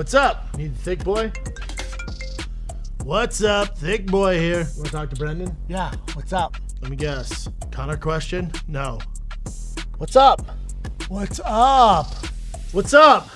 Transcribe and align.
What's 0.00 0.14
up? 0.14 0.56
Need 0.56 0.74
the 0.74 0.78
thick 0.78 1.04
boy? 1.04 1.30
What's 3.04 3.44
up? 3.44 3.76
Thick 3.76 4.06
boy 4.06 4.38
here. 4.40 4.60
You 4.60 4.76
want 4.76 4.86
to 4.86 4.92
talk 4.92 5.10
to 5.10 5.16
Brendan? 5.16 5.54
Yeah, 5.68 5.92
what's 6.14 6.32
up? 6.32 6.56
Let 6.80 6.90
me 6.90 6.96
guess. 6.96 7.50
Conor 7.70 7.98
question? 7.98 8.50
No. 8.66 8.98
What's 9.98 10.16
up? 10.16 10.40
What's 11.08 11.38
up? 11.44 12.06
What's 12.72 12.94
up? 12.94 13.28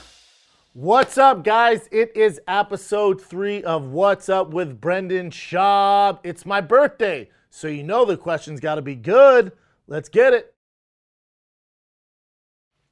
What's 0.73 1.19
up, 1.19 1.45
guys? 1.45 1.87
It 1.93 2.17
is 2.17 2.41
episode 2.49 3.21
three 3.21 3.63
of 3.63 3.91
What's 3.91 4.31
Up 4.31 4.49
with 4.49 4.81
Brendan 4.81 5.29
Schaub. 5.33 6.19
It's 6.25 6.47
my 6.47 6.63
birthday, 6.63 7.29
so 7.51 7.69
you 7.69 7.83
know 7.83 8.07
the 8.07 8.17
question's 8.17 8.61
got 8.61 8.77
to 8.77 8.83
be 8.83 8.95
good. 8.95 9.53
Let's 9.87 10.09
get 10.09 10.33
it. 10.33 10.55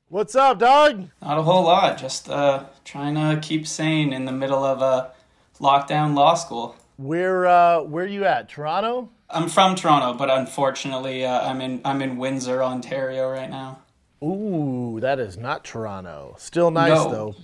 What's 0.09 0.37
up, 0.37 0.59
dog? 0.59 1.09
Not 1.23 1.39
a 1.39 1.43
whole 1.43 1.63
lot. 1.63 1.97
Just 1.97 2.29
uh, 2.29 2.67
trying 2.85 3.15
to 3.15 3.39
keep 3.41 3.67
sane 3.67 4.13
in 4.13 4.25
the 4.25 4.33
middle 4.33 4.65
of 4.65 4.83
a 4.83 5.13
lockdown 5.61 6.15
law 6.15 6.35
school. 6.35 6.77
Where 6.97 7.47
uh, 7.47 7.83
where 7.83 8.05
are 8.05 8.09
you 8.09 8.25
at? 8.25 8.49
Toronto? 8.49 9.11
I'm 9.31 9.49
from 9.49 9.75
Toronto, 9.77 10.15
but 10.15 10.31
unfortunately, 10.31 11.25
uh, 11.25 11.49
I'm 11.49 11.61
in 11.61 11.81
I'm 11.85 12.03
in 12.03 12.19
Windsor, 12.19 12.63
Ontario 12.63 13.29
right 13.31 13.51
now. 13.51 13.79
Ooh, 14.23 14.99
that 15.01 15.19
is 15.19 15.37
not 15.37 15.65
Toronto. 15.65 16.37
Still 16.39 16.71
nice 16.71 16.91
No. 16.91 17.11
though. 17.11 17.35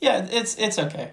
Yeah, 0.00 0.26
it's 0.30 0.56
it's 0.56 0.78
okay. 0.78 1.10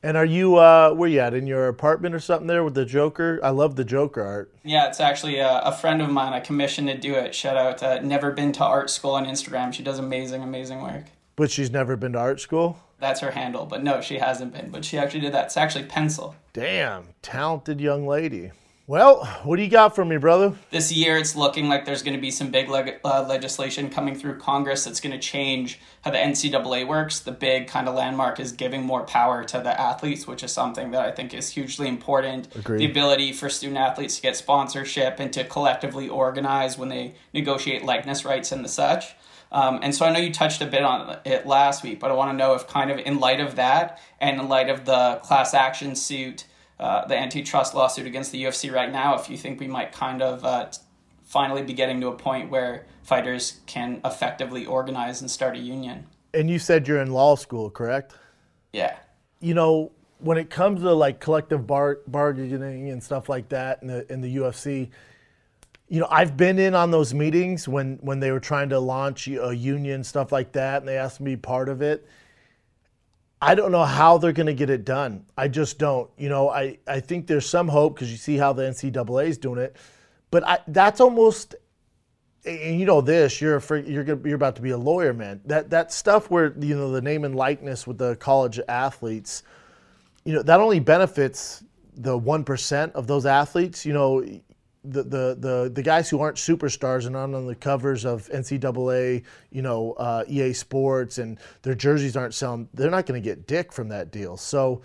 And 0.00 0.16
are 0.16 0.24
you 0.24 0.56
uh, 0.56 0.92
where 0.92 1.08
you 1.08 1.18
at? 1.18 1.34
In 1.34 1.48
your 1.48 1.66
apartment 1.66 2.14
or 2.14 2.20
something 2.20 2.46
there 2.46 2.62
with 2.62 2.74
the 2.74 2.84
Joker? 2.84 3.40
I 3.42 3.50
love 3.50 3.74
the 3.74 3.84
Joker 3.84 4.22
art. 4.22 4.54
Yeah, 4.62 4.86
it's 4.86 5.00
actually 5.00 5.38
a, 5.40 5.58
a 5.58 5.72
friend 5.72 6.00
of 6.00 6.08
mine. 6.08 6.32
I 6.32 6.38
commissioned 6.38 6.86
to 6.86 6.96
do 6.96 7.14
it. 7.14 7.34
Shout 7.34 7.56
out 7.56 7.78
to 7.78 8.00
Never 8.06 8.30
Been 8.30 8.52
to 8.52 8.64
Art 8.64 8.90
School 8.90 9.10
on 9.12 9.26
Instagram. 9.26 9.72
She 9.74 9.82
does 9.82 9.98
amazing, 9.98 10.42
amazing 10.44 10.82
work. 10.82 11.06
But 11.38 11.52
she's 11.52 11.70
never 11.70 11.96
been 11.96 12.14
to 12.14 12.18
art 12.18 12.40
school. 12.40 12.80
That's 12.98 13.20
her 13.20 13.30
handle. 13.30 13.64
But 13.64 13.84
no, 13.84 14.00
she 14.00 14.18
hasn't 14.18 14.52
been. 14.52 14.70
But 14.70 14.84
she 14.84 14.98
actually 14.98 15.20
did 15.20 15.32
that. 15.34 15.46
It's 15.46 15.56
actually 15.56 15.84
pencil. 15.84 16.34
Damn, 16.52 17.04
talented 17.22 17.80
young 17.80 18.08
lady. 18.08 18.50
Well, 18.88 19.24
what 19.44 19.56
do 19.56 19.62
you 19.62 19.68
got 19.68 19.94
for 19.94 20.04
me, 20.04 20.16
brother? 20.16 20.54
this 20.70 20.90
year 20.90 21.18
it's 21.18 21.36
looking 21.36 21.68
like 21.68 21.84
there's 21.84 22.02
going 22.02 22.16
to 22.16 22.20
be 22.20 22.30
some 22.30 22.50
big 22.50 22.70
leg- 22.70 22.98
uh, 23.04 23.24
legislation 23.28 23.90
coming 23.90 24.14
through 24.16 24.38
Congress 24.38 24.84
that's 24.84 24.98
going 24.98 25.12
to 25.12 25.18
change 25.18 25.78
how 26.00 26.10
the 26.10 26.16
NCAA 26.16 26.88
works. 26.88 27.20
The 27.20 27.30
big 27.30 27.68
kind 27.68 27.86
of 27.86 27.94
landmark 27.94 28.40
is 28.40 28.50
giving 28.50 28.82
more 28.82 29.04
power 29.04 29.44
to 29.44 29.58
the 29.60 29.78
athletes, 29.78 30.26
which 30.26 30.42
is 30.42 30.52
something 30.52 30.90
that 30.92 31.02
I 31.02 31.10
think 31.12 31.34
is 31.34 31.50
hugely 31.50 31.86
important. 31.86 32.48
Agreed. 32.56 32.78
The 32.78 32.90
ability 32.90 33.32
for 33.34 33.48
student 33.48 33.78
athletes 33.78 34.16
to 34.16 34.22
get 34.22 34.36
sponsorship 34.36 35.20
and 35.20 35.32
to 35.34 35.44
collectively 35.44 36.08
organize 36.08 36.76
when 36.78 36.88
they 36.88 37.14
negotiate 37.32 37.84
likeness 37.84 38.24
rights 38.24 38.50
and 38.50 38.64
the 38.64 38.68
such. 38.68 39.14
Um, 39.50 39.80
and 39.82 39.94
so 39.94 40.04
I 40.04 40.12
know 40.12 40.18
you 40.18 40.32
touched 40.32 40.60
a 40.60 40.66
bit 40.66 40.82
on 40.82 41.18
it 41.24 41.46
last 41.46 41.82
week, 41.82 42.00
but 42.00 42.10
I 42.10 42.14
want 42.14 42.30
to 42.30 42.36
know 42.36 42.54
if, 42.54 42.66
kind 42.66 42.90
of, 42.90 42.98
in 42.98 43.18
light 43.18 43.40
of 43.40 43.56
that 43.56 44.00
and 44.20 44.40
in 44.40 44.48
light 44.48 44.68
of 44.68 44.84
the 44.84 45.20
class 45.22 45.54
action 45.54 45.94
suit, 45.94 46.46
uh, 46.78 47.06
the 47.06 47.16
antitrust 47.16 47.74
lawsuit 47.74 48.06
against 48.06 48.30
the 48.30 48.44
UFC 48.44 48.72
right 48.72 48.92
now, 48.92 49.18
if 49.18 49.30
you 49.30 49.36
think 49.36 49.58
we 49.58 49.66
might 49.66 49.92
kind 49.92 50.22
of 50.22 50.44
uh, 50.44 50.68
finally 51.24 51.62
be 51.62 51.72
getting 51.72 52.00
to 52.00 52.08
a 52.08 52.16
point 52.16 52.50
where 52.50 52.86
fighters 53.02 53.60
can 53.66 54.00
effectively 54.04 54.66
organize 54.66 55.20
and 55.20 55.30
start 55.30 55.56
a 55.56 55.58
union. 55.58 56.06
And 56.34 56.50
you 56.50 56.58
said 56.58 56.86
you're 56.86 57.00
in 57.00 57.10
law 57.10 57.36
school, 57.36 57.70
correct? 57.70 58.14
Yeah. 58.72 58.96
You 59.40 59.54
know, 59.54 59.92
when 60.18 60.36
it 60.36 60.50
comes 60.50 60.82
to 60.82 60.92
like 60.92 61.20
collective 61.20 61.66
bar- 61.66 62.00
bargaining 62.06 62.90
and 62.90 63.02
stuff 63.02 63.28
like 63.28 63.48
that 63.48 63.82
in 63.82 63.88
the 63.88 64.12
in 64.12 64.20
the 64.20 64.36
UFC, 64.36 64.90
you 65.88 66.00
know, 66.00 66.08
I've 66.10 66.36
been 66.36 66.58
in 66.58 66.74
on 66.74 66.90
those 66.90 67.14
meetings 67.14 67.66
when 67.66 67.98
when 68.02 68.20
they 68.20 68.30
were 68.30 68.40
trying 68.40 68.68
to 68.70 68.78
launch 68.78 69.26
a 69.26 69.54
union 69.54 70.04
stuff 70.04 70.32
like 70.32 70.52
that, 70.52 70.82
and 70.82 70.88
they 70.88 70.98
asked 70.98 71.20
me 71.20 71.32
to 71.32 71.36
be 71.36 71.40
part 71.40 71.68
of 71.68 71.80
it. 71.82 72.06
I 73.40 73.54
don't 73.54 73.72
know 73.72 73.84
how 73.84 74.18
they're 74.18 74.32
going 74.32 74.46
to 74.46 74.54
get 74.54 74.68
it 74.68 74.84
done. 74.84 75.24
I 75.36 75.48
just 75.48 75.78
don't. 75.78 76.10
You 76.18 76.28
know, 76.28 76.50
I, 76.50 76.78
I 76.86 77.00
think 77.00 77.26
there's 77.26 77.48
some 77.48 77.68
hope 77.68 77.94
because 77.94 78.10
you 78.10 78.16
see 78.16 78.36
how 78.36 78.52
the 78.52 78.64
NCAA 78.64 79.28
is 79.28 79.38
doing 79.38 79.58
it, 79.58 79.76
but 80.30 80.46
I, 80.46 80.58
that's 80.68 81.00
almost. 81.00 81.54
And 82.44 82.78
you 82.78 82.86
know 82.86 83.00
this, 83.00 83.40
you're 83.40 83.56
a, 83.56 83.82
you're 83.82 84.04
you're 84.04 84.34
about 84.34 84.56
to 84.56 84.62
be 84.62 84.70
a 84.70 84.78
lawyer, 84.78 85.12
man. 85.12 85.40
That 85.46 85.70
that 85.70 85.92
stuff 85.92 86.30
where 86.30 86.54
you 86.58 86.76
know 86.76 86.90
the 86.92 87.02
name 87.02 87.24
and 87.24 87.34
likeness 87.34 87.86
with 87.86 87.98
the 87.98 88.16
college 88.16 88.60
athletes, 88.68 89.42
you 90.24 90.34
know 90.34 90.42
that 90.42 90.60
only 90.60 90.80
benefits 90.80 91.64
the 91.94 92.16
one 92.16 92.44
percent 92.44 92.92
of 92.94 93.06
those 93.06 93.26
athletes. 93.26 93.84
You 93.84 93.92
know, 93.92 94.24
the, 94.90 95.02
the 95.02 95.36
the 95.38 95.70
the 95.74 95.82
guys 95.82 96.08
who 96.08 96.20
aren't 96.20 96.36
superstars 96.36 97.06
and 97.06 97.16
aren't 97.16 97.34
on 97.34 97.46
the 97.46 97.54
covers 97.54 98.04
of 98.04 98.28
NCAA, 98.28 99.22
you 99.50 99.62
know, 99.62 99.92
uh, 99.92 100.24
EA 100.28 100.52
Sports, 100.52 101.18
and 101.18 101.38
their 101.62 101.74
jerseys 101.74 102.16
aren't 102.16 102.34
selling. 102.34 102.68
They're 102.74 102.90
not 102.90 103.06
going 103.06 103.20
to 103.20 103.24
get 103.24 103.46
dick 103.46 103.72
from 103.72 103.88
that 103.88 104.10
deal. 104.10 104.36
So, 104.36 104.82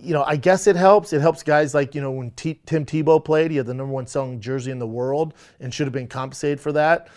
you 0.00 0.12
know, 0.12 0.24
I 0.24 0.36
guess 0.36 0.66
it 0.66 0.76
helps. 0.76 1.12
It 1.12 1.20
helps 1.20 1.42
guys 1.42 1.74
like 1.74 1.94
you 1.94 2.00
know 2.00 2.10
when 2.10 2.30
T- 2.32 2.60
Tim 2.66 2.84
Tebow 2.84 3.24
played, 3.24 3.50
he 3.50 3.56
had 3.56 3.66
the 3.66 3.74
number 3.74 3.92
one 3.92 4.06
selling 4.06 4.40
jersey 4.40 4.70
in 4.70 4.78
the 4.78 4.86
world 4.86 5.34
and 5.60 5.72
should 5.72 5.86
have 5.86 5.94
been 5.94 6.08
compensated 6.08 6.60
for 6.60 6.72
that. 6.72 7.08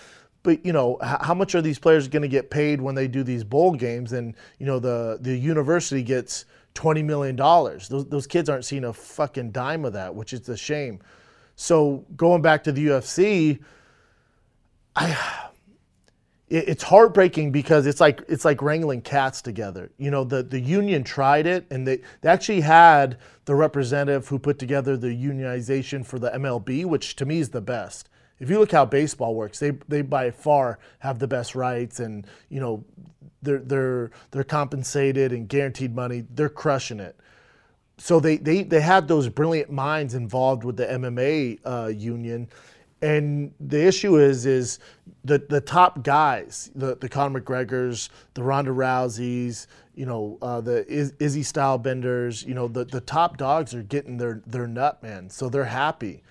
But 0.43 0.65
you 0.65 0.73
know, 0.73 0.97
h- 1.03 1.17
how 1.21 1.33
much 1.33 1.55
are 1.55 1.61
these 1.61 1.79
players 1.79 2.07
going 2.07 2.21
to 2.21 2.27
get 2.27 2.49
paid 2.49 2.79
when 2.79 2.95
they 2.95 3.07
do 3.07 3.23
these 3.23 3.43
bowl 3.43 3.73
games? 3.73 4.13
And 4.13 4.35
you 4.59 4.65
know, 4.65 4.79
the 4.79 5.17
the 5.19 5.35
university 5.35 6.03
gets 6.03 6.45
twenty 6.73 7.01
million 7.01 7.35
dollars. 7.35 7.87
Those 7.87 8.05
those 8.05 8.27
kids 8.27 8.47
aren't 8.47 8.65
seeing 8.65 8.83
a 8.83 8.93
fucking 8.93 9.51
dime 9.51 9.83
of 9.83 9.93
that, 9.93 10.13
which 10.13 10.33
is 10.33 10.47
a 10.49 10.57
shame. 10.57 10.99
So 11.57 12.05
going 12.15 12.41
back 12.43 12.63
to 12.65 12.71
the 12.71 12.85
UFC, 12.85 13.59
I 14.95 15.17
it- 16.49 16.69
it's 16.69 16.83
heartbreaking 16.83 17.51
because 17.51 17.85
it's 17.87 17.99
like 17.99 18.21
it's 18.29 18.45
like 18.45 18.61
wrangling 18.61 19.01
cats 19.01 19.41
together. 19.41 19.89
You 19.97 20.11
know, 20.11 20.23
the 20.23 20.43
the 20.43 20.59
union 20.59 21.03
tried 21.03 21.47
it 21.47 21.65
and 21.71 21.85
they, 21.85 21.97
they 22.21 22.29
actually 22.29 22.61
had 22.61 23.17
the 23.45 23.55
representative 23.55 24.27
who 24.27 24.39
put 24.39 24.59
together 24.59 24.95
the 24.95 25.07
unionization 25.09 26.05
for 26.05 26.19
the 26.19 26.29
MLB, 26.29 26.85
which 26.85 27.15
to 27.17 27.25
me 27.25 27.39
is 27.39 27.49
the 27.49 27.59
best. 27.59 28.07
If 28.39 28.51
you 28.51 28.59
look 28.59 28.71
how 28.71 28.85
baseball 28.85 29.33
works, 29.35 29.57
they 29.59 29.71
they 29.89 30.03
by 30.03 30.29
far 30.29 30.77
have 30.99 31.17
the 31.17 31.27
best 31.27 31.55
rights 31.55 31.99
and 31.99 32.25
you 32.49 32.59
know 32.59 32.85
they're 33.41 33.59
they're 33.59 34.11
they're 34.29 34.43
compensated 34.43 35.33
and 35.33 35.49
guaranteed 35.49 35.95
money. 35.95 36.23
They're 36.29 36.49
crushing 36.49 36.99
it 36.99 37.17
so 37.97 38.19
they, 38.19 38.37
they, 38.37 38.63
they 38.63 38.81
had 38.81 39.07
those 39.07 39.27
brilliant 39.27 39.71
minds 39.71 40.13
involved 40.13 40.63
with 40.63 40.77
the 40.77 40.85
MMA 40.85 41.59
uh, 41.65 41.87
union. 41.87 42.47
And 43.01 43.53
the 43.59 43.85
issue 43.85 44.17
is 44.17 44.45
is 44.45 44.79
the, 45.23 45.39
the 45.49 45.61
top 45.61 46.03
guys, 46.03 46.71
the, 46.75 46.95
the 46.95 47.09
Conor 47.09 47.41
McGregors, 47.41 48.09
the 48.33 48.43
Ronda 48.43 48.71
Rouseys, 48.71 49.67
you 49.95 50.05
know, 50.05 50.37
uh, 50.41 50.61
the 50.61 50.85
Iz, 50.87 51.13
Izzy 51.19 51.41
Stylebenders, 51.41 52.45
you 52.45 52.53
know, 52.53 52.67
the, 52.67 52.85
the 52.85 53.01
top 53.01 53.37
dogs 53.37 53.73
are 53.73 53.83
getting 53.83 54.17
their, 54.17 54.41
their 54.45 54.67
nut, 54.67 55.01
man. 55.01 55.29
So 55.29 55.49
they're 55.49 55.65
happy. 55.65 56.23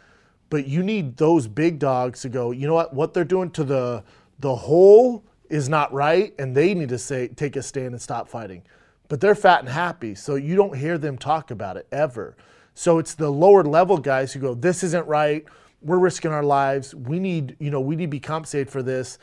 But 0.51 0.69
you 0.69 0.83
need 0.85 1.17
those 1.17 1.49
big 1.49 1.81
dogs 1.81 2.21
to 2.23 2.29
go, 2.29 2.53
you 2.53 2.69
know 2.69 2.75
what, 2.75 2.95
what 2.95 3.13
they're 3.13 3.25
doing 3.25 3.51
to 3.53 3.65
the, 3.65 4.05
the 4.39 4.55
whole 4.55 5.25
is 5.51 5.69
not 5.69 5.93
right. 5.93 6.33
And 6.39 6.57
they 6.57 6.75
need 6.75 6.89
to 6.91 6.99
say, 6.99 7.29
take 7.29 7.57
a 7.57 7.63
stand 7.63 7.89
and 7.89 8.01
stop 8.01 8.29
fighting 8.29 8.63
but 9.09 9.21
they're 9.21 9.35
fat 9.35 9.61
and 9.61 9.69
happy. 9.69 10.15
So 10.15 10.35
you 10.35 10.57
don't 10.57 10.77
hear 10.77 10.99
them 10.99 11.17
talk 11.19 11.51
about 11.51 11.77
it 11.77 11.87
ever. 11.93 12.37
So 12.75 12.99
it's 12.99 13.15
the 13.15 13.31
lower 13.31 13.65
level 13.65 13.99
guys 13.99 14.33
who 14.33 14.41
go, 14.41 14.55
this 14.55 14.83
isn't 14.83 15.07
right. 15.07 15.45
We're 15.83 15.99
risking 15.99 16.31
our 16.33 16.43
lives. 16.43 16.95
We 16.95 17.19
need, 17.19 17.57
you 17.59 17.71
know, 17.71 17.81
we 17.81 17.97
need 17.97 18.07
to 18.07 18.11
be 18.11 18.21
compensated 18.21 18.71
for 18.71 18.83
this, 18.83 19.19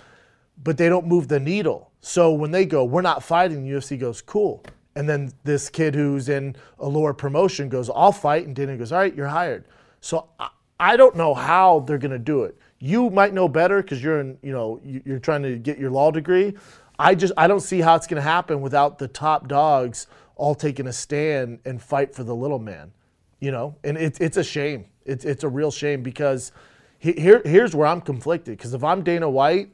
but 0.63 0.77
they 0.77 0.89
don't 0.89 1.07
move 1.07 1.27
the 1.27 1.39
needle. 1.39 1.91
So 2.01 2.31
when 2.33 2.51
they 2.51 2.65
go, 2.65 2.83
we're 2.83 3.01
not 3.01 3.23
fighting, 3.23 3.63
the 3.63 3.71
UFC 3.77 3.99
goes, 3.99 4.21
cool. 4.21 4.63
And 4.95 5.07
then 5.09 5.31
this 5.43 5.69
kid 5.69 5.95
who's 5.95 6.29
in 6.29 6.55
a 6.79 6.87
lower 6.87 7.13
promotion 7.13 7.69
goes, 7.69 7.89
I'll 7.89 8.11
fight. 8.11 8.45
And 8.45 8.55
Dana 8.55 8.77
goes, 8.77 8.91
all 8.91 8.99
right, 8.99 9.13
you're 9.15 9.27
hired. 9.27 9.65
So 10.01 10.29
I, 10.39 10.49
I 10.79 10.97
don't 10.97 11.15
know 11.15 11.33
how 11.33 11.79
they're 11.81 11.97
going 11.97 12.11
to 12.11 12.19
do 12.19 12.43
it. 12.43 12.57
You 12.79 13.09
might 13.09 13.33
know 13.33 13.47
better 13.47 13.81
because 13.81 14.03
you're 14.03 14.19
in, 14.19 14.37
you 14.41 14.51
know, 14.51 14.79
you- 14.83 15.01
you're 15.05 15.19
trying 15.19 15.43
to 15.43 15.57
get 15.57 15.77
your 15.79 15.89
law 15.91 16.11
degree. 16.11 16.55
I 17.03 17.15
just 17.15 17.33
I 17.37 17.47
don't 17.47 17.59
see 17.59 17.81
how 17.81 17.95
it's 17.95 18.07
going 18.07 18.21
to 18.21 18.27
happen 18.27 18.61
without 18.61 18.97
the 18.97 19.07
top 19.07 19.47
dogs 19.47 20.07
all 20.35 20.55
taking 20.55 20.87
a 20.87 20.93
stand 20.93 21.59
and 21.65 21.81
fight 21.81 22.15
for 22.15 22.23
the 22.23 22.35
little 22.35 22.59
man, 22.59 22.91
you 23.39 23.51
know. 23.51 23.75
And 23.83 23.97
it's 23.97 24.19
it's 24.19 24.37
a 24.37 24.43
shame. 24.43 24.85
It's 25.05 25.25
it's 25.25 25.43
a 25.43 25.49
real 25.49 25.71
shame 25.71 26.01
because 26.03 26.51
he- 26.99 27.13
here 27.13 27.41
here's 27.45 27.75
where 27.75 27.87
I'm 27.87 28.01
conflicted 28.01 28.57
because 28.57 28.73
if 28.73 28.83
I'm 28.83 29.03
Dana 29.03 29.29
White, 29.29 29.71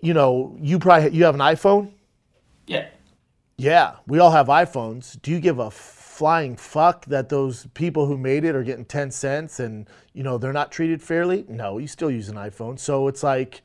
you 0.00 0.14
know, 0.14 0.56
you 0.60 0.78
probably 0.78 1.10
you 1.10 1.24
have 1.24 1.34
an 1.34 1.40
iPhone. 1.40 1.92
Yeah. 2.66 2.88
Yeah, 3.56 3.96
we 4.06 4.18
all 4.18 4.30
have 4.32 4.48
iPhones. 4.48 5.20
Do 5.22 5.30
you 5.30 5.38
give 5.38 5.58
a 5.58 5.70
flying 5.70 6.56
fuck 6.56 7.04
that 7.06 7.28
those 7.28 7.66
people 7.74 8.06
who 8.06 8.18
made 8.18 8.44
it 8.44 8.56
are 8.56 8.64
getting 8.64 8.84
10 8.84 9.10
cents 9.10 9.60
and, 9.60 9.88
you 10.12 10.22
know, 10.22 10.36
they're 10.36 10.52
not 10.52 10.72
treated 10.72 11.02
fairly? 11.02 11.44
No, 11.48 11.78
you 11.78 11.86
still 11.86 12.10
use 12.10 12.28
an 12.28 12.36
iPhone. 12.36 12.78
So 12.78 13.06
it's 13.08 13.22
like, 13.22 13.62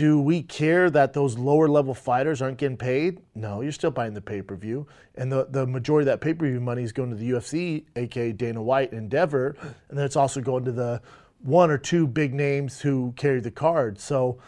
do 0.00 0.18
we 0.18 0.42
care 0.42 0.88
that 0.88 1.12
those 1.12 1.36
lower 1.36 1.68
level 1.68 1.92
fighters 1.92 2.40
aren't 2.40 2.56
getting 2.56 2.78
paid? 2.78 3.20
No, 3.34 3.60
you're 3.60 3.70
still 3.70 3.90
buying 3.90 4.14
the 4.14 4.22
pay 4.22 4.40
per 4.40 4.56
view. 4.56 4.86
And 5.14 5.30
the, 5.30 5.44
the 5.50 5.66
majority 5.66 6.08
of 6.08 6.12
that 6.14 6.24
pay 6.24 6.32
per 6.32 6.46
view 6.46 6.58
money 6.58 6.82
is 6.82 6.90
going 6.90 7.10
to 7.10 7.16
the 7.16 7.32
UFC, 7.32 7.84
aka 7.96 8.32
Dana 8.32 8.62
White 8.62 8.94
Endeavor. 8.94 9.58
And 9.90 9.98
then 9.98 10.06
it's 10.06 10.16
also 10.16 10.40
going 10.40 10.64
to 10.64 10.72
the 10.72 11.02
one 11.42 11.70
or 11.70 11.76
two 11.76 12.06
big 12.06 12.32
names 12.32 12.80
who 12.80 13.12
carry 13.14 13.40
the 13.40 13.50
card. 13.50 14.00
So 14.00 14.38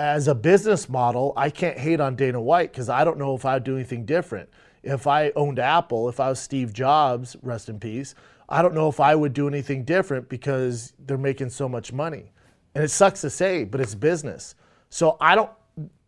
as 0.00 0.26
a 0.26 0.34
business 0.34 0.88
model, 0.88 1.32
I 1.36 1.50
can't 1.50 1.78
hate 1.78 2.00
on 2.00 2.16
Dana 2.16 2.40
White 2.40 2.72
because 2.72 2.88
I 2.88 3.04
don't 3.04 3.18
know 3.18 3.36
if 3.36 3.44
I'd 3.44 3.62
do 3.62 3.76
anything 3.76 4.04
different. 4.04 4.48
If 4.82 5.06
I 5.06 5.30
owned 5.36 5.60
Apple, 5.60 6.08
if 6.08 6.18
I 6.18 6.28
was 6.30 6.40
Steve 6.40 6.72
Jobs, 6.72 7.36
rest 7.40 7.68
in 7.68 7.78
peace, 7.78 8.16
I 8.48 8.62
don't 8.62 8.74
know 8.74 8.88
if 8.88 8.98
I 8.98 9.14
would 9.14 9.32
do 9.32 9.46
anything 9.46 9.84
different 9.84 10.28
because 10.28 10.92
they're 10.98 11.16
making 11.16 11.50
so 11.50 11.68
much 11.68 11.92
money. 11.92 12.32
And 12.74 12.82
it 12.82 12.90
sucks 12.90 13.20
to 13.20 13.30
say, 13.30 13.62
but 13.62 13.80
it's 13.80 13.94
business. 13.94 14.56
So 14.90 15.16
I 15.20 15.34
don't, 15.34 15.50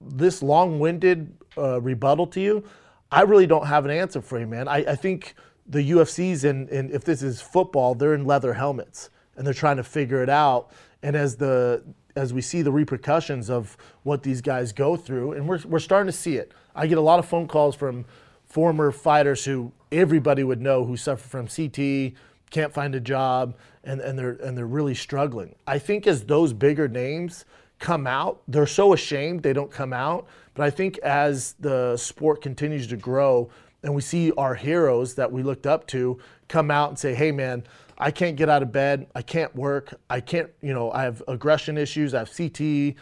this 0.01 0.43
long 0.43 0.79
winded 0.79 1.33
uh, 1.57 1.81
rebuttal 1.81 2.27
to 2.29 2.41
you, 2.41 2.65
I 3.11 3.23
really 3.23 3.47
don't 3.47 3.67
have 3.67 3.85
an 3.85 3.91
answer 3.91 4.23
for 4.23 4.39
you, 4.39 4.47
man. 4.47 4.69
I, 4.69 4.79
I 4.79 4.97
think 4.97 5.35
the 5.67 5.91
UFC's 5.91 6.45
in, 6.45 6.69
in, 6.69 6.91
if 6.93 7.05
this 7.05 7.23
is 7.23 7.41
football, 7.41 7.95
they're 7.95 8.15
in 8.15 8.25
leather 8.25 8.55
helmets 8.55 9.11
and 9.37 9.47
they're 9.47 9.55
trying 9.55 9.77
to 9.77 9.85
figure 9.85 10.23
it 10.23 10.29
out. 10.29 10.71
And 11.03 11.17
as 11.17 11.37
the 11.37 11.83
as 12.17 12.35
we 12.35 12.41
see 12.41 12.61
the 12.61 12.73
repercussions 12.73 13.49
of 13.49 13.77
what 14.03 14.23
these 14.23 14.41
guys 14.41 14.73
go 14.73 14.97
through, 14.97 15.33
and 15.33 15.49
we're, 15.49 15.61
we're 15.65 15.79
starting 15.79 16.11
to 16.11 16.17
see 16.17 16.37
it. 16.37 16.53
I 16.75 16.87
get 16.87 16.99
a 16.99 17.01
lot 17.01 17.19
of 17.19 17.27
phone 17.27 17.47
calls 17.47 17.77
from 17.77 18.05
former 18.45 18.91
fighters 18.91 19.45
who 19.45 19.73
everybody 19.93 20.43
would 20.43 20.61
know 20.61 20.85
who 20.85 20.97
suffer 20.97 21.27
from 21.27 21.47
CTE, 21.47 22.15
can't 22.51 22.73
find 22.73 22.95
a 22.95 23.01
job, 23.01 23.55
and, 23.85 24.01
and 24.01 24.19
they're 24.19 24.33
and 24.33 24.59
they're 24.59 24.67
really 24.67 24.95
struggling. 24.95 25.55
I 25.67 25.79
think 25.79 26.07
as 26.07 26.25
those 26.25 26.53
bigger 26.53 26.89
names 26.89 27.45
come 27.81 28.07
out, 28.07 28.43
they're 28.47 28.67
so 28.67 28.93
ashamed 28.93 29.43
they 29.43 29.53
don't 29.53 29.71
come 29.71 29.93
out. 29.93 30.29
But 30.55 30.65
I 30.65 30.71
think 30.71 30.99
as 30.99 31.55
the 31.59 31.97
sport 31.97 32.43
continues 32.43 32.87
to 32.89 32.97
grow 32.97 33.51
and 33.83 33.95
we 33.95 34.03
see 34.03 34.31
our 34.33 34.55
heroes 34.55 35.15
that 35.15 35.33
we 35.33 35.43
looked 35.43 35.67
up 35.67 35.87
to 35.89 36.19
come 36.49 36.71
out 36.71 36.91
and 36.91 36.99
say, 36.99 37.15
hey 37.15 37.33
man, 37.33 37.65
I 37.99 38.11
can't 38.11 38.37
get 38.37 38.49
out 38.49 38.63
of 38.63 38.71
bed. 38.73 39.09
I 39.15 39.23
can't 39.23 39.55
work. 39.57 39.95
I 40.09 40.21
can't, 40.21 40.51
you 40.61 40.73
know, 40.73 40.93
I 40.93 41.03
have 41.03 41.23
aggression 41.27 41.77
issues. 41.77 42.15
I 42.15 42.21
have 42.21 42.31
CTE. 42.31 42.95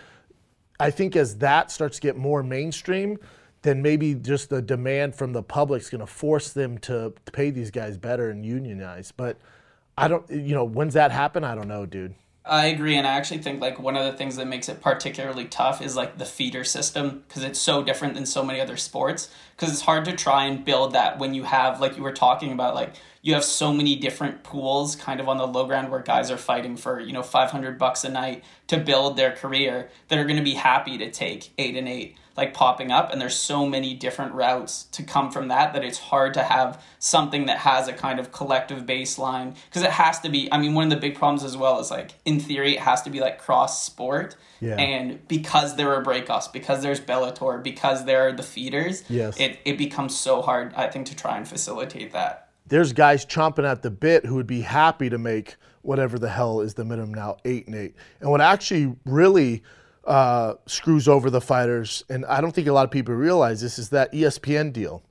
I 0.81 0.91
think 0.91 1.17
as 1.17 1.39
that 1.39 1.71
starts 1.71 1.97
to 1.97 2.03
get 2.03 2.17
more 2.17 2.43
mainstream, 2.43 3.19
then 3.63 3.83
maybe 3.83 4.15
just 4.15 4.51
the 4.51 4.63
demand 4.63 5.17
from 5.17 5.33
the 5.33 5.43
public 5.43 5.83
is 5.83 5.91
going 5.91 6.01
to 6.01 6.07
force 6.07 6.53
them 6.53 6.79
to 6.79 7.13
pay 7.33 7.51
these 7.51 7.73
guys 7.73 7.97
better 7.97 8.31
and 8.31 8.47
unionize. 8.47 9.13
But 9.13 9.39
I 9.97 10.07
don't, 10.07 10.29
you 10.31 10.55
know, 10.55 10.65
when's 10.65 10.95
that 10.95 11.11
happen? 11.11 11.43
I 11.43 11.57
don't 11.57 11.67
know, 11.67 11.85
dude. 11.85 12.15
I 12.49 12.67
agree, 12.67 12.97
and 12.97 13.07
I 13.07 13.13
actually 13.13 13.39
think 13.39 13.61
like 13.61 13.79
one 13.79 13.97
of 13.97 14.05
the 14.05 14.17
things 14.17 14.37
that 14.37 14.47
makes 14.47 14.69
it 14.69 14.81
particularly 14.81 15.45
tough 15.45 15.83
is 15.83 15.95
like 15.95 16.17
the 16.17 16.25
feeder 16.25 16.65
system 16.65 17.23
because 17.29 17.43
it's 17.43 17.59
so 17.59 17.83
different 17.83 18.15
than 18.15 18.27
so 18.27 18.43
many 18.43 18.61
other 18.61 18.77
sports. 18.77 19.31
Because 19.57 19.73
it's 19.73 19.83
hard 19.83 20.05
to 20.07 20.13
try 20.13 20.47
and 20.47 20.65
build 20.65 20.93
that 20.93 21.19
when 21.19 21.35
you 21.35 21.43
have 21.45 21.81
like 21.81 21.97
you 21.97 22.03
were 22.03 22.13
talking 22.13 22.53
about 22.53 22.75
like 22.75 22.95
you 23.23 23.35
have 23.35 23.45
so 23.45 23.73
many 23.73 23.97
different 23.97 24.43
pools 24.43 24.97
kind 24.97 25.21
of 25.21 25.29
on 25.29 25.37
the 25.37 25.47
low 25.47 25.67
ground 25.67 25.91
where 25.91 26.01
guys 26.01 26.31
are 26.31 26.37
fighting 26.37 26.77
for 26.77 27.01
you 27.01 27.13
know 27.13 27.23
500 27.23 27.79
bucks 27.79 28.05
a 28.05 28.09
night 28.09 28.45
to 28.69 28.79
build 28.79 29.17
their 29.17 29.33
career 29.33 29.91
that 30.09 30.19
are 30.19 30.25
going 30.25 30.37
to 30.37 30.43
be 30.43 30.55
happy 30.55 30.97
to 30.99 31.11
take 31.11 31.53
eight 31.59 31.77
and 31.77 31.89
eight 31.89 32.17
like 32.39 32.55
popping 32.55 32.93
up 32.93 33.13
and 33.13 33.21
there's 33.21 33.35
so 33.35 33.67
many 33.67 33.95
different 33.95 34.33
routes 34.33 34.85
to 34.85 35.03
come 35.03 35.29
from 35.31 35.49
that 35.49 35.73
that 35.73 35.85
it's 35.85 35.99
hard 35.99 36.33
to 36.33 36.43
have 36.43 36.81
something 37.01 37.47
that 37.47 37.59
has 37.59 37.89
a 37.89 37.93
kind 37.93 38.21
of 38.21 38.31
collective 38.31 38.87
baseline 38.87 39.57
because 39.69 39.83
it 39.83 39.91
has 39.91 40.21
to 40.21 40.29
be 40.29 40.51
i 40.53 40.57
mean 40.57 40.73
one 40.73 40.85
of 40.85 40.91
the 40.91 40.97
big 40.97 41.17
problems 41.17 41.43
as 41.43 41.57
well 41.57 41.81
is 41.81 41.91
like 41.91 42.13
in 42.25 42.39
theory 42.39 42.77
it 42.77 42.81
has 42.81 43.03
to 43.03 43.11
be 43.11 43.19
like 43.19 43.39
cross 43.39 43.85
sport 43.85 44.37
yeah. 44.61 44.77
and 44.77 45.27
because 45.27 45.75
there 45.75 45.93
are 45.93 46.03
breakoffs 46.03 46.51
because 46.53 46.81
there's 46.81 47.01
bellator 47.01 47.61
because 47.61 48.05
there 48.05 48.29
are 48.29 48.33
the 48.33 48.43
feeders 48.43 49.03
yes. 49.11 49.39
it, 49.41 49.59
it 49.65 49.77
becomes 49.77 50.17
so 50.17 50.41
hard 50.41 50.73
i 50.75 50.87
think 50.87 51.07
to 51.07 51.17
try 51.17 51.37
and 51.37 51.49
facilitate 51.49 52.13
that 52.13 52.51
there's 52.69 52.93
guys 52.93 53.27
chomping 53.27 53.69
at 53.69 53.83
the 53.83 53.91
bit 53.91 54.25
who 54.25 54.37
would 54.37 54.47
be 54.47 54.61
happy 54.61 55.11
to 55.11 55.19
make 55.19 55.57
whatever 55.83 56.19
the 56.19 56.29
hell 56.29 56.61
is 56.61 56.75
the 56.75 56.85
minimum 56.85 57.15
now, 57.15 57.39
eight 57.47 57.67
and 57.67 57.75
eight. 57.75 57.95
And 58.21 58.31
what 58.31 58.43
actually 58.43 58.95
really 59.07 59.63
uh, 60.09 60.55
screws 60.67 61.07
over 61.07 61.31
the 61.31 61.41
fighters, 61.41 62.03
and 62.09 62.25
I 62.27 62.41
don't 62.41 62.53
think 62.53 62.67
a 62.67 62.73
lot 62.73 62.85
of 62.85 62.91
people 62.91 63.15
realize 63.15 63.61
this, 63.61 63.79
is 63.79 63.91
that 63.91 64.13
ESPN 64.13 64.73
deal. 64.73 65.03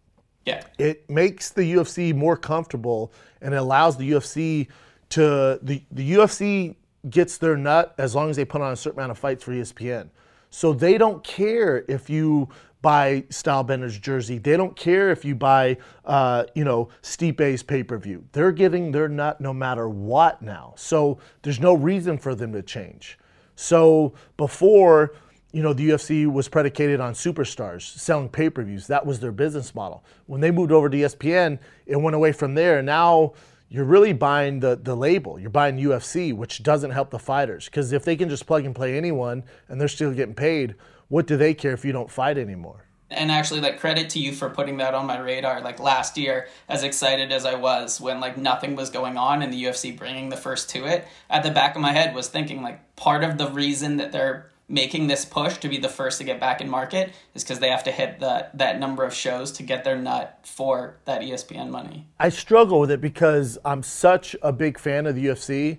Yeah. 0.46 0.64
It 0.80 1.10
makes 1.10 1.50
the 1.50 1.74
UFC 1.74 2.16
more 2.16 2.38
comfortable 2.38 3.12
and 3.42 3.54
it 3.54 3.58
allows 3.58 3.98
the 3.98 4.12
UFC 4.12 4.68
to 5.10 5.60
the, 5.62 5.84
the 5.92 6.14
UFC 6.14 6.76
gets 7.10 7.38
their 7.38 7.58
nut 7.58 7.94
as 7.98 8.16
long 8.16 8.30
as 8.30 8.38
they 8.38 8.46
put 8.46 8.62
on 8.62 8.72
a 8.72 8.76
certain 8.76 9.00
amount 9.00 9.12
of 9.12 9.18
fights 9.18 9.44
for 9.44 9.52
ESPN. 9.52 10.10
So 10.50 10.74
they 10.74 10.98
don't 10.98 11.22
care 11.24 11.84
if 11.90 12.10
you 12.10 12.48
buy 12.82 13.26
Stylebenders 13.30 14.00
jersey. 14.00 14.38
They 14.38 14.56
don't 14.56 14.76
care 14.76 15.12
if 15.12 15.26
you 15.26 15.36
buy, 15.36 15.78
uh, 16.06 16.46
you 16.56 16.64
know, 16.64 16.90
Stipe's 17.02 17.62
pay 17.62 17.84
per 17.84 17.98
view. 17.98 18.24
They're 18.32 18.54
getting 18.54 18.92
their 18.92 19.10
nut 19.10 19.42
no 19.42 19.54
matter 19.54 19.90
what 19.90 20.42
now. 20.42 20.74
So 20.78 21.20
there's 21.42 21.60
no 21.60 21.74
reason 21.74 22.18
for 22.18 22.34
them 22.34 22.54
to 22.54 22.62
change. 22.62 23.18
So 23.58 24.14
before, 24.38 25.16
you 25.52 25.64
know, 25.64 25.74
the 25.74 25.90
UFC 25.90 26.32
was 26.32 26.48
predicated 26.48 27.00
on 27.00 27.14
superstars 27.14 27.82
selling 27.82 28.30
pay 28.30 28.52
per 28.52 28.64
views. 28.64 28.86
That 28.88 29.06
was 29.06 29.20
their 29.20 29.32
business 29.32 29.74
model. 29.74 30.06
When 30.28 30.40
they 30.40 30.52
moved 30.52 30.72
over 30.72 30.90
to 30.90 30.96
ESPN, 30.96 31.60
it 31.88 31.96
went 31.98 32.16
away 32.16 32.32
from 32.32 32.54
there. 32.54 32.84
Now 32.84 33.34
you're 33.68 33.84
really 33.84 34.14
buying 34.14 34.60
the, 34.60 34.80
the 34.82 34.96
label. 34.96 35.40
You're 35.40 35.50
buying 35.50 35.76
UFC, 35.78 36.34
which 36.34 36.62
doesn't 36.62 36.92
help 36.92 37.10
the 37.10 37.20
fighters. 37.20 37.66
Because 37.66 37.92
if 37.92 38.06
they 38.06 38.16
can 38.16 38.30
just 38.30 38.46
plug 38.46 38.64
and 38.64 38.76
play 38.76 38.96
anyone 38.96 39.44
and 39.68 39.82
they're 39.82 39.88
still 39.88 40.14
getting 40.14 40.36
paid, 40.36 40.76
what 41.08 41.26
do 41.26 41.36
they 41.36 41.56
care 41.56 41.74
if 41.74 41.84
you 41.84 41.92
don't 41.92 42.12
fight 42.12 42.38
anymore? 42.38 42.87
And 43.10 43.32
actually 43.32 43.62
like 43.62 43.80
credit 43.80 44.10
to 44.10 44.20
you 44.20 44.32
for 44.32 44.50
putting 44.50 44.78
that 44.78 44.94
on 44.94 45.06
my 45.06 45.18
radar 45.18 45.62
like 45.62 45.80
last 45.80 46.18
year 46.18 46.48
as 46.68 46.84
excited 46.84 47.32
as 47.32 47.46
i 47.46 47.56
was 47.56 48.02
when 48.02 48.20
like 48.20 48.38
nothing 48.38 48.76
was 48.76 48.90
going 48.90 49.18
on 49.18 49.42
and 49.42 49.54
the 49.54 49.64
ufc 49.66 49.98
bringing 49.98 50.30
the 50.30 50.38
first 50.38 50.70
to 50.70 50.86
it 50.86 51.08
at 51.30 51.44
the 51.44 51.52
back 51.52 51.76
of 51.76 51.82
my 51.82 51.92
head 51.92 52.14
was 52.14 52.28
thinking 52.28 52.62
like 52.62 52.96
part 52.96 53.24
of 53.24 53.38
the 53.38 53.50
reason 53.50 53.98
that 53.98 54.12
they're 54.12 54.50
making 54.70 55.08
this 55.08 55.24
push 55.24 55.58
to 55.58 55.70
be 55.70 55.78
the 55.78 55.88
first 55.88 56.18
to 56.18 56.26
get 56.26 56.40
back 56.40 56.60
in 56.60 56.70
market 56.70 57.14
is 57.34 57.44
because 57.44 57.60
they 57.60 57.70
have 57.70 57.86
to 57.86 57.92
hit 57.92 58.20
that 58.20 58.58
that 58.58 58.80
number 58.80 59.06
of 59.06 59.14
shows 59.14 59.52
to 59.54 59.64
get 59.64 59.84
their 59.84 59.98
nut 59.98 60.40
for 60.44 60.98
that 61.06 61.22
espn 61.22 61.70
money. 61.70 62.06
I 62.20 62.30
struggle 62.30 62.80
with 62.82 62.92
it 62.92 63.00
because 63.00 63.58
i'm 63.64 63.84
such 63.84 64.36
a 64.42 64.52
big 64.52 64.78
fan 64.78 65.06
of 65.06 65.16
the 65.16 65.28
ufc 65.28 65.78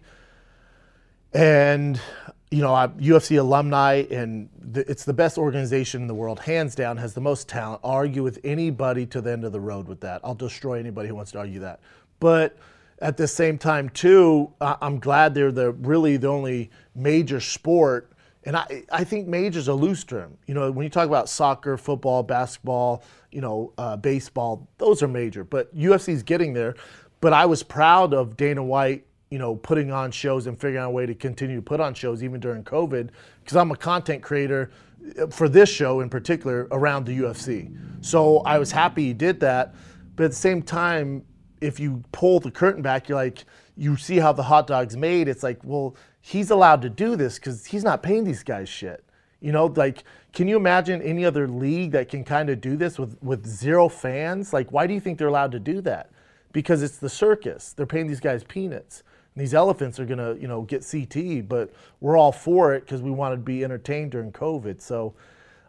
and 1.34 2.00
you 2.50 2.62
know, 2.62 2.74
I'm 2.74 2.92
UFC 2.92 3.38
alumni, 3.38 4.04
and 4.10 4.48
the, 4.58 4.88
it's 4.90 5.04
the 5.04 5.12
best 5.12 5.36
organization 5.36 6.02
in 6.02 6.08
the 6.08 6.14
world, 6.14 6.40
hands 6.40 6.74
down, 6.74 6.96
has 6.96 7.14
the 7.14 7.20
most 7.20 7.48
talent. 7.48 7.80
I'll 7.84 7.90
argue 7.90 8.22
with 8.22 8.38
anybody 8.42 9.04
to 9.06 9.20
the 9.20 9.32
end 9.32 9.44
of 9.44 9.52
the 9.52 9.60
road 9.60 9.86
with 9.86 10.00
that. 10.00 10.20
I'll 10.24 10.34
destroy 10.34 10.78
anybody 10.78 11.08
who 11.08 11.14
wants 11.14 11.32
to 11.32 11.38
argue 11.38 11.60
that. 11.60 11.80
But 12.20 12.56
at 13.00 13.16
the 13.16 13.28
same 13.28 13.58
time, 13.58 13.90
too, 13.90 14.52
I'm 14.60 14.98
glad 14.98 15.34
they're 15.34 15.52
the 15.52 15.72
really 15.72 16.16
the 16.16 16.28
only 16.28 16.70
major 16.94 17.40
sport. 17.40 18.12
And 18.44 18.56
I, 18.56 18.84
I 18.90 19.04
think 19.04 19.28
major 19.28 19.58
is 19.58 19.68
a 19.68 19.74
loose 19.74 20.04
term. 20.04 20.38
You 20.46 20.54
know, 20.54 20.70
when 20.70 20.84
you 20.84 20.90
talk 20.90 21.06
about 21.06 21.28
soccer, 21.28 21.76
football, 21.76 22.22
basketball, 22.22 23.02
you 23.30 23.42
know, 23.42 23.72
uh, 23.76 23.96
baseball, 23.96 24.66
those 24.78 25.02
are 25.02 25.08
major. 25.08 25.44
But 25.44 25.74
UFC 25.76 26.10
is 26.10 26.22
getting 26.22 26.54
there. 26.54 26.76
But 27.20 27.32
I 27.32 27.46
was 27.46 27.62
proud 27.62 28.14
of 28.14 28.36
Dana 28.36 28.62
White 28.62 29.04
you 29.30 29.38
know, 29.38 29.56
putting 29.56 29.92
on 29.92 30.10
shows 30.10 30.46
and 30.46 30.58
figuring 30.58 30.82
out 30.82 30.88
a 30.88 30.90
way 30.90 31.06
to 31.06 31.14
continue 31.14 31.56
to 31.56 31.62
put 31.62 31.80
on 31.80 31.94
shows 31.94 32.22
even 32.22 32.40
during 32.40 32.64
COVID, 32.64 33.10
because 33.42 33.56
I'm 33.56 33.70
a 33.70 33.76
content 33.76 34.22
creator 34.22 34.70
uh, 35.18 35.26
for 35.26 35.48
this 35.48 35.68
show 35.68 36.00
in 36.00 36.08
particular 36.08 36.66
around 36.70 37.04
the 37.04 37.18
UFC. 37.18 37.76
So 38.00 38.38
I 38.40 38.58
was 38.58 38.72
happy 38.72 39.06
he 39.06 39.12
did 39.12 39.40
that, 39.40 39.74
but 40.16 40.24
at 40.24 40.30
the 40.30 40.36
same 40.36 40.62
time, 40.62 41.24
if 41.60 41.78
you 41.78 42.02
pull 42.12 42.40
the 42.40 42.50
curtain 42.50 42.82
back, 42.82 43.08
you're 43.08 43.18
like, 43.18 43.44
you 43.76 43.96
see 43.96 44.16
how 44.16 44.32
the 44.32 44.42
hot 44.42 44.66
dog's 44.66 44.96
made. 44.96 45.28
It's 45.28 45.42
like, 45.42 45.58
well, 45.62 45.96
he's 46.20 46.50
allowed 46.50 46.82
to 46.82 46.90
do 46.90 47.16
this 47.16 47.38
because 47.38 47.66
he's 47.66 47.84
not 47.84 48.02
paying 48.02 48.24
these 48.24 48.42
guys 48.42 48.68
shit. 48.68 49.04
You 49.40 49.52
know, 49.52 49.66
like, 49.66 50.02
can 50.32 50.48
you 50.48 50.56
imagine 50.56 51.00
any 51.02 51.24
other 51.24 51.46
league 51.46 51.92
that 51.92 52.08
can 52.08 52.24
kind 52.24 52.50
of 52.50 52.60
do 52.60 52.76
this 52.76 52.98
with, 52.98 53.16
with 53.22 53.46
zero 53.46 53.88
fans? 53.88 54.52
Like, 54.52 54.72
why 54.72 54.86
do 54.86 54.94
you 54.94 55.00
think 55.00 55.18
they're 55.18 55.28
allowed 55.28 55.52
to 55.52 55.60
do 55.60 55.80
that? 55.82 56.10
Because 56.52 56.82
it's 56.82 56.98
the 56.98 57.08
circus. 57.08 57.72
They're 57.72 57.86
paying 57.86 58.08
these 58.08 58.20
guys 58.20 58.42
peanuts 58.42 59.04
these 59.38 59.54
elephants 59.54 59.98
are 60.00 60.04
going 60.04 60.18
to, 60.18 60.40
you 60.40 60.48
know, 60.48 60.62
get 60.62 60.82
CTE, 60.82 61.48
but 61.48 61.72
we're 62.00 62.16
all 62.16 62.32
for 62.32 62.74
it 62.74 62.80
because 62.80 63.02
we 63.02 63.10
want 63.10 63.32
to 63.32 63.36
be 63.36 63.64
entertained 63.64 64.12
during 64.12 64.32
COVID. 64.32 64.80
So 64.80 65.14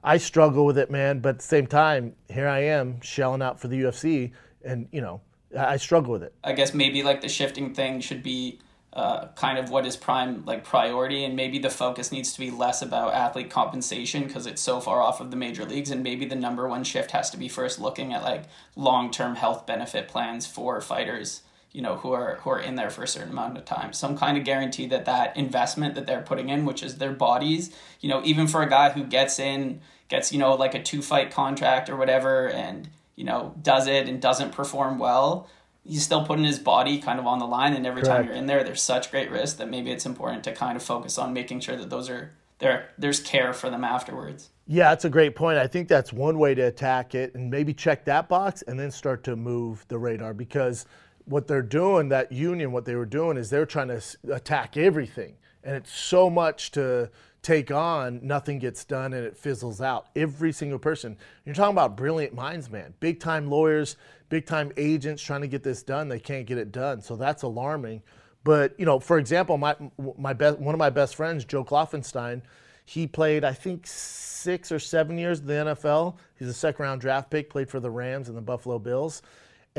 I 0.03 0.17
struggle 0.17 0.65
with 0.65 0.77
it, 0.77 0.89
man. 0.89 1.19
But 1.19 1.29
at 1.29 1.38
the 1.38 1.45
same 1.45 1.67
time, 1.67 2.15
here 2.29 2.47
I 2.47 2.59
am 2.59 3.01
shelling 3.01 3.41
out 3.41 3.59
for 3.59 3.67
the 3.67 3.81
UFC, 3.81 4.31
and 4.63 4.88
you 4.91 5.01
know, 5.01 5.21
I 5.57 5.77
struggle 5.77 6.11
with 6.11 6.23
it. 6.23 6.33
I 6.43 6.53
guess 6.53 6.73
maybe 6.73 7.03
like 7.03 7.21
the 7.21 7.29
shifting 7.29 7.73
thing 7.73 7.99
should 7.99 8.23
be 8.23 8.59
uh, 8.93 9.27
kind 9.35 9.59
of 9.59 9.69
what 9.69 9.85
is 9.85 9.95
prime 9.95 10.45
like 10.45 10.63
priority, 10.63 11.25
and 11.25 11.35
maybe 11.35 11.59
the 11.59 11.69
focus 11.69 12.11
needs 12.11 12.33
to 12.33 12.39
be 12.39 12.49
less 12.49 12.81
about 12.81 13.13
athlete 13.13 13.49
compensation 13.49 14.23
because 14.23 14.47
it's 14.47 14.61
so 14.61 14.79
far 14.79 15.01
off 15.01 15.19
of 15.21 15.31
the 15.31 15.38
major 15.38 15.65
leagues, 15.65 15.91
and 15.91 16.01
maybe 16.01 16.25
the 16.25 16.35
number 16.35 16.67
one 16.67 16.83
shift 16.83 17.11
has 17.11 17.29
to 17.31 17.38
be 17.38 17.49
first 17.49 17.79
looking 17.79 18.13
at 18.13 18.23
like 18.23 18.45
long 18.75 19.11
term 19.11 19.35
health 19.35 19.65
benefit 19.65 20.07
plans 20.07 20.47
for 20.47 20.79
fighters 20.81 21.41
you 21.71 21.81
know 21.81 21.97
who 21.97 22.11
are 22.11 22.35
who 22.41 22.49
are 22.49 22.59
in 22.59 22.75
there 22.75 22.89
for 22.89 23.03
a 23.03 23.07
certain 23.07 23.31
amount 23.31 23.57
of 23.57 23.65
time 23.65 23.93
some 23.93 24.17
kind 24.17 24.38
of 24.38 24.43
guarantee 24.43 24.88
that 24.88 25.05
that 25.05 25.35
investment 25.38 25.95
that 25.95 26.05
they're 26.07 26.21
putting 26.21 26.49
in 26.49 26.65
which 26.65 26.83
is 26.83 26.97
their 26.97 27.11
bodies 27.11 27.75
you 27.99 28.09
know 28.09 28.21
even 28.23 28.47
for 28.47 28.61
a 28.61 28.69
guy 28.69 28.89
who 28.89 29.03
gets 29.03 29.39
in 29.39 29.79
gets 30.07 30.31
you 30.31 30.39
know 30.39 30.53
like 30.55 30.73
a 30.73 30.81
two 30.81 31.01
fight 31.01 31.31
contract 31.31 31.89
or 31.89 31.95
whatever 31.95 32.49
and 32.49 32.89
you 33.15 33.23
know 33.23 33.53
does 33.61 33.88
it 33.88 34.07
and 34.07 34.21
doesn't 34.21 34.51
perform 34.51 34.97
well 34.97 35.47
he's 35.83 36.03
still 36.03 36.25
putting 36.25 36.45
his 36.45 36.59
body 36.59 36.99
kind 36.99 37.19
of 37.19 37.27
on 37.27 37.39
the 37.39 37.47
line 37.47 37.73
and 37.73 37.85
every 37.85 38.01
Correct. 38.01 38.17
time 38.17 38.25
you're 38.25 38.35
in 38.35 38.47
there 38.47 38.63
there's 38.63 38.81
such 38.81 39.11
great 39.11 39.29
risk 39.31 39.57
that 39.57 39.69
maybe 39.69 39.91
it's 39.91 40.05
important 40.05 40.43
to 40.43 40.51
kind 40.51 40.75
of 40.75 40.83
focus 40.83 41.17
on 41.17 41.33
making 41.33 41.59
sure 41.59 41.75
that 41.75 41.89
those 41.89 42.09
are 42.09 42.31
there 42.59 42.89
there's 42.97 43.19
care 43.19 43.53
for 43.53 43.69
them 43.69 43.83
afterwards. 43.83 44.49
Yeah, 44.67 44.89
that's 44.89 45.05
a 45.05 45.09
great 45.09 45.35
point. 45.35 45.57
I 45.57 45.65
think 45.65 45.88
that's 45.88 46.13
one 46.13 46.38
way 46.38 46.53
to 46.53 46.61
attack 46.61 47.15
it 47.15 47.33
and 47.33 47.49
maybe 47.49 47.73
check 47.73 48.05
that 48.05 48.29
box 48.29 48.61
and 48.61 48.79
then 48.79 48.91
start 48.91 49.23
to 49.23 49.35
move 49.35 49.83
the 49.88 49.97
radar 49.97 50.33
because 50.33 50.85
what 51.29 51.48
they're 51.48 51.62
doing, 51.62 52.09
that 52.09 52.31
union, 52.31 52.71
what 52.71 52.86
they 52.86 52.95
were 52.95 53.05
doing 53.05 53.38
is 53.38 53.50
they're 53.50 53.65
trying 53.65 53.88
to 53.88 54.01
attack 54.31 54.75
everything. 54.77 55.36
And 55.63 55.75
it's 55.75 55.91
so 55.91 56.29
much 56.29 56.71
to 56.71 57.09
take 57.41 57.71
on, 57.71 58.19
nothing 58.24 58.59
gets 58.59 58.83
done 58.83 59.13
and 59.13 59.25
it 59.25 59.38
fizzles 59.38 59.79
out. 59.79 60.07
Every 60.15 60.51
single 60.51 60.79
person. 60.79 61.17
You're 61.45 61.55
talking 61.55 61.75
about 61.75 61.95
brilliant 61.95 62.33
minds, 62.33 62.69
man. 62.69 62.93
Big 63.00 63.19
time 63.19 63.50
lawyers, 63.50 63.95
big 64.29 64.45
time 64.45 64.71
agents 64.75 65.21
trying 65.21 65.41
to 65.41 65.48
get 65.48 65.63
this 65.63 65.83
done. 65.83 66.09
They 66.09 66.19
can't 66.19 66.45
get 66.45 66.57
it 66.57 66.71
done. 66.71 67.01
So 67.01 67.15
that's 67.15 67.43
alarming. 67.43 68.01
But, 68.43 68.74
you 68.79 68.86
know, 68.86 69.00
for 69.00 69.19
example, 69.19 69.57
my, 69.57 69.75
my 70.17 70.33
best, 70.33 70.59
one 70.59 70.74
of 70.74 70.79
my 70.79 70.89
best 70.89 71.15
friends, 71.15 71.45
Joe 71.45 71.63
Klopfenstein, 71.63 72.41
he 72.86 73.05
played, 73.05 73.43
I 73.43 73.53
think, 73.53 73.86
six 73.86 74.71
or 74.71 74.79
seven 74.79 75.17
years 75.17 75.39
in 75.39 75.45
the 75.45 75.53
NFL. 75.53 76.17
He's 76.38 76.48
a 76.48 76.53
second 76.53 76.83
round 76.83 77.01
draft 77.01 77.29
pick, 77.29 77.50
played 77.50 77.69
for 77.69 77.79
the 77.79 77.91
Rams 77.91 78.29
and 78.29 78.38
the 78.38 78.41
Buffalo 78.41 78.79
Bills. 78.79 79.21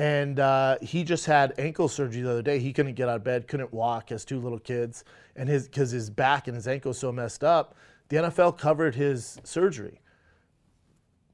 And 0.01 0.41
uh, 0.41 0.79
he 0.81 1.05
just 1.05 1.27
had 1.27 1.53
ankle 1.59 1.87
surgery 1.87 2.23
the 2.23 2.31
other 2.31 2.41
day. 2.41 2.59
He 2.59 2.73
couldn't 2.73 2.95
get 2.95 3.11
out 3.11 3.17
of 3.17 3.25
bed, 3.25 3.47
couldn't 3.47 3.71
walk, 3.71 4.09
has 4.09 4.25
two 4.25 4.41
little 4.41 4.59
kids, 4.59 5.05
and 5.37 5.47
his 5.47 5.69
because 5.69 5.91
his 5.91 6.09
back 6.09 6.49
and 6.49 6.55
his 6.55 6.67
ankle 6.67 6.95
so 6.95 7.13
messed 7.13 7.45
up. 7.45 7.75
The 8.09 8.17
NFL 8.17 8.57
covered 8.57 8.95
his 8.95 9.39
surgery. 9.45 10.01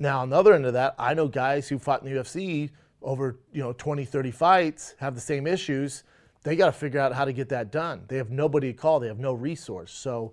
Now, 0.01 0.19
on 0.19 0.31
the 0.31 0.37
other 0.37 0.53
end 0.53 0.67
of 0.67 0.73
that, 0.73 0.97
I 0.99 1.15
know 1.15 1.29
guys 1.29 1.69
who 1.69 1.79
fought 1.79 2.03
in 2.03 2.13
the 2.13 2.21
UFC 2.21 2.71
over 3.03 3.39
you 3.53 3.63
know 3.63 3.73
20, 3.73 4.05
30 4.05 4.33
fights 4.33 4.97
have 4.99 5.15
the 5.15 5.21
same 5.21 5.47
issues. 5.47 6.03
They 6.43 6.57
got 6.57 6.67
to 6.67 6.73
figure 6.73 6.99
out 6.99 7.13
how 7.13 7.25
to 7.25 7.33
get 7.33 7.49
that 7.51 7.71
done. 7.71 8.03
They 8.09 8.17
have 8.17 8.31
nobody 8.31 8.73
to 8.73 8.77
call. 8.77 8.99
They 8.99 9.07
have 9.07 9.21
no 9.21 9.33
resource. 9.33 9.93
So 9.93 10.33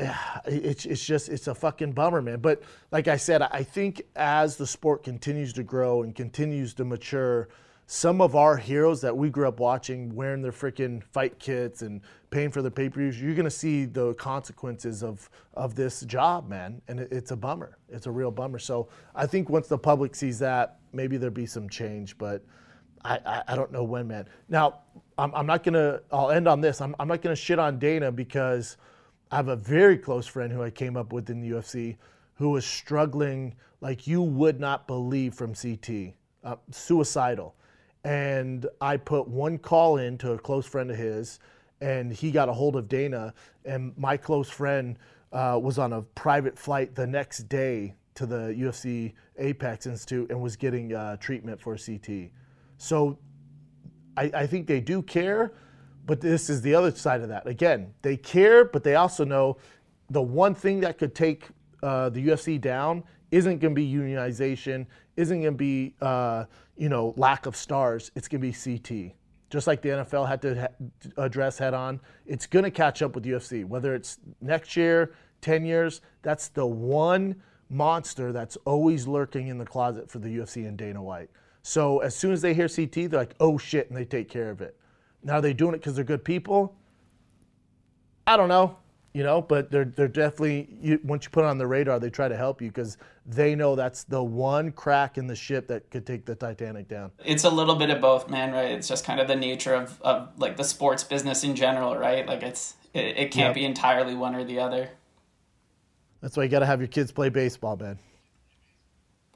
it's 0.46 0.86
it's 0.86 1.04
just 1.04 1.28
it's 1.28 1.46
a 1.46 1.54
fucking 1.54 1.92
bummer, 1.92 2.22
man. 2.22 2.40
But 2.40 2.62
like 2.90 3.08
I 3.08 3.16
said, 3.16 3.42
I 3.42 3.62
think 3.62 4.02
as 4.16 4.56
the 4.56 4.66
sport 4.66 5.02
continues 5.02 5.52
to 5.54 5.62
grow 5.62 6.02
and 6.02 6.14
continues 6.14 6.74
to 6.74 6.84
mature, 6.84 7.48
some 7.86 8.20
of 8.20 8.36
our 8.36 8.56
heroes 8.56 9.00
that 9.00 9.16
we 9.16 9.30
grew 9.30 9.48
up 9.48 9.60
watching 9.60 10.14
wearing 10.14 10.42
their 10.42 10.52
freaking 10.52 11.02
fight 11.02 11.38
kits 11.38 11.82
and 11.82 12.00
paying 12.30 12.50
for 12.50 12.62
their 12.62 12.70
pay-per-views, 12.70 13.20
you're 13.20 13.34
gonna 13.34 13.50
see 13.50 13.84
the 13.84 14.14
consequences 14.14 15.02
of 15.02 15.28
of 15.54 15.74
this 15.74 16.02
job, 16.02 16.48
man. 16.48 16.80
And 16.88 17.00
it, 17.00 17.12
it's 17.12 17.30
a 17.30 17.36
bummer. 17.36 17.76
It's 17.88 18.06
a 18.06 18.10
real 18.10 18.30
bummer. 18.30 18.58
So 18.58 18.88
I 19.14 19.26
think 19.26 19.50
once 19.50 19.68
the 19.68 19.78
public 19.78 20.14
sees 20.14 20.38
that, 20.38 20.78
maybe 20.92 21.16
there'll 21.16 21.34
be 21.34 21.46
some 21.46 21.68
change. 21.68 22.16
But 22.16 22.42
I, 23.04 23.18
I, 23.24 23.42
I 23.48 23.56
don't 23.56 23.72
know 23.72 23.84
when, 23.84 24.06
man. 24.06 24.26
Now 24.48 24.80
I'm, 25.18 25.34
I'm 25.34 25.46
not 25.46 25.62
gonna. 25.62 26.00
I'll 26.12 26.30
end 26.30 26.48
on 26.48 26.60
this. 26.60 26.80
I'm, 26.80 26.94
I'm 26.98 27.08
not 27.08 27.22
gonna 27.22 27.36
shit 27.36 27.58
on 27.58 27.78
Dana 27.78 28.12
because 28.12 28.76
I 29.30 29.36
have 29.36 29.48
a 29.48 29.56
very 29.56 29.96
close 29.96 30.26
friend 30.26 30.52
who 30.52 30.62
I 30.62 30.70
came 30.70 30.96
up 30.96 31.12
with 31.12 31.30
in 31.30 31.40
the 31.40 31.50
UFC 31.50 31.96
who 32.34 32.50
was 32.50 32.64
struggling 32.64 33.54
like 33.80 34.06
you 34.06 34.22
would 34.22 34.58
not 34.58 34.86
believe 34.86 35.34
from 35.34 35.54
CTE, 35.54 36.14
uh, 36.42 36.56
suicidal. 36.70 37.54
And 38.02 38.66
I 38.80 38.96
put 38.96 39.28
one 39.28 39.58
call 39.58 39.98
in 39.98 40.16
to 40.18 40.32
a 40.32 40.38
close 40.38 40.66
friend 40.66 40.90
of 40.90 40.96
his, 40.96 41.38
and 41.80 42.10
he 42.10 42.30
got 42.30 42.48
a 42.48 42.52
hold 42.52 42.76
of 42.76 42.88
Dana. 42.88 43.34
And 43.64 43.96
my 43.96 44.16
close 44.16 44.48
friend 44.48 44.98
uh, 45.32 45.60
was 45.62 45.78
on 45.78 45.92
a 45.92 46.02
private 46.02 46.58
flight 46.58 46.94
the 46.94 47.06
next 47.06 47.48
day 47.48 47.94
to 48.14 48.26
the 48.26 48.54
UFC 48.58 49.12
Apex 49.38 49.86
Institute 49.86 50.30
and 50.30 50.40
was 50.40 50.56
getting 50.56 50.94
uh, 50.94 51.16
treatment 51.18 51.60
for 51.60 51.76
CTE. 51.76 52.30
So 52.78 53.18
I, 54.16 54.30
I 54.34 54.46
think 54.46 54.66
they 54.66 54.80
do 54.80 55.02
care 55.02 55.52
but 56.10 56.20
this 56.20 56.50
is 56.50 56.60
the 56.60 56.74
other 56.74 56.90
side 56.90 57.20
of 57.20 57.28
that. 57.28 57.46
Again, 57.46 57.94
they 58.02 58.16
care, 58.16 58.64
but 58.64 58.82
they 58.82 58.96
also 58.96 59.24
know 59.24 59.58
the 60.10 60.20
one 60.20 60.56
thing 60.56 60.80
that 60.80 60.98
could 60.98 61.14
take 61.14 61.46
uh, 61.84 62.08
the 62.08 62.26
UFC 62.26 62.60
down 62.60 63.04
isn't 63.30 63.60
going 63.60 63.76
to 63.76 63.80
be 63.80 63.88
unionization, 63.88 64.86
isn't 65.16 65.40
going 65.40 65.54
to 65.54 65.56
be 65.56 65.94
uh, 66.00 66.46
you 66.76 66.88
know 66.88 67.14
lack 67.16 67.46
of 67.46 67.54
stars. 67.54 68.10
It's 68.16 68.26
going 68.26 68.40
to 68.40 68.46
be 68.48 68.52
CTE. 68.52 69.12
Just 69.50 69.68
like 69.68 69.82
the 69.82 69.90
NFL 69.90 70.26
had 70.26 70.42
to 70.42 70.62
ha- 70.62 71.22
address 71.22 71.58
head 71.58 71.74
on, 71.74 72.00
it's 72.26 72.44
going 72.44 72.64
to 72.64 72.72
catch 72.72 73.02
up 73.02 73.14
with 73.14 73.24
UFC. 73.24 73.64
Whether 73.64 73.94
it's 73.94 74.18
next 74.40 74.76
year, 74.76 75.14
ten 75.40 75.64
years, 75.64 76.00
that's 76.22 76.48
the 76.48 76.66
one 76.66 77.40
monster 77.68 78.32
that's 78.32 78.56
always 78.64 79.06
lurking 79.06 79.46
in 79.46 79.58
the 79.58 79.64
closet 79.64 80.10
for 80.10 80.18
the 80.18 80.38
UFC 80.38 80.66
and 80.66 80.76
Dana 80.76 81.00
White. 81.00 81.30
So 81.62 82.00
as 82.00 82.16
soon 82.16 82.32
as 82.32 82.42
they 82.42 82.52
hear 82.52 82.66
CTE, 82.66 83.10
they're 83.10 83.20
like, 83.20 83.36
"Oh 83.38 83.58
shit," 83.58 83.88
and 83.88 83.96
they 83.96 84.04
take 84.04 84.28
care 84.28 84.50
of 84.50 84.60
it. 84.60 84.76
Now, 85.22 85.34
are 85.34 85.40
they 85.40 85.52
doing 85.52 85.74
it 85.74 85.78
because 85.78 85.94
they're 85.94 86.04
good 86.04 86.24
people? 86.24 86.74
I 88.26 88.36
don't 88.36 88.48
know, 88.48 88.76
you 89.12 89.22
know, 89.22 89.42
but 89.42 89.70
they're 89.70 89.84
they're 89.84 90.08
definitely 90.08 90.68
you, 90.80 91.00
once 91.02 91.24
you 91.24 91.30
put 91.30 91.44
it 91.44 91.48
on 91.48 91.58
the 91.58 91.66
radar, 91.66 91.98
they 91.98 92.10
try 92.10 92.28
to 92.28 92.36
help 92.36 92.62
you 92.62 92.68
because 92.68 92.96
they 93.26 93.54
know 93.54 93.74
that's 93.74 94.04
the 94.04 94.22
one 94.22 94.70
crack 94.72 95.18
in 95.18 95.26
the 95.26 95.34
ship 95.34 95.66
that 95.68 95.90
could 95.90 96.06
take 96.06 96.24
the 96.24 96.34
Titanic 96.34 96.88
down. 96.88 97.10
It's 97.24 97.44
a 97.44 97.50
little 97.50 97.74
bit 97.74 97.90
of 97.90 98.00
both, 98.00 98.30
man. 98.30 98.52
Right? 98.52 98.70
It's 98.70 98.88
just 98.88 99.04
kind 99.04 99.18
of 99.18 99.26
the 99.26 99.36
nature 99.36 99.74
of 99.74 100.00
of 100.02 100.28
like 100.38 100.56
the 100.56 100.64
sports 100.64 101.02
business 101.02 101.42
in 101.42 101.56
general, 101.56 101.96
right? 101.96 102.26
Like 102.26 102.42
it's 102.42 102.74
it, 102.94 103.16
it 103.16 103.30
can't 103.32 103.48
yep. 103.48 103.54
be 103.54 103.64
entirely 103.64 104.14
one 104.14 104.34
or 104.34 104.44
the 104.44 104.60
other. 104.60 104.90
That's 106.20 106.36
why 106.36 106.44
you 106.44 106.48
got 106.48 106.60
to 106.60 106.66
have 106.66 106.80
your 106.80 106.88
kids 106.88 107.10
play 107.12 107.30
baseball, 107.30 107.76
man. 107.76 107.98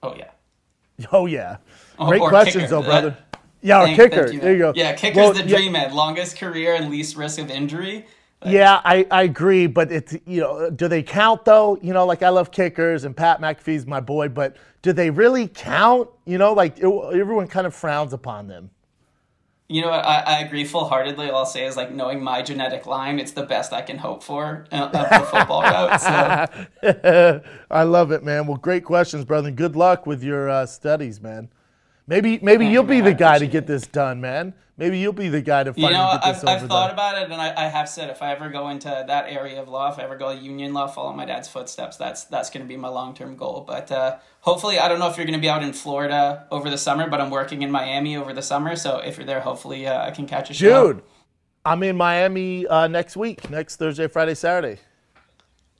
Oh 0.02 0.14
yeah. 0.14 0.30
Oh 1.10 1.26
yeah. 1.26 1.56
Oh, 1.98 2.06
Great 2.08 2.22
questions, 2.22 2.64
kicker. 2.64 2.70
though, 2.70 2.82
brother. 2.82 3.10
That, 3.32 3.40
yeah, 3.64 3.82
or 3.82 3.96
kicker. 3.96 4.30
You, 4.30 4.40
there 4.40 4.52
you 4.52 4.58
go. 4.58 4.72
Yeah, 4.76 4.92
kicker's 4.92 5.16
well, 5.16 5.32
the 5.32 5.42
dream, 5.42 5.74
yeah. 5.74 5.86
man. 5.86 5.94
Longest 5.94 6.36
career 6.36 6.74
and 6.74 6.90
least 6.90 7.16
risk 7.16 7.38
of 7.38 7.50
injury. 7.50 8.06
Like, 8.42 8.52
yeah, 8.52 8.82
I, 8.84 9.06
I 9.10 9.22
agree, 9.22 9.66
but 9.66 9.90
it's 9.90 10.12
you 10.26 10.42
know, 10.42 10.68
do 10.68 10.86
they 10.86 11.02
count 11.02 11.46
though? 11.46 11.78
You 11.80 11.94
know, 11.94 12.04
like 12.04 12.22
I 12.22 12.28
love 12.28 12.50
kickers 12.50 13.04
and 13.04 13.16
Pat 13.16 13.40
McAfee's 13.40 13.86
my 13.86 14.00
boy, 14.00 14.28
but 14.28 14.56
do 14.82 14.92
they 14.92 15.08
really 15.08 15.48
count? 15.48 16.10
You 16.26 16.36
know, 16.36 16.52
like 16.52 16.78
it, 16.78 16.84
everyone 16.84 17.48
kind 17.48 17.66
of 17.66 17.74
frowns 17.74 18.12
upon 18.12 18.48
them. 18.48 18.68
You 19.68 19.80
know 19.80 19.88
what? 19.88 20.04
I, 20.04 20.20
I 20.20 20.38
agree 20.40 20.66
full 20.66 20.84
heartedly. 20.84 21.30
All 21.30 21.38
I'll 21.38 21.46
say 21.46 21.64
is 21.64 21.74
like 21.74 21.90
knowing 21.90 22.22
my 22.22 22.42
genetic 22.42 22.84
line, 22.84 23.18
it's 23.18 23.32
the 23.32 23.46
best 23.46 23.72
I 23.72 23.80
can 23.80 23.96
hope 23.96 24.22
for 24.22 24.66
uh, 24.70 24.90
of 24.92 24.92
the 24.92 25.26
football 25.26 25.62
route. 25.62 26.00
So. 26.82 27.40
I 27.70 27.82
love 27.84 28.12
it, 28.12 28.22
man. 28.22 28.46
Well, 28.46 28.58
great 28.58 28.84
questions, 28.84 29.24
brother. 29.24 29.50
Good 29.50 29.74
luck 29.74 30.06
with 30.06 30.22
your 30.22 30.50
uh, 30.50 30.66
studies, 30.66 31.18
man. 31.22 31.48
Maybe 32.06 32.38
maybe 32.42 32.66
you'll 32.66 32.84
be 32.84 33.00
the 33.00 33.14
guy 33.14 33.38
to 33.38 33.46
get 33.46 33.66
this 33.66 33.86
done, 33.86 34.20
man. 34.20 34.54
Maybe 34.76 34.98
you'll 34.98 35.12
be 35.12 35.28
the 35.28 35.40
guy 35.40 35.62
to 35.62 35.72
finally 35.72 35.92
you 35.92 35.98
know, 35.98 36.18
get 36.20 36.24
this 36.24 36.44
I've, 36.44 36.48
over 36.48 36.64
I've 36.64 36.68
thought 36.68 36.92
about 36.92 37.22
it, 37.22 37.30
and 37.30 37.40
I, 37.40 37.54
I, 37.56 37.68
have 37.68 37.88
said 37.88 38.10
if 38.10 38.20
I 38.20 38.32
ever 38.32 38.48
go 38.48 38.70
into 38.70 38.88
that 38.88 39.26
area 39.28 39.62
of 39.62 39.68
law, 39.68 39.92
if 39.92 40.00
I 40.00 40.02
ever 40.02 40.16
go 40.16 40.30
union 40.30 40.74
law, 40.74 40.88
follow 40.88 41.12
my 41.12 41.24
dad's 41.24 41.46
footsteps, 41.46 41.96
that's 41.96 42.24
that's 42.24 42.50
going 42.50 42.62
to 42.62 42.68
be 42.68 42.76
my 42.76 42.88
long 42.88 43.14
term 43.14 43.36
goal. 43.36 43.64
But 43.66 43.90
uh, 43.92 44.18
hopefully, 44.40 44.78
I 44.78 44.88
don't 44.88 44.98
know 44.98 45.08
if 45.08 45.16
you're 45.16 45.26
going 45.26 45.38
to 45.38 45.42
be 45.42 45.48
out 45.48 45.62
in 45.62 45.72
Florida 45.72 46.46
over 46.50 46.68
the 46.68 46.76
summer, 46.78 47.08
but 47.08 47.20
I'm 47.20 47.30
working 47.30 47.62
in 47.62 47.70
Miami 47.70 48.16
over 48.16 48.32
the 48.32 48.42
summer, 48.42 48.74
so 48.74 48.98
if 48.98 49.16
you're 49.16 49.26
there, 49.26 49.40
hopefully 49.40 49.86
uh, 49.86 50.04
I 50.04 50.10
can 50.10 50.26
catch 50.26 50.50
a 50.50 50.54
show. 50.54 50.92
Dude, 50.92 51.02
I'm 51.64 51.82
in 51.84 51.96
Miami 51.96 52.66
uh, 52.66 52.88
next 52.88 53.16
week, 53.16 53.48
next 53.48 53.76
Thursday, 53.76 54.08
Friday, 54.08 54.34
Saturday 54.34 54.80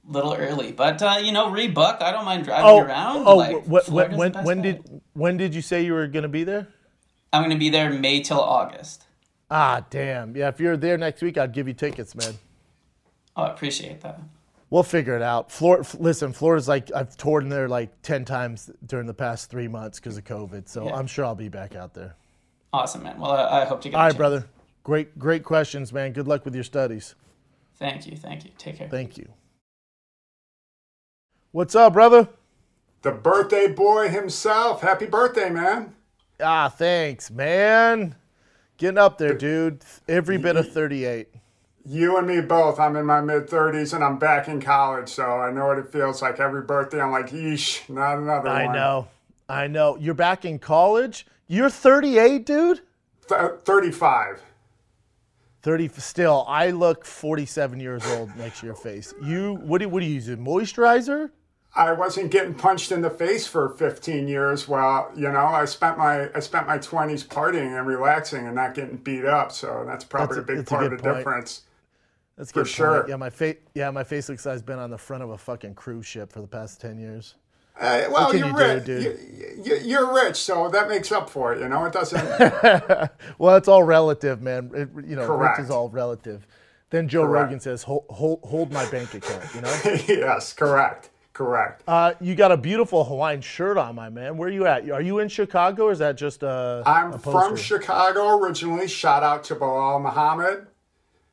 little 0.07 0.35
early, 0.35 0.73
but 0.73 1.03
uh, 1.03 1.19
you 1.23 1.33
know, 1.33 1.47
rebook. 1.47 2.03
I 2.03 2.13
don't 2.13 2.25
mind 2.25 2.45
driving 2.45 2.67
oh, 2.67 2.81
around. 2.81 3.27
Oh, 3.27 3.37
like, 3.37 3.65
wh- 3.65 3.91
when 3.91 4.17
when, 4.17 4.33
when 4.45 4.63
did 4.63 5.01
when 5.13 5.37
did 5.37 5.55
you 5.55 5.63
say 5.63 5.85
you 5.85 5.93
were 5.93 6.07
going 6.07 6.23
to 6.25 6.29
be 6.29 6.45
there? 6.45 6.69
I'm 7.33 7.43
going 7.43 7.51
to 7.51 7.59
be 7.59 7.71
there 7.71 7.91
May 7.91 8.21
till 8.21 8.41
August. 8.41 9.05
Ah, 9.51 9.85
damn. 9.91 10.37
Yeah, 10.37 10.49
if 10.49 10.61
you're 10.61 10.77
there 10.77 10.97
next 10.97 11.23
week, 11.23 11.37
I'd 11.37 11.53
give 11.53 11.69
you 11.69 11.75
tickets, 11.75 12.15
man. 12.15 12.35
Oh, 13.37 13.43
I 13.43 13.53
appreciate 13.53 14.01
that. 14.03 14.21
We'll 14.71 14.83
figure 14.83 15.15
it 15.17 15.23
out. 15.23 15.53
Florida, 15.53 15.87
listen, 15.99 16.33
Florida's 16.33 16.69
like 16.69 16.93
I've 16.95 17.17
toured 17.17 17.45
in 17.45 17.49
there 17.49 17.69
like 17.69 18.03
ten 18.03 18.25
times 18.25 18.71
during 18.87 19.07
the 19.07 19.15
past 19.15 19.51
three 19.51 19.69
months 19.69 20.01
because 20.01 20.17
of 20.17 20.25
COVID. 20.25 20.69
So 20.69 20.87
yeah. 20.87 20.95
I'm 20.95 21.07
sure 21.07 21.25
I'll 21.25 21.35
be 21.35 21.49
back 21.49 21.75
out 21.75 21.95
there. 21.95 22.17
Awesome, 22.73 23.05
man. 23.05 23.19
Well, 23.19 23.33
I, 23.33 23.63
I 23.63 23.65
hope 23.67 23.83
to 23.83 23.89
get. 23.89 23.97
All 23.97 24.07
right, 24.07 24.17
brother. 24.17 24.47
Great, 24.83 25.19
great 25.19 25.45
questions, 25.45 25.93
man. 25.93 26.13
Good 26.13 26.27
luck 26.27 26.45
with 26.45 26.55
your 26.55 26.65
studies. 26.65 27.15
Thank 27.77 28.07
you. 28.07 28.17
Thank 28.17 28.45
you. 28.45 28.51
Take 28.59 28.79
care. 28.79 28.89
Thank 28.89 29.17
you. 29.17 29.29
What's 31.55 31.77
up, 31.77 31.93
brother? 31.93 32.27
The 33.03 33.13
birthday 33.13 33.69
boy 33.69 34.09
himself. 34.09 34.81
Happy 34.83 35.07
birthday, 35.07 35.51
man. 35.51 35.95
Ah, 36.41 36.69
thanks, 36.69 37.31
man. 37.31 38.17
Getting 38.77 38.99
up 38.99 39.19
there, 39.19 39.35
dude. 39.35 39.85
Every 40.09 40.37
bit 40.37 40.57
of 40.57 40.73
38. 40.73 41.29
You 41.87 42.19
and 42.19 42.27
me 42.27 42.41
both. 42.41 42.81
I'm 42.81 42.97
in 42.97 43.07
my 43.07 43.21
mid 43.21 43.47
30s 43.47 43.95
and 43.95 44.03
I'm 44.03 44.19
back 44.19 44.49
in 44.49 44.61
college, 44.61 45.09
so 45.09 45.23
I 45.23 45.53
know 45.53 45.67
what 45.67 45.79
it 45.79 45.93
feels 45.93 46.21
like. 46.23 46.41
Every 46.41 46.63
birthday, 46.63 47.01
I'm 47.01 47.13
like, 47.13 47.31
yeesh, 47.31 47.89
not 47.89 48.19
another 48.19 48.49
I 48.49 48.65
one. 48.65 48.75
I 48.75 48.77
know. 48.77 49.09
I 49.49 49.67
know. 49.69 49.97
You're 49.97 50.15
back 50.15 50.45
in 50.45 50.59
college? 50.59 51.25
You're 51.47 51.71
38, 51.71 52.45
dude? 52.45 52.81
Th- 53.29 53.53
35. 53.63 54.43
30 55.63 55.89
still 55.97 56.45
i 56.47 56.71
look 56.71 57.07
47 57.07 57.81
years 57.81 58.05
old 58.09 58.37
next 58.37 58.61
to 58.61 58.67
your 58.67 58.75
face 58.75 59.15
you 59.23 59.55
what 59.63 59.81
do, 59.81 59.89
what 59.89 60.01
do 60.01 60.07
you 60.07 60.17
use 60.17 60.29
moisturizer 60.29 61.31
I 61.77 61.93
wasn't 61.93 62.31
getting 62.31 62.55
punched 62.55 62.93
in 62.93 63.03
the 63.03 63.11
face 63.11 63.47
for 63.47 63.69
15 63.69 64.29
years. 64.29 64.69
Well, 64.69 65.11
you 65.17 65.31
know, 65.31 65.47
I 65.47 65.65
spent 65.65 65.99
my 65.99 66.31
I 66.35 66.41
spent 66.41 66.67
my 66.67 66.79
20s 66.79 67.27
partying 67.27 67.77
and 67.77 67.87
relaxing 67.87 68.47
and 68.47 68.55
not 68.55 68.75
getting 68.75 68.97
beat 68.99 69.25
up. 69.25 69.53
So 69.53 69.85
that's 69.87 70.05
probably 70.05 70.37
that's 70.37 70.49
a, 70.49 70.53
a 70.53 70.57
big 70.57 70.67
part 70.67 70.83
a 70.85 70.87
of 70.87 70.91
the 70.93 71.03
point. 71.03 71.17
difference. 71.19 71.63
That's 72.37 72.53
For 72.53 72.63
good 72.63 72.69
sure. 72.69 72.97
Point. 72.99 73.09
Yeah, 73.11 73.17
my 73.17 73.31
face. 73.31 73.57
Yeah, 73.75 73.91
my 73.91 74.05
face 74.05 74.29
looks 74.29 74.47
like 74.47 74.55
it's 74.55 74.63
been 74.63 74.79
on 74.79 74.91
the 74.91 74.99
front 74.99 75.23
of 75.23 75.31
a 75.31 75.39
fucking 75.39 75.75
cruise 75.75 76.07
ship 76.07 76.33
for 76.33 76.41
the 76.41 76.47
past 76.49 76.81
ten 76.81 76.99
years. 76.99 77.35
Uh, 77.81 78.05
well, 78.11 78.35
you're 78.37 78.49
you 78.49 78.57
rich. 78.57 78.85
dude? 78.85 79.03
You, 79.03 79.63
you, 79.65 79.77
you're 79.85 80.15
rich, 80.15 80.37
so 80.37 80.69
that 80.69 80.89
makes 80.89 81.11
up 81.11 81.29
for 81.29 81.53
it. 81.53 81.61
You 81.61 81.69
know, 81.69 81.85
it 81.87 81.93
doesn't. 81.93 82.23
Well, 83.39 83.57
it's 83.57 83.67
all 83.69 83.83
relative, 83.83 84.41
man. 84.41 84.71
It, 84.75 84.89
you 85.09 85.17
know, 85.17 85.27
Correct. 85.27 85.59
rich 85.59 85.65
is 85.65 85.71
all 85.71 85.89
relative. 85.89 86.47
Then 86.91 87.09
Joe 87.09 87.27
Correct. 87.27 87.45
Rogan 87.45 87.61
says, 87.61 87.83
hold, 87.83 88.05
hold, 88.11 88.41
hold 88.45 88.71
my 88.73 88.87
bank 88.87 89.15
account, 89.15 89.45
you 89.55 89.61
know? 89.61 89.75
yes, 90.09 90.53
correct, 90.53 91.11
correct. 91.35 91.83
Uh, 91.87 92.15
you 92.21 92.35
got 92.35 92.51
a 92.53 92.57
beautiful 92.57 93.05
Hawaiian 93.05 93.43
shirt 93.43 93.77
on, 93.77 93.95
my 93.95 94.09
man. 94.09 94.39
Where 94.39 94.49
are 94.49 94.53
you 94.53 94.67
at? 94.67 94.89
Are 94.91 95.03
you 95.03 95.19
in 95.19 95.29
Chicago 95.29 95.85
or 95.85 95.93
is 95.93 95.99
that 95.99 96.17
just 96.17 96.43
a, 96.43 96.83
I'm 96.87 97.13
a 97.13 97.19
from? 97.19 97.57
Chicago 97.57 98.39
originally. 98.39 98.89
Shout 98.89 99.23
out 99.23 99.45
to 99.45 99.55
Belal 99.57 100.01
Muhammad. 100.01 100.67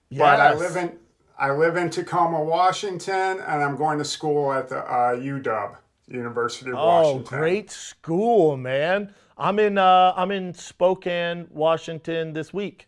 Yes. 0.10 0.20
But 0.20 0.40
I 0.42 0.54
live 0.56 0.76
in 0.76 0.98
I 1.40 1.52
live 1.52 1.78
in 1.78 1.90
Tacoma, 1.90 2.44
Washington, 2.44 3.40
and 3.40 3.64
I'm 3.64 3.76
going 3.78 3.98
to 3.98 4.06
school 4.06 4.52
at 4.52 4.68
the 4.70 4.80
uh, 4.80 5.16
UW, 5.16 5.76
University 6.08 6.70
of 6.70 6.76
Oh, 6.78 6.86
Washington. 7.14 7.40
great 7.40 7.72
school, 7.72 8.58
man. 8.58 9.14
I'm 9.38 9.58
in 9.58 9.78
uh, 9.78 10.14
I'm 10.16 10.32
in 10.32 10.54
Spokane, 10.54 11.48
Washington 11.50 12.34
this 12.34 12.54
week. 12.54 12.88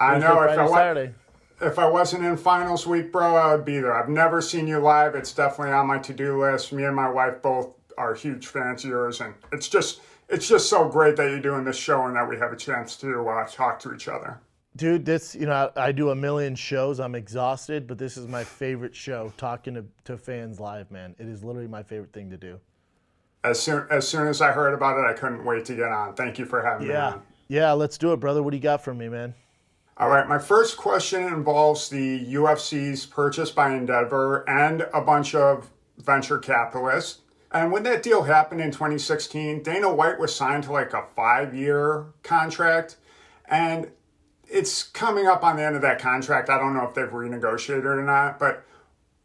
I 0.00 0.14
Thursday, 0.14 0.28
know 0.28 0.40
if 0.40 0.46
Friday, 0.46 0.60
I, 0.62 0.64
wa- 0.66 0.76
Saturday. 0.76 1.14
If 1.60 1.78
I 1.78 1.88
wasn't 1.88 2.24
in 2.24 2.36
finals 2.36 2.86
week, 2.86 3.12
bro, 3.12 3.36
I 3.36 3.54
would 3.54 3.64
be 3.64 3.78
there. 3.78 3.94
I've 3.94 4.08
never 4.08 4.40
seen 4.40 4.66
you 4.66 4.78
live. 4.78 5.14
It's 5.14 5.32
definitely 5.32 5.72
on 5.72 5.86
my 5.86 5.98
to-do 5.98 6.40
list. 6.40 6.72
Me 6.72 6.84
and 6.84 6.96
my 6.96 7.08
wife 7.08 7.42
both 7.42 7.74
are 7.96 8.14
huge 8.14 8.48
fans 8.48 8.84
of 8.84 8.90
yours, 8.90 9.20
and 9.20 9.34
it's 9.52 9.68
just 9.68 10.00
it's 10.28 10.48
just 10.48 10.68
so 10.68 10.88
great 10.88 11.16
that 11.16 11.30
you're 11.30 11.40
doing 11.40 11.64
this 11.64 11.76
show 11.76 12.06
and 12.06 12.16
that 12.16 12.28
we 12.28 12.36
have 12.38 12.52
a 12.52 12.56
chance 12.56 12.96
to 12.96 13.28
uh, 13.28 13.46
talk 13.46 13.78
to 13.80 13.94
each 13.94 14.08
other. 14.08 14.40
Dude, 14.76 15.04
this, 15.04 15.36
you 15.36 15.46
know, 15.46 15.70
I, 15.76 15.88
I 15.88 15.92
do 15.92 16.10
a 16.10 16.14
million 16.16 16.56
shows. 16.56 16.98
I'm 16.98 17.14
exhausted, 17.14 17.86
but 17.86 17.96
this 17.96 18.16
is 18.16 18.26
my 18.26 18.42
favorite 18.42 18.96
show, 18.96 19.32
talking 19.36 19.74
to, 19.74 19.84
to 20.04 20.16
fans 20.16 20.58
live, 20.58 20.90
man. 20.90 21.14
It 21.18 21.28
is 21.28 21.44
literally 21.44 21.68
my 21.68 21.84
favorite 21.84 22.12
thing 22.12 22.30
to 22.30 22.36
do. 22.36 22.58
As 23.44 23.60
soon 23.60 23.86
as 23.90 24.08
soon 24.08 24.26
as 24.26 24.40
I 24.40 24.50
heard 24.50 24.74
about 24.74 24.98
it, 24.98 25.08
I 25.08 25.12
couldn't 25.12 25.44
wait 25.44 25.66
to 25.66 25.74
get 25.76 25.92
on. 25.92 26.14
Thank 26.14 26.38
you 26.38 26.46
for 26.46 26.62
having 26.62 26.88
me 26.88 26.94
Yeah. 26.94 27.18
Yeah, 27.46 27.72
let's 27.72 27.98
do 27.98 28.12
it, 28.14 28.20
brother. 28.20 28.42
What 28.42 28.50
do 28.50 28.56
you 28.56 28.62
got 28.62 28.82
for 28.82 28.94
me, 28.94 29.08
man? 29.08 29.34
All 29.96 30.08
right, 30.08 30.26
my 30.26 30.40
first 30.40 30.76
question 30.76 31.22
involves 31.22 31.88
the 31.88 32.26
UFC's 32.34 33.06
purchase 33.06 33.52
by 33.52 33.72
Endeavor 33.72 34.48
and 34.48 34.88
a 34.92 35.00
bunch 35.00 35.36
of 35.36 35.70
venture 35.98 36.38
capitalists. 36.38 37.20
And 37.52 37.70
when 37.70 37.84
that 37.84 38.02
deal 38.02 38.24
happened 38.24 38.60
in 38.60 38.72
2016, 38.72 39.62
Dana 39.62 39.94
White 39.94 40.18
was 40.18 40.34
signed 40.34 40.64
to 40.64 40.72
like 40.72 40.92
a 40.92 41.04
five 41.14 41.54
year 41.54 42.06
contract. 42.24 42.96
And 43.46 43.92
it's 44.48 44.82
coming 44.82 45.28
up 45.28 45.44
on 45.44 45.56
the 45.56 45.62
end 45.62 45.76
of 45.76 45.82
that 45.82 46.00
contract. 46.00 46.50
I 46.50 46.58
don't 46.58 46.74
know 46.74 46.88
if 46.88 46.94
they've 46.94 47.08
renegotiated 47.08 47.84
or 47.84 48.02
not, 48.02 48.40
but 48.40 48.64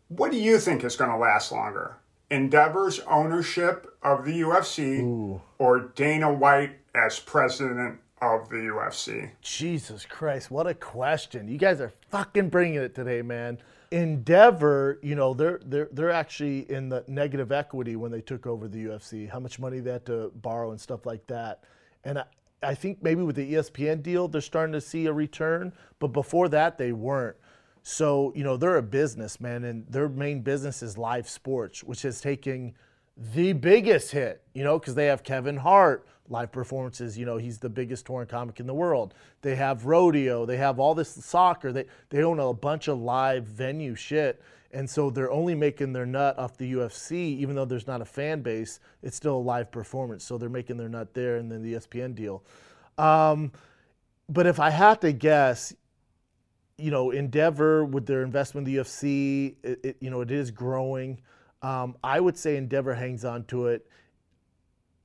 what 0.08 0.30
do 0.30 0.38
you 0.38 0.60
think 0.60 0.84
is 0.84 0.96
going 0.96 1.10
to 1.10 1.18
last 1.18 1.52
longer? 1.52 1.98
Endeavor's 2.30 3.00
ownership 3.02 3.98
of 4.04 4.24
the 4.24 4.42
UFC 4.42 5.42
or 5.58 5.80
Dana 5.80 6.32
White 6.32 6.78
as 6.94 7.20
president 7.20 8.00
of 8.22 8.50
the 8.50 8.56
UFC? 8.56 9.32
Jesus 9.42 10.06
Christ, 10.06 10.52
what 10.52 10.68
a 10.68 10.74
question. 10.74 11.48
You 11.48 11.58
guys 11.58 11.82
are 11.82 11.92
fucking 12.10 12.50
bringing 12.50 12.82
it 12.82 12.96
today, 12.96 13.22
man. 13.22 13.58
Endeavor, 13.92 15.00
you 15.02 15.16
know, 15.16 15.34
they're 15.34 15.60
they're 15.66 15.90
they're 15.92 16.12
actually 16.12 16.70
in 16.72 16.90
the 16.90 17.04
negative 17.08 17.52
equity 17.52 17.96
when 17.96 18.12
they 18.12 18.22
took 18.22 18.46
over 18.46 18.68
the 18.68 18.86
UFC. 18.86 19.30
How 19.30 19.40
much 19.40 19.60
money 19.60 19.80
they 19.80 19.92
had 19.92 20.06
to 20.06 20.32
borrow 20.36 20.72
and 20.72 20.80
stuff 20.80 21.06
like 21.06 21.26
that. 21.28 21.64
And 22.04 22.20
I, 22.20 22.26
I 22.62 22.76
think 22.76 23.02
maybe 23.02 23.22
with 23.24 23.36
the 23.36 23.54
ESPN 23.54 24.04
deal, 24.04 24.28
they're 24.28 24.42
starting 24.42 24.74
to 24.74 24.82
see 24.82 25.06
a 25.06 25.14
return, 25.14 25.74
but 26.00 26.10
before 26.10 26.50
that 26.50 26.78
they 26.78 26.92
weren't. 26.92 27.38
So, 27.82 28.34
you 28.36 28.44
know, 28.44 28.58
they're 28.58 28.78
a 28.78 28.84
business, 28.84 29.40
man, 29.40 29.64
and 29.64 29.88
their 29.88 30.10
main 30.10 30.42
business 30.42 30.84
is 30.84 30.98
live 30.98 31.30
sports, 31.30 31.84
which 31.84 32.04
is 32.06 32.22
taking 32.22 32.76
the 33.18 33.54
biggest 33.54 34.12
hit, 34.12 34.44
you 34.54 34.64
know, 34.64 34.80
because 34.80 34.96
they 34.96 35.08
have 35.08 35.24
Kevin 35.24 35.58
Hart, 35.58 36.06
live 36.30 36.52
performances. 36.52 37.18
You 37.18 37.26
know, 37.26 37.38
he's 37.38 37.58
the 37.58 37.70
biggest 37.70 38.06
touring 38.06 38.28
comic 38.28 38.60
in 38.60 38.68
the 38.68 38.74
world. 38.74 39.14
They 39.42 39.56
have 39.56 39.86
rodeo, 39.86 40.46
they 40.46 40.58
have 40.58 40.80
all 40.80 40.96
this 40.96 41.10
soccer. 41.10 41.72
They 41.72 41.86
they 42.10 42.24
own 42.24 42.40
a 42.40 42.54
bunch 42.54 42.88
of 42.88 43.00
live 43.00 43.46
venue 43.46 43.96
shit, 43.96 44.42
and 44.72 44.90
so 44.90 45.10
they're 45.10 45.32
only 45.32 45.56
making 45.56 45.94
their 45.94 46.06
nut 46.06 46.38
off 46.38 46.58
the 46.58 46.74
UFC, 46.74 47.14
even 47.14 47.56
though 47.56 47.66
there's 47.66 47.88
not 47.88 48.02
a 48.02 48.06
fan 48.06 48.42
base. 48.42 48.80
It's 49.02 49.18
still 49.18 49.38
a 49.38 49.38
live 49.38 49.72
performance, 49.72 50.24
so 50.24 50.38
they're 50.38 50.50
making 50.50 50.78
their 50.78 50.90
nut 50.90 51.14
there, 51.14 51.38
and 51.38 51.52
then 51.52 51.64
the 51.64 51.74
ESPN 51.74 52.16
deal. 52.16 52.44
Um, 52.98 53.52
but 54.28 54.46
if 54.46 54.60
I 54.60 54.70
had 54.70 55.02
to 55.02 55.12
guess, 55.12 55.74
you 56.78 56.92
know, 56.92 57.12
Endeavor 57.12 57.84
with 57.84 58.06
their 58.06 58.24
investment 58.24 58.68
in 58.68 58.74
the 58.74 58.82
UFC, 58.82 59.56
it, 59.64 59.80
it, 59.84 59.98
you 60.00 60.10
know, 60.10 60.22
it 60.22 60.32
is 60.32 60.52
growing. 60.52 61.20
Um, 61.62 61.98
I 62.04 62.20
would 62.20 62.38
say 62.38 62.56
Endeavor 62.56 62.94
hangs 62.94 63.26
on 63.26 63.46
to 63.46 63.68
it. 63.68 63.88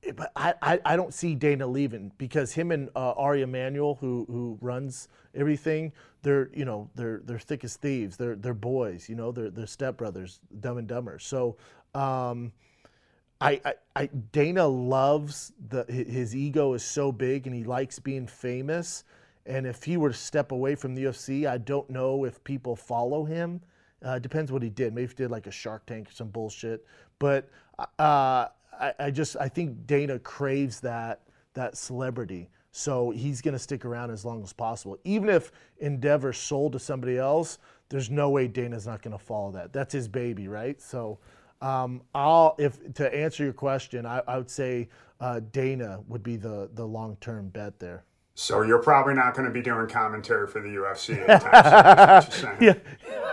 Eh, 0.05 0.11
But 0.15 0.31
I, 0.35 0.53
I, 0.61 0.79
I 0.85 0.95
don't 0.95 1.13
see 1.13 1.35
Dana 1.35 1.67
leaving 1.67 2.11
because 2.17 2.53
him 2.53 2.71
and 2.71 2.89
uh, 2.95 3.11
Ari 3.11 3.41
Emanuel, 3.41 3.95
who 3.95 4.25
who 4.29 4.57
runs 4.61 5.07
everything, 5.33 5.91
they're 6.21 6.49
you 6.53 6.65
know 6.65 6.89
they're 6.95 7.21
they're 7.25 7.39
thick 7.39 7.63
as 7.63 7.75
thieves. 7.77 8.17
They're 8.17 8.35
they're 8.35 8.53
boys. 8.53 9.09
You 9.09 9.15
know 9.15 9.31
they're 9.31 9.49
they're 9.49 9.65
stepbrothers, 9.65 10.39
Dumb 10.59 10.77
and 10.77 10.87
Dumber. 10.87 11.19
So 11.19 11.57
um, 11.93 12.51
I, 13.41 13.59
I, 13.65 13.73
I 13.95 14.05
Dana 14.31 14.67
loves 14.67 15.51
the 15.69 15.83
his 15.85 16.35
ego 16.35 16.73
is 16.73 16.83
so 16.83 17.11
big 17.11 17.47
and 17.47 17.55
he 17.55 17.63
likes 17.63 17.99
being 17.99 18.27
famous. 18.27 19.03
And 19.47 19.67
if 19.67 19.83
he 19.83 19.97
were 19.97 20.09
to 20.09 20.15
step 20.15 20.51
away 20.51 20.73
from 20.73 20.95
the 20.95 21.03
UFC, 21.03 21.47
I 21.47 21.59
don't 21.59 21.87
know 21.89 22.25
if 22.25 22.43
people 22.43 22.75
follow 22.75 23.25
him. 23.25 23.61
Uh, 24.03 24.17
depends 24.19 24.51
what 24.51 24.63
he 24.63 24.69
did. 24.69 24.93
Maybe 24.93 25.07
he 25.07 25.13
did 25.13 25.31
like 25.31 25.45
a 25.47 25.51
Shark 25.51 25.85
Tank 25.85 26.09
or 26.09 26.11
some 26.11 26.29
bullshit. 26.29 26.85
But 27.19 27.49
uh, 27.99 28.47
I, 28.79 28.93
I 28.99 29.11
just 29.11 29.35
I 29.39 29.49
think 29.49 29.85
Dana 29.87 30.19
craves 30.19 30.79
that 30.81 31.21
that 31.53 31.77
celebrity. 31.77 32.49
So 32.71 33.11
he's 33.11 33.41
going 33.41 33.53
to 33.53 33.59
stick 33.59 33.85
around 33.85 34.11
as 34.11 34.25
long 34.25 34.43
as 34.43 34.51
possible. 34.51 34.97
Even 35.05 35.29
if 35.29 35.51
Endeavor 35.77 36.33
sold 36.33 36.73
to 36.73 36.79
somebody 36.79 37.17
else, 37.17 37.57
there's 37.87 38.09
no 38.09 38.29
way 38.29 38.47
Dana's 38.49 38.85
not 38.85 39.01
going 39.01 39.17
to 39.17 39.23
follow 39.23 39.51
that. 39.53 39.71
That's 39.71 39.93
his 39.93 40.09
baby, 40.09 40.49
right? 40.49 40.81
So 40.81 41.19
um, 41.61 42.01
I'll 42.13 42.55
if 42.59 42.93
to 42.95 43.15
answer 43.15 43.43
your 43.43 43.53
question, 43.53 44.05
I, 44.05 44.21
I 44.27 44.37
would 44.37 44.49
say 44.49 44.89
uh, 45.19 45.39
Dana 45.51 46.01
would 46.07 46.23
be 46.23 46.35
the 46.35 46.69
the 46.73 46.85
long 46.85 47.17
term 47.21 47.49
bet 47.49 47.79
there. 47.79 48.03
So 48.37 48.63
you're 48.63 48.83
probably 48.83 49.13
not 49.13 49.33
going 49.33 49.47
to 49.47 49.51
be 49.51 49.61
doing 49.61 49.87
commentary 49.87 50.45
for 50.47 50.59
the 50.61 50.67
UFC 50.67 51.17
anytime 51.17 51.39
soon. 51.39 51.79
is 51.79 52.43
what 52.43 52.59
you're 52.59 52.59
saying. 52.59 52.81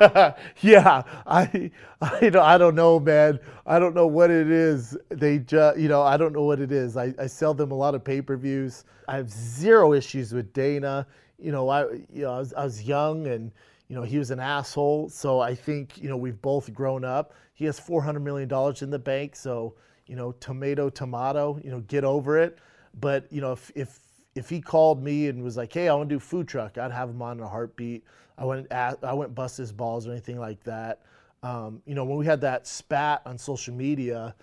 Yeah, 0.01 0.35
yeah. 0.61 1.03
I, 1.27 1.71
I, 2.01 2.31
don't, 2.31 2.43
I 2.43 2.57
don't 2.57 2.77
know, 2.77 3.01
man. 3.01 3.41
I 3.67 3.81
don't 3.81 3.97
know 3.97 4.07
what 4.07 4.31
it 4.31 4.49
is. 4.49 4.97
They 5.09 5.41
just, 5.41 5.79
you 5.79 5.89
know, 5.89 6.03
I 6.03 6.17
don't 6.17 6.33
know 6.33 6.45
what 6.45 6.61
it 6.61 6.71
is. 6.71 6.97
I, 6.97 7.13
I 7.19 7.27
sell 7.27 7.53
them 7.53 7.73
a 7.73 7.75
lot 7.75 7.97
of 7.97 8.05
pay 8.05 8.23
per 8.23 8.37
views. 8.37 8.85
I 9.09 9.17
have 9.17 9.29
zero 9.29 9.93
issues 9.93 10.33
with 10.33 10.53
Dana. 10.53 11.05
You 11.37 11.51
know, 11.51 11.69
I, 11.69 11.83
you 12.13 12.23
know, 12.23 12.35
I 12.35 12.39
was, 12.39 12.53
I 12.55 12.65
was 12.65 12.85
young 12.85 13.27
and 13.27 13.51
you 13.89 13.97
know 13.97 14.05
he 14.05 14.19
was 14.19 14.31
an 14.31 14.39
asshole. 14.39 15.09
So 15.09 15.41
I 15.41 15.55
think 15.55 16.01
you 16.01 16.09
know 16.09 16.17
we've 16.17 16.41
both 16.41 16.73
grown 16.73 17.05
up. 17.05 17.35
He 17.55 17.65
has 17.65 17.79
four 17.79 18.03
hundred 18.03 18.21
million 18.21 18.49
dollars 18.49 18.83
in 18.83 18.91
the 18.91 18.99
bank. 19.01 19.35
So 19.35 19.75
you 20.07 20.15
know, 20.15 20.33
tomato, 20.33 20.89
tomato. 20.89 21.61
You 21.65 21.73
know, 21.73 21.81
get 21.81 22.05
over 22.05 22.39
it. 22.39 22.59
But 23.01 23.27
you 23.33 23.41
know, 23.41 23.53
if 23.53 23.73
if 23.75 23.99
if 24.35 24.49
he 24.49 24.61
called 24.61 25.03
me 25.03 25.29
and 25.29 25.43
was 25.43 25.57
like, 25.57 25.73
"Hey, 25.73 25.89
I 25.89 25.95
want 25.95 26.09
to 26.09 26.15
do 26.15 26.19
food 26.19 26.49
truck," 26.49 26.79
I'd 26.79 26.93
have 26.93 27.11
him 27.11 27.21
on 27.23 27.39
in 27.39 27.45
a 27.45 27.49
heartbeat. 27.49 28.05
I 28.39 28.45
wouldn't 28.45 28.69
a- 28.71 28.99
I 29.03 29.13
wouldn't 29.13 29.35
bust 29.35 29.57
his 29.57 29.73
balls 29.73 30.07
or 30.07 30.13
anything 30.13 30.39
like 30.39 30.63
that. 30.65 31.01
Um, 31.43 31.83
you 31.87 31.95
know, 31.95 32.05
when 32.05 32.17
we 32.19 32.27
had 32.27 32.41
that 32.43 32.67
spat 32.67 33.23
on 33.27 33.37
social 33.37 33.75
media, 33.75 34.35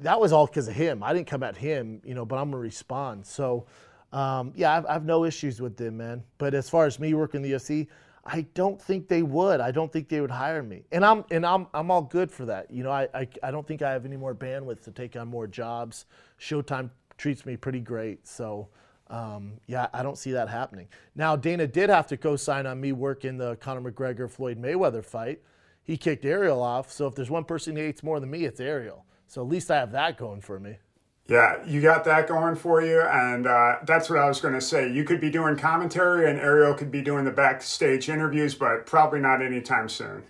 that 0.00 0.20
was 0.20 0.32
all 0.32 0.46
because 0.46 0.68
of 0.68 0.74
him. 0.74 1.02
I 1.02 1.12
didn't 1.12 1.26
come 1.26 1.42
at 1.42 1.56
him, 1.56 2.00
you 2.04 2.14
know, 2.14 2.24
but 2.24 2.36
I'm 2.38 2.50
gonna 2.50 2.62
respond. 2.62 3.26
So, 3.26 3.66
um, 4.12 4.52
yeah, 4.54 4.76
I've, 4.76 4.86
I've 4.86 5.04
no 5.04 5.24
issues 5.24 5.60
with 5.60 5.76
them, 5.76 5.96
man. 5.96 6.22
But 6.38 6.54
as 6.54 6.68
far 6.68 6.86
as 6.86 6.98
me 6.98 7.14
working 7.14 7.42
the 7.42 7.52
UFC, 7.52 7.88
I 8.24 8.42
don't 8.54 8.80
think 8.80 9.08
they 9.08 9.22
would. 9.22 9.60
I 9.60 9.70
don't 9.70 9.90
think 9.92 10.08
they 10.08 10.20
would 10.20 10.30
hire 10.30 10.62
me, 10.62 10.84
and 10.92 11.04
I'm 11.04 11.24
and 11.30 11.46
I'm 11.46 11.66
I'm 11.72 11.90
all 11.90 12.02
good 12.02 12.30
for 12.30 12.44
that. 12.46 12.70
You 12.70 12.84
know, 12.84 12.90
I 12.90 13.08
I, 13.14 13.28
I 13.42 13.50
don't 13.50 13.66
think 13.66 13.82
I 13.82 13.90
have 13.90 14.04
any 14.04 14.16
more 14.16 14.34
bandwidth 14.34 14.82
to 14.84 14.90
take 14.92 15.16
on 15.16 15.28
more 15.28 15.46
jobs. 15.46 16.04
Showtime 16.38 16.90
treats 17.16 17.44
me 17.46 17.56
pretty 17.56 17.80
great, 17.80 18.26
so. 18.26 18.68
Um, 19.10 19.54
yeah, 19.66 19.88
I 19.92 20.02
don't 20.02 20.18
see 20.18 20.32
that 20.32 20.48
happening. 20.48 20.88
Now, 21.14 21.34
Dana 21.34 21.66
did 21.66 21.88
have 21.90 22.06
to 22.08 22.16
co-sign 22.16 22.66
on 22.66 22.80
me 22.80 22.92
working 22.92 23.38
the 23.38 23.56
Conor 23.56 23.90
McGregor 23.90 24.30
Floyd 24.30 24.60
Mayweather 24.60 25.04
fight. 25.04 25.40
He 25.82 25.96
kicked 25.96 26.24
Ariel 26.26 26.62
off, 26.62 26.92
so 26.92 27.06
if 27.06 27.14
there's 27.14 27.30
one 27.30 27.44
person 27.44 27.76
he 27.76 27.82
hates 27.82 28.02
more 28.02 28.20
than 28.20 28.30
me, 28.30 28.44
it's 28.44 28.60
Ariel. 28.60 29.06
So 29.26 29.40
at 29.40 29.48
least 29.48 29.70
I 29.70 29.76
have 29.76 29.92
that 29.92 30.18
going 30.18 30.42
for 30.42 30.60
me. 30.60 30.76
Yeah, 31.28 31.62
you 31.66 31.82
got 31.82 32.04
that 32.04 32.26
going 32.26 32.56
for 32.56 32.82
you, 32.82 33.02
and 33.02 33.46
uh, 33.46 33.76
that's 33.86 34.08
what 34.08 34.18
I 34.18 34.26
was 34.26 34.40
going 34.40 34.54
to 34.54 34.62
say. 34.62 34.90
You 34.90 35.04
could 35.04 35.20
be 35.20 35.30
doing 35.30 35.56
commentary, 35.56 36.28
and 36.28 36.38
Ariel 36.38 36.72
could 36.72 36.90
be 36.90 37.02
doing 37.02 37.26
the 37.26 37.30
backstage 37.30 38.08
interviews, 38.08 38.54
but 38.54 38.86
probably 38.86 39.20
not 39.20 39.42
anytime 39.42 39.90
soon. 39.90 40.22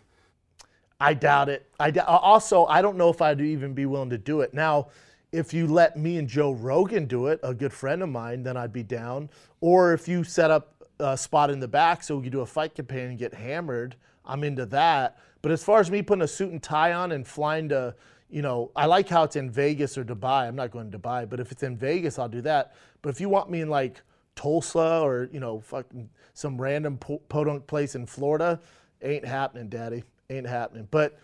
I 1.00 1.14
doubt 1.14 1.48
it. 1.48 1.70
I 1.78 1.92
d- 1.92 2.00
also 2.00 2.66
I 2.66 2.82
don't 2.82 2.96
know 2.96 3.10
if 3.10 3.22
I'd 3.22 3.40
even 3.40 3.74
be 3.74 3.86
willing 3.86 4.10
to 4.10 4.18
do 4.18 4.40
it. 4.40 4.52
Now, 4.52 4.88
if 5.32 5.52
you 5.52 5.66
let 5.66 5.96
me 5.96 6.16
and 6.16 6.28
Joe 6.28 6.52
Rogan 6.52 7.06
do 7.06 7.26
it, 7.26 7.40
a 7.42 7.54
good 7.54 7.72
friend 7.72 8.02
of 8.02 8.08
mine, 8.08 8.42
then 8.42 8.56
I'd 8.56 8.72
be 8.72 8.82
down. 8.82 9.28
Or 9.60 9.92
if 9.92 10.08
you 10.08 10.24
set 10.24 10.50
up 10.50 10.84
a 10.98 11.16
spot 11.16 11.50
in 11.50 11.60
the 11.60 11.68
back 11.68 12.02
so 12.02 12.16
we 12.16 12.24
could 12.24 12.32
do 12.32 12.40
a 12.40 12.46
fight 12.46 12.74
companion 12.74 13.10
and 13.10 13.18
get 13.18 13.34
hammered, 13.34 13.96
I'm 14.24 14.44
into 14.44 14.66
that. 14.66 15.18
But 15.42 15.52
as 15.52 15.62
far 15.62 15.80
as 15.80 15.90
me 15.90 16.02
putting 16.02 16.22
a 16.22 16.28
suit 16.28 16.50
and 16.50 16.62
tie 16.62 16.92
on 16.92 17.12
and 17.12 17.26
flying 17.26 17.68
to, 17.68 17.94
you 18.30 18.42
know, 18.42 18.70
I 18.74 18.86
like 18.86 19.08
how 19.08 19.22
it's 19.24 19.36
in 19.36 19.50
Vegas 19.50 19.96
or 19.96 20.04
Dubai. 20.04 20.48
I'm 20.48 20.56
not 20.56 20.70
going 20.70 20.90
to 20.90 20.98
Dubai, 20.98 21.28
but 21.28 21.40
if 21.40 21.52
it's 21.52 21.62
in 21.62 21.76
Vegas, 21.76 22.18
I'll 22.18 22.28
do 22.28 22.42
that. 22.42 22.74
But 23.02 23.10
if 23.10 23.20
you 23.20 23.28
want 23.28 23.50
me 23.50 23.60
in 23.60 23.68
like 23.68 24.02
Tulsa 24.34 25.00
or 25.00 25.28
you 25.32 25.40
know, 25.40 25.60
fucking 25.60 26.08
some 26.34 26.60
random 26.60 26.98
podunk 27.28 27.66
place 27.66 27.94
in 27.94 28.06
Florida, 28.06 28.60
ain't 29.02 29.24
happening, 29.24 29.68
Daddy. 29.68 30.04
Ain't 30.30 30.46
happening. 30.46 30.88
But 30.90 31.18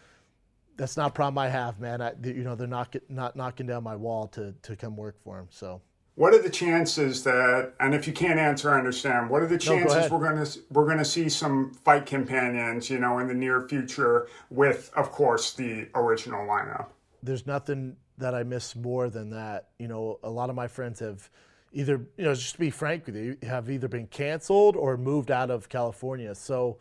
that's 0.77 0.97
not 0.97 1.11
a 1.11 1.13
problem 1.13 1.39
I 1.39 1.49
have, 1.49 1.81
man. 1.81 2.01
I, 2.01 2.13
you 2.23 2.45
know, 2.45 2.55
they're 2.55 2.67
not 2.67 2.95
not 3.09 3.37
knocking 3.37 3.67
down 3.67 3.83
my 3.83 3.97
wall 3.97 4.29
to 4.29 4.55
to 4.63 4.77
come 4.77 4.97
work 4.97 5.17
for 5.23 5.37
them. 5.37 5.49
So. 5.51 5.81
What 6.17 6.33
are 6.33 6.41
the 6.41 6.51
chances 6.51 7.25
that, 7.25 7.73
and 7.81 7.93
if 7.93 8.07
you 8.07 8.13
can't 8.13 8.39
answer, 8.39 8.71
I 8.71 8.79
understand. 8.79 9.29
What 9.29 9.43
are 9.43 9.49
the 9.49 9.59
chances 9.59 10.09
no, 10.09 10.17
we're 10.17 10.31
going 10.31 10.45
to 10.45 10.59
we're 10.71 10.85
going 10.85 10.99
to 10.99 11.05
see 11.05 11.29
some 11.29 11.75
fight 11.85 12.07
companions, 12.07 12.89
you 12.89 13.01
know, 13.01 13.19
in 13.19 13.27
the 13.27 13.35
near 13.35 13.67
future 13.69 14.29
with, 14.49 14.93
of 14.95 15.11
course, 15.11 15.55
the 15.55 15.89
original 15.97 16.47
lineup? 16.47 16.87
There's 17.21 17.49
nothing 17.49 17.97
that 18.19 18.33
I 18.33 18.45
miss 18.45 18.77
more 18.77 19.11
than 19.11 19.31
that. 19.31 19.71
You 19.81 19.89
know, 19.89 20.21
a 20.23 20.31
lot 20.31 20.51
of 20.51 20.57
my 20.57 20.69
friends 20.69 21.01
have 21.01 21.29
either, 21.73 22.07
you 22.17 22.25
know, 22.25 22.35
just 22.35 22.53
to 22.53 22.61
be 22.61 22.71
frank 22.71 23.07
with 23.07 23.17
you, 23.17 23.37
have 23.43 23.69
either 23.69 23.89
been 23.89 24.07
canceled 24.07 24.77
or 24.77 24.97
moved 24.97 25.33
out 25.33 25.51
of 25.51 25.69
California. 25.69 26.33
So, 26.37 26.79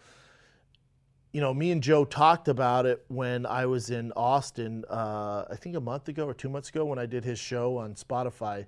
you 1.34 1.42
know, 1.42 1.54
me 1.54 1.72
and 1.72 1.84
Joe 1.84 2.06
talked 2.06 2.48
about 2.48 2.86
it 2.86 3.04
when 3.10 3.46
I 3.46 3.66
was 3.66 3.90
in 3.90 4.14
Austin, 4.16 4.86
uh, 4.90 5.46
I 5.50 5.56
think 5.56 5.76
a 5.76 5.82
month 5.82 6.08
ago 6.08 6.26
or 6.26 6.34
two 6.34 6.48
months 6.48 6.70
ago 6.70 6.86
when 6.86 7.00
I 7.00 7.06
did 7.06 7.26
his 7.26 7.40
show 7.40 7.78
on 7.78 7.96
Spotify 7.96 8.66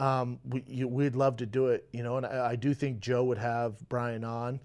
um, 0.00 0.38
we, 0.48 0.64
you, 0.66 0.88
we'd 0.88 1.14
love 1.14 1.36
to 1.36 1.46
do 1.46 1.66
it, 1.66 1.86
you 1.92 2.02
know, 2.02 2.16
and 2.16 2.24
I, 2.24 2.52
I, 2.52 2.56
do 2.56 2.72
think 2.72 3.00
Joe 3.00 3.22
would 3.24 3.36
have 3.36 3.86
Brian 3.90 4.24
on. 4.24 4.58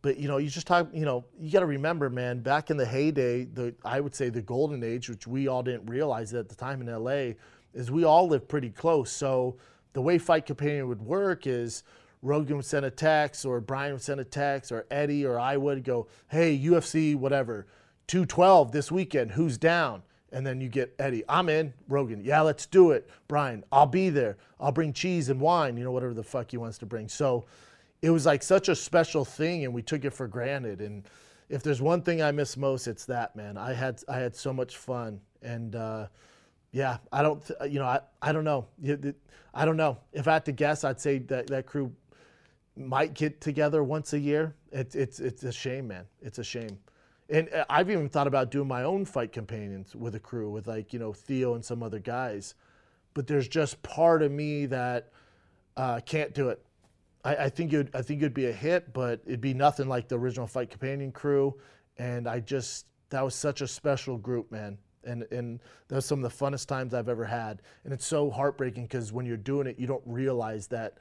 But, 0.00 0.18
you 0.18 0.28
know, 0.28 0.36
you 0.36 0.48
just 0.48 0.68
talk, 0.68 0.88
you 0.92 1.04
know, 1.04 1.24
you 1.40 1.50
got 1.50 1.60
to 1.60 1.66
remember, 1.66 2.08
man, 2.08 2.38
back 2.38 2.70
in 2.70 2.76
the 2.76 2.86
heyday, 2.86 3.44
the 3.44 3.74
I 3.84 3.98
would 3.98 4.14
say 4.14 4.28
the 4.28 4.42
golden 4.42 4.84
age, 4.84 5.08
which 5.08 5.26
we 5.26 5.48
all 5.48 5.64
didn't 5.64 5.86
realize 5.86 6.32
at 6.34 6.48
the 6.48 6.54
time 6.54 6.80
in 6.80 6.86
LA, 6.86 7.32
is 7.74 7.90
we 7.90 8.04
all 8.04 8.28
lived 8.28 8.48
pretty 8.48 8.70
close. 8.70 9.10
So 9.10 9.56
the 9.94 10.00
way 10.00 10.18
Fight 10.18 10.46
Companion 10.46 10.86
would 10.86 11.02
work 11.02 11.48
is 11.48 11.82
Rogan 12.22 12.56
would 12.56 12.64
send 12.64 12.86
a 12.86 12.90
text 12.90 13.44
or 13.44 13.60
Brian 13.60 13.92
would 13.92 14.02
send 14.02 14.20
a 14.20 14.24
text 14.24 14.72
or 14.72 14.86
Eddie 14.90 15.24
or 15.24 15.38
I 15.38 15.56
would 15.56 15.84
go, 15.84 16.08
hey, 16.28 16.58
UFC, 16.58 17.14
whatever, 17.14 17.66
212 18.06 18.72
this 18.72 18.90
weekend, 18.90 19.32
who's 19.32 19.58
down? 19.58 20.02
and 20.32 20.46
then 20.46 20.60
you 20.60 20.68
get 20.68 20.94
Eddie. 20.98 21.24
I'm 21.28 21.48
in. 21.48 21.72
Rogan. 21.88 22.22
Yeah, 22.22 22.40
let's 22.42 22.66
do 22.66 22.90
it. 22.90 23.08
Brian, 23.28 23.64
I'll 23.70 23.86
be 23.86 24.10
there. 24.10 24.36
I'll 24.58 24.72
bring 24.72 24.92
cheese 24.92 25.28
and 25.28 25.40
wine. 25.40 25.76
You 25.76 25.84
know, 25.84 25.92
whatever 25.92 26.14
the 26.14 26.24
fuck 26.24 26.50
he 26.50 26.56
wants 26.56 26.78
to 26.78 26.86
bring. 26.86 27.08
So 27.08 27.46
it 28.02 28.10
was 28.10 28.26
like 28.26 28.42
such 28.42 28.68
a 28.68 28.76
special 28.76 29.24
thing, 29.24 29.64
and 29.64 29.72
we 29.72 29.82
took 29.82 30.04
it 30.04 30.10
for 30.10 30.26
granted. 30.26 30.80
And 30.80 31.04
if 31.48 31.62
there's 31.62 31.80
one 31.80 32.02
thing 32.02 32.22
I 32.22 32.32
miss 32.32 32.56
most, 32.56 32.86
it's 32.86 33.06
that 33.06 33.36
man. 33.36 33.56
I 33.56 33.72
had 33.72 34.02
I 34.08 34.18
had 34.18 34.36
so 34.36 34.52
much 34.52 34.76
fun, 34.76 35.20
and 35.42 35.74
uh, 35.74 36.08
yeah, 36.72 36.98
I 37.12 37.22
don't 37.22 37.50
you 37.68 37.78
know 37.78 37.86
I 37.86 38.00
I 38.20 38.32
don't 38.32 38.44
know. 38.44 38.66
I 39.54 39.64
don't 39.64 39.76
know. 39.76 39.98
If 40.12 40.28
I 40.28 40.34
had 40.34 40.44
to 40.46 40.52
guess, 40.52 40.84
I'd 40.84 41.00
say 41.00 41.18
that 41.18 41.46
that 41.46 41.66
crew 41.66 41.92
might 42.76 43.14
get 43.14 43.40
together 43.40 43.82
once 43.82 44.12
a 44.12 44.18
year. 44.18 44.54
It's 44.72 44.94
it's 44.94 45.20
it's 45.20 45.42
a 45.44 45.52
shame, 45.52 45.88
man. 45.88 46.04
It's 46.20 46.38
a 46.38 46.44
shame 46.44 46.78
and 47.28 47.52
uh, 47.52 47.64
I've 47.68 47.90
even 47.90 48.08
thought 48.08 48.26
about 48.26 48.50
doing 48.50 48.68
my 48.68 48.84
own 48.84 49.04
fight 49.04 49.32
companions 49.32 49.94
with 49.94 50.14
a 50.14 50.20
crew 50.20 50.50
with 50.50 50.66
like 50.66 50.92
you 50.92 50.98
know 50.98 51.12
Theo 51.12 51.54
and 51.54 51.64
some 51.64 51.82
other 51.82 51.98
guys, 51.98 52.54
but 53.14 53.26
there's 53.26 53.48
just 53.48 53.82
part 53.82 54.22
of 54.22 54.30
me 54.30 54.66
that 54.66 55.12
uh, 55.76 56.00
can't 56.04 56.34
do 56.34 56.48
it. 56.50 56.64
I, 57.24 57.36
I 57.36 57.48
think 57.48 57.72
it 57.72 57.90
I 57.94 58.02
think 58.02 58.20
it'd 58.22 58.34
be 58.34 58.46
a 58.46 58.52
hit, 58.52 58.92
but 58.92 59.20
it'd 59.26 59.40
be 59.40 59.54
nothing 59.54 59.88
like 59.88 60.08
the 60.08 60.18
original 60.18 60.46
fight 60.46 60.70
companion 60.70 61.12
crew, 61.12 61.54
and 61.98 62.28
I 62.28 62.40
just 62.40 62.86
that 63.10 63.22
was 63.22 63.34
such 63.34 63.60
a 63.60 63.68
special 63.68 64.16
group, 64.18 64.50
man. 64.50 64.78
And, 65.04 65.22
and 65.30 65.60
that 65.86 65.94
was 65.94 66.04
some 66.04 66.24
of 66.24 66.36
the 66.36 66.44
funnest 66.44 66.66
times 66.66 66.92
I've 66.92 67.08
ever 67.08 67.24
had. 67.24 67.62
And 67.84 67.92
it's 67.92 68.04
so 68.04 68.28
heartbreaking 68.28 68.86
because 68.86 69.12
when 69.12 69.24
you're 69.24 69.36
doing 69.36 69.68
it, 69.68 69.78
you 69.78 69.86
don't 69.86 70.02
realize 70.04 70.66
that 70.66 70.98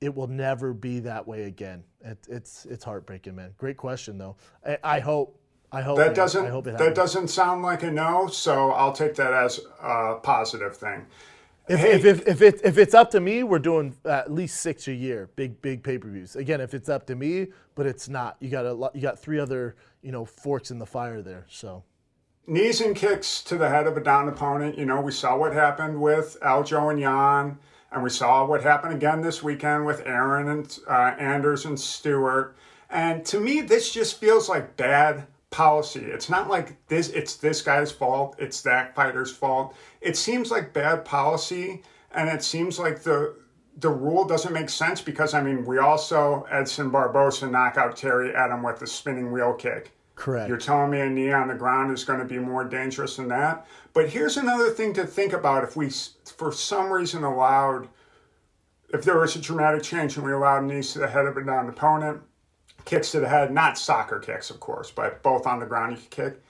it 0.00 0.14
will 0.14 0.26
never 0.26 0.72
be 0.72 1.00
that 1.00 1.26
way 1.26 1.44
again. 1.44 1.82
It, 2.02 2.18
it's 2.28 2.66
it's 2.66 2.84
heartbreaking, 2.84 3.34
man. 3.34 3.52
Great 3.56 3.76
question 3.76 4.18
though. 4.18 4.36
I, 4.66 4.78
I 4.84 5.00
hope 5.00 5.40
I 5.72 5.82
hope 5.82 5.98
that 5.98 6.14
doesn't 6.14 6.46
hope 6.46 6.64
that 6.64 6.94
doesn't 6.94 7.28
sound 7.28 7.62
like 7.62 7.82
a 7.82 7.90
no. 7.90 8.26
So 8.28 8.70
I'll 8.72 8.92
take 8.92 9.14
that 9.16 9.32
as 9.32 9.60
a 9.82 10.16
positive 10.22 10.76
thing. 10.76 11.06
If, 11.68 11.80
hey. 11.80 11.92
if, 11.94 12.04
if, 12.04 12.28
if, 12.28 12.42
it, 12.42 12.60
if 12.62 12.78
it's 12.78 12.94
up 12.94 13.10
to 13.10 13.20
me, 13.20 13.42
we're 13.42 13.58
doing 13.58 13.96
at 14.04 14.30
least 14.30 14.60
six 14.60 14.86
a 14.86 14.92
year, 14.92 15.30
big 15.34 15.60
big 15.62 15.82
pay 15.82 15.98
per 15.98 16.08
views. 16.08 16.36
Again, 16.36 16.60
if 16.60 16.74
it's 16.74 16.88
up 16.88 17.06
to 17.08 17.16
me, 17.16 17.48
but 17.74 17.86
it's 17.86 18.08
not. 18.08 18.36
You 18.40 18.50
got 18.50 18.66
a 18.66 18.72
lot, 18.72 18.94
you 18.94 19.02
got 19.02 19.18
three 19.18 19.40
other 19.40 19.76
you 20.02 20.12
know 20.12 20.24
forks 20.24 20.70
in 20.70 20.78
the 20.78 20.86
fire 20.86 21.22
there. 21.22 21.46
So 21.48 21.82
knees 22.46 22.80
and 22.80 22.94
kicks 22.94 23.42
to 23.42 23.56
the 23.56 23.68
head 23.68 23.86
of 23.86 23.96
a 23.96 24.00
down 24.00 24.28
opponent. 24.28 24.78
You 24.78 24.86
know, 24.86 25.00
we 25.00 25.10
saw 25.10 25.36
what 25.36 25.52
happened 25.52 26.00
with 26.00 26.36
Aljo 26.42 26.90
and 26.90 27.00
Yan, 27.00 27.58
and 27.92 28.02
we 28.02 28.10
saw 28.10 28.44
what 28.44 28.62
happened 28.62 28.94
again 28.94 29.20
this 29.20 29.42
weekend 29.42 29.86
with 29.86 30.06
Aaron 30.06 30.48
and 30.48 30.78
uh, 30.88 31.14
Anders 31.18 31.64
and 31.64 31.78
Stewart. 31.78 32.56
And 32.90 33.24
to 33.26 33.40
me, 33.40 33.60
this 33.60 33.92
just 33.92 34.20
feels 34.20 34.48
like 34.48 34.76
bad 34.76 35.26
policy. 35.50 36.04
It's 36.04 36.28
not 36.28 36.48
like 36.48 36.76
this 36.88 37.08
it's 37.10 37.36
this 37.36 37.62
guy's 37.62 37.90
fault, 37.90 38.36
it's 38.38 38.62
that 38.62 38.94
fighter's 38.94 39.30
fault. 39.30 39.74
It 40.00 40.16
seems 40.16 40.50
like 40.50 40.72
bad 40.72 41.04
policy 41.04 41.82
and 42.12 42.28
it 42.28 42.42
seems 42.42 42.78
like 42.78 43.02
the 43.02 43.34
the 43.78 43.90
rule 43.90 44.24
doesn't 44.24 44.52
make 44.52 44.70
sense 44.70 45.00
because 45.00 45.34
I 45.34 45.42
mean 45.42 45.64
we 45.64 45.78
also 45.78 46.46
Edson 46.50 46.90
Barboza 46.90 47.46
knock 47.46 47.76
out 47.76 47.96
Terry 47.96 48.32
Etim 48.32 48.64
with 48.64 48.80
the 48.80 48.86
spinning 48.86 49.32
wheel 49.32 49.54
kick. 49.54 49.92
Correct. 50.14 50.48
You're 50.48 50.56
telling 50.56 50.90
me 50.90 51.00
a 51.00 51.08
knee 51.10 51.30
on 51.30 51.48
the 51.48 51.54
ground 51.54 51.92
is 51.92 52.02
going 52.02 52.18
to 52.18 52.24
be 52.24 52.38
more 52.38 52.64
dangerous 52.64 53.16
than 53.16 53.28
that. 53.28 53.66
But 53.92 54.08
here's 54.08 54.38
another 54.38 54.70
thing 54.70 54.94
to 54.94 55.06
think 55.06 55.34
about: 55.34 55.62
if 55.62 55.76
we, 55.76 55.90
for 56.36 56.52
some 56.52 56.92
reason, 56.92 57.24
allowed, 57.24 57.88
if 58.90 59.04
there 59.04 59.18
was 59.18 59.36
a 59.36 59.40
dramatic 59.40 59.82
change 59.82 60.16
and 60.16 60.24
we 60.24 60.32
allowed 60.32 60.64
knees 60.64 60.92
to 60.92 60.98
the 60.98 61.08
head 61.08 61.26
of 61.26 61.36
a 61.36 61.44
non 61.44 61.68
opponent, 61.68 62.20
kicks 62.84 63.10
to 63.12 63.20
the 63.20 63.28
head, 63.28 63.52
not 63.52 63.78
soccer 63.78 64.18
kicks, 64.18 64.50
of 64.50 64.60
course, 64.60 64.90
but 64.90 65.22
both 65.22 65.46
on 65.46 65.58
the 65.58 65.66
ground 65.66 65.96
you 65.96 66.02
kick. 66.10 66.42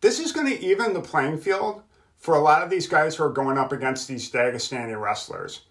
This 0.00 0.18
is 0.18 0.32
going 0.32 0.48
to 0.48 0.64
even 0.64 0.94
the 0.94 1.00
playing 1.00 1.38
field 1.38 1.82
for 2.16 2.34
a 2.34 2.40
lot 2.40 2.62
of 2.62 2.70
these 2.70 2.86
guys 2.86 3.16
who 3.16 3.24
are 3.24 3.30
going 3.30 3.58
up 3.58 3.72
against 3.72 4.08
these 4.08 4.30
Dagestani 4.30 5.00
wrestlers. 5.00 5.62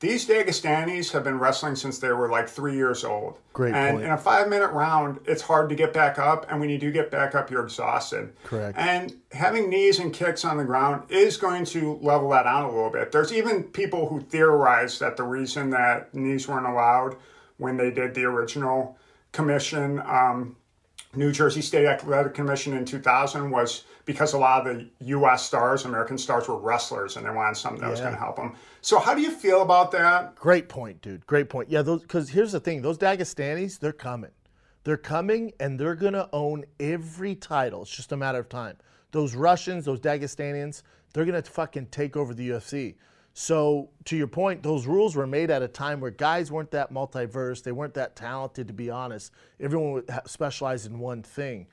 These 0.00 0.26
Dagestanis 0.26 1.12
have 1.12 1.24
been 1.24 1.38
wrestling 1.38 1.76
since 1.76 1.98
they 1.98 2.10
were 2.10 2.30
like 2.30 2.48
three 2.48 2.74
years 2.74 3.04
old. 3.04 3.38
Great 3.52 3.74
and 3.74 3.96
point. 3.96 4.06
in 4.06 4.10
a 4.10 4.16
five 4.16 4.48
minute 4.48 4.70
round, 4.70 5.20
it's 5.26 5.42
hard 5.42 5.68
to 5.68 5.74
get 5.74 5.92
back 5.92 6.18
up. 6.18 6.46
And 6.50 6.58
when 6.58 6.70
you 6.70 6.78
do 6.78 6.90
get 6.90 7.10
back 7.10 7.34
up, 7.34 7.50
you're 7.50 7.62
exhausted. 7.62 8.32
Correct. 8.44 8.78
And 8.78 9.18
having 9.32 9.68
knees 9.68 9.98
and 9.98 10.10
kicks 10.10 10.42
on 10.42 10.56
the 10.56 10.64
ground 10.64 11.02
is 11.10 11.36
going 11.36 11.66
to 11.66 11.98
level 12.00 12.30
that 12.30 12.46
out 12.46 12.64
a 12.64 12.72
little 12.72 12.88
bit. 12.88 13.12
There's 13.12 13.30
even 13.30 13.62
people 13.62 14.08
who 14.08 14.22
theorize 14.22 14.98
that 15.00 15.18
the 15.18 15.22
reason 15.22 15.68
that 15.70 16.14
knees 16.14 16.48
weren't 16.48 16.66
allowed 16.66 17.16
when 17.58 17.76
they 17.76 17.90
did 17.90 18.14
the 18.14 18.24
original 18.24 18.96
commission, 19.32 20.00
um, 20.06 20.56
New 21.14 21.30
Jersey 21.30 21.60
State 21.60 21.86
Athletic 21.86 22.32
Commission 22.32 22.72
in 22.72 22.86
2000 22.86 23.50
was 23.50 23.84
because 24.10 24.32
a 24.32 24.38
lot 24.38 24.66
of 24.66 24.76
the 24.76 24.90
U.S. 25.06 25.44
stars, 25.44 25.84
American 25.84 26.18
stars, 26.18 26.48
were 26.48 26.58
wrestlers, 26.58 27.16
and 27.16 27.24
they 27.24 27.30
wanted 27.30 27.56
something 27.56 27.80
that 27.80 27.86
yeah. 27.86 27.90
was 27.92 28.00
going 28.00 28.12
to 28.12 28.18
help 28.18 28.34
them. 28.34 28.56
So, 28.80 28.98
how 28.98 29.14
do 29.14 29.22
you 29.22 29.30
feel 29.30 29.62
about 29.62 29.92
that? 29.92 30.34
Great 30.34 30.68
point, 30.68 31.00
dude. 31.00 31.24
Great 31.26 31.48
point. 31.48 31.70
Yeah, 31.70 31.82
those 31.82 32.02
because 32.02 32.28
here's 32.28 32.50
the 32.50 32.58
thing: 32.58 32.82
those 32.82 32.98
Dagestanis, 32.98 33.78
they're 33.78 33.92
coming. 33.92 34.32
They're 34.82 34.96
coming, 34.96 35.52
and 35.60 35.78
they're 35.78 35.94
going 35.94 36.14
to 36.14 36.28
own 36.32 36.64
every 36.80 37.36
title. 37.36 37.82
It's 37.82 37.94
just 37.94 38.10
a 38.10 38.16
matter 38.16 38.40
of 38.40 38.48
time. 38.48 38.78
Those 39.12 39.36
Russians, 39.36 39.84
those 39.84 40.00
Dagestanians, 40.00 40.82
they're 41.12 41.24
going 41.24 41.40
to 41.40 41.48
fucking 41.48 41.86
take 41.86 42.16
over 42.16 42.34
the 42.34 42.50
UFC. 42.50 42.96
So, 43.32 43.90
to 44.06 44.16
your 44.16 44.26
point, 44.26 44.64
those 44.64 44.86
rules 44.86 45.14
were 45.14 45.26
made 45.26 45.52
at 45.52 45.62
a 45.62 45.68
time 45.68 46.00
where 46.00 46.10
guys 46.10 46.50
weren't 46.50 46.72
that 46.72 46.92
multiverse. 46.92 47.62
They 47.62 47.72
weren't 47.72 47.94
that 47.94 48.16
talented, 48.16 48.66
to 48.66 48.74
be 48.74 48.90
honest. 48.90 49.30
Everyone 49.60 49.92
would 49.92 50.10
specialize 50.26 50.84
in 50.84 50.98
one 50.98 51.22
thing. 51.22 51.68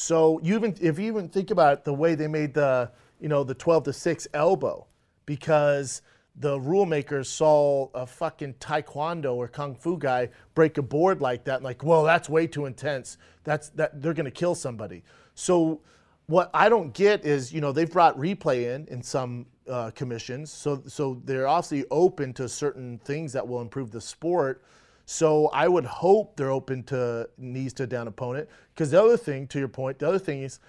So, 0.00 0.40
you 0.42 0.54
even 0.54 0.74
if 0.80 0.98
you 0.98 1.08
even 1.08 1.28
think 1.28 1.50
about 1.50 1.74
it, 1.74 1.84
the 1.84 1.92
way 1.92 2.14
they 2.14 2.26
made 2.26 2.54
the 2.54 2.90
you 3.20 3.28
know 3.28 3.44
the 3.44 3.54
12 3.54 3.84
to 3.84 3.92
6 3.92 4.28
elbow, 4.32 4.86
because 5.26 6.00
the 6.36 6.58
rule 6.58 6.86
makers 6.86 7.28
saw 7.28 7.88
a 7.92 8.06
fucking 8.06 8.54
taekwondo 8.54 9.34
or 9.34 9.46
kung 9.46 9.74
fu 9.74 9.98
guy 9.98 10.30
break 10.54 10.78
a 10.78 10.82
board 10.82 11.20
like 11.20 11.44
that, 11.44 11.62
like, 11.62 11.84
well, 11.84 12.02
that's 12.02 12.30
way 12.30 12.46
too 12.46 12.64
intense. 12.64 13.18
That's 13.44 13.68
that 13.70 14.00
they're 14.00 14.14
gonna 14.14 14.30
kill 14.30 14.54
somebody. 14.54 15.04
So, 15.34 15.82
what 16.28 16.48
I 16.54 16.70
don't 16.70 16.94
get 16.94 17.26
is, 17.26 17.52
you 17.52 17.60
know, 17.60 17.70
they've 17.70 17.90
brought 17.90 18.16
replay 18.16 18.74
in 18.74 18.88
in 18.88 19.02
some 19.02 19.44
uh, 19.68 19.90
commissions. 19.90 20.50
So, 20.50 20.82
so 20.86 21.20
they're 21.26 21.46
obviously 21.46 21.84
open 21.90 22.32
to 22.34 22.48
certain 22.48 22.98
things 23.04 23.34
that 23.34 23.46
will 23.46 23.60
improve 23.60 23.90
the 23.90 24.00
sport. 24.00 24.62
So 25.10 25.48
I 25.48 25.66
would 25.66 25.84
hope 25.84 26.36
they're 26.36 26.52
open 26.52 26.84
to 26.84 27.28
knees 27.36 27.72
to 27.74 27.82
a 27.82 27.86
down 27.88 28.06
opponent. 28.06 28.48
Because 28.72 28.92
the 28.92 29.02
other 29.02 29.16
thing, 29.16 29.48
to 29.48 29.58
your 29.58 29.66
point, 29.66 29.98
the 29.98 30.06
other 30.06 30.20
thing 30.20 30.44
is 30.44 30.60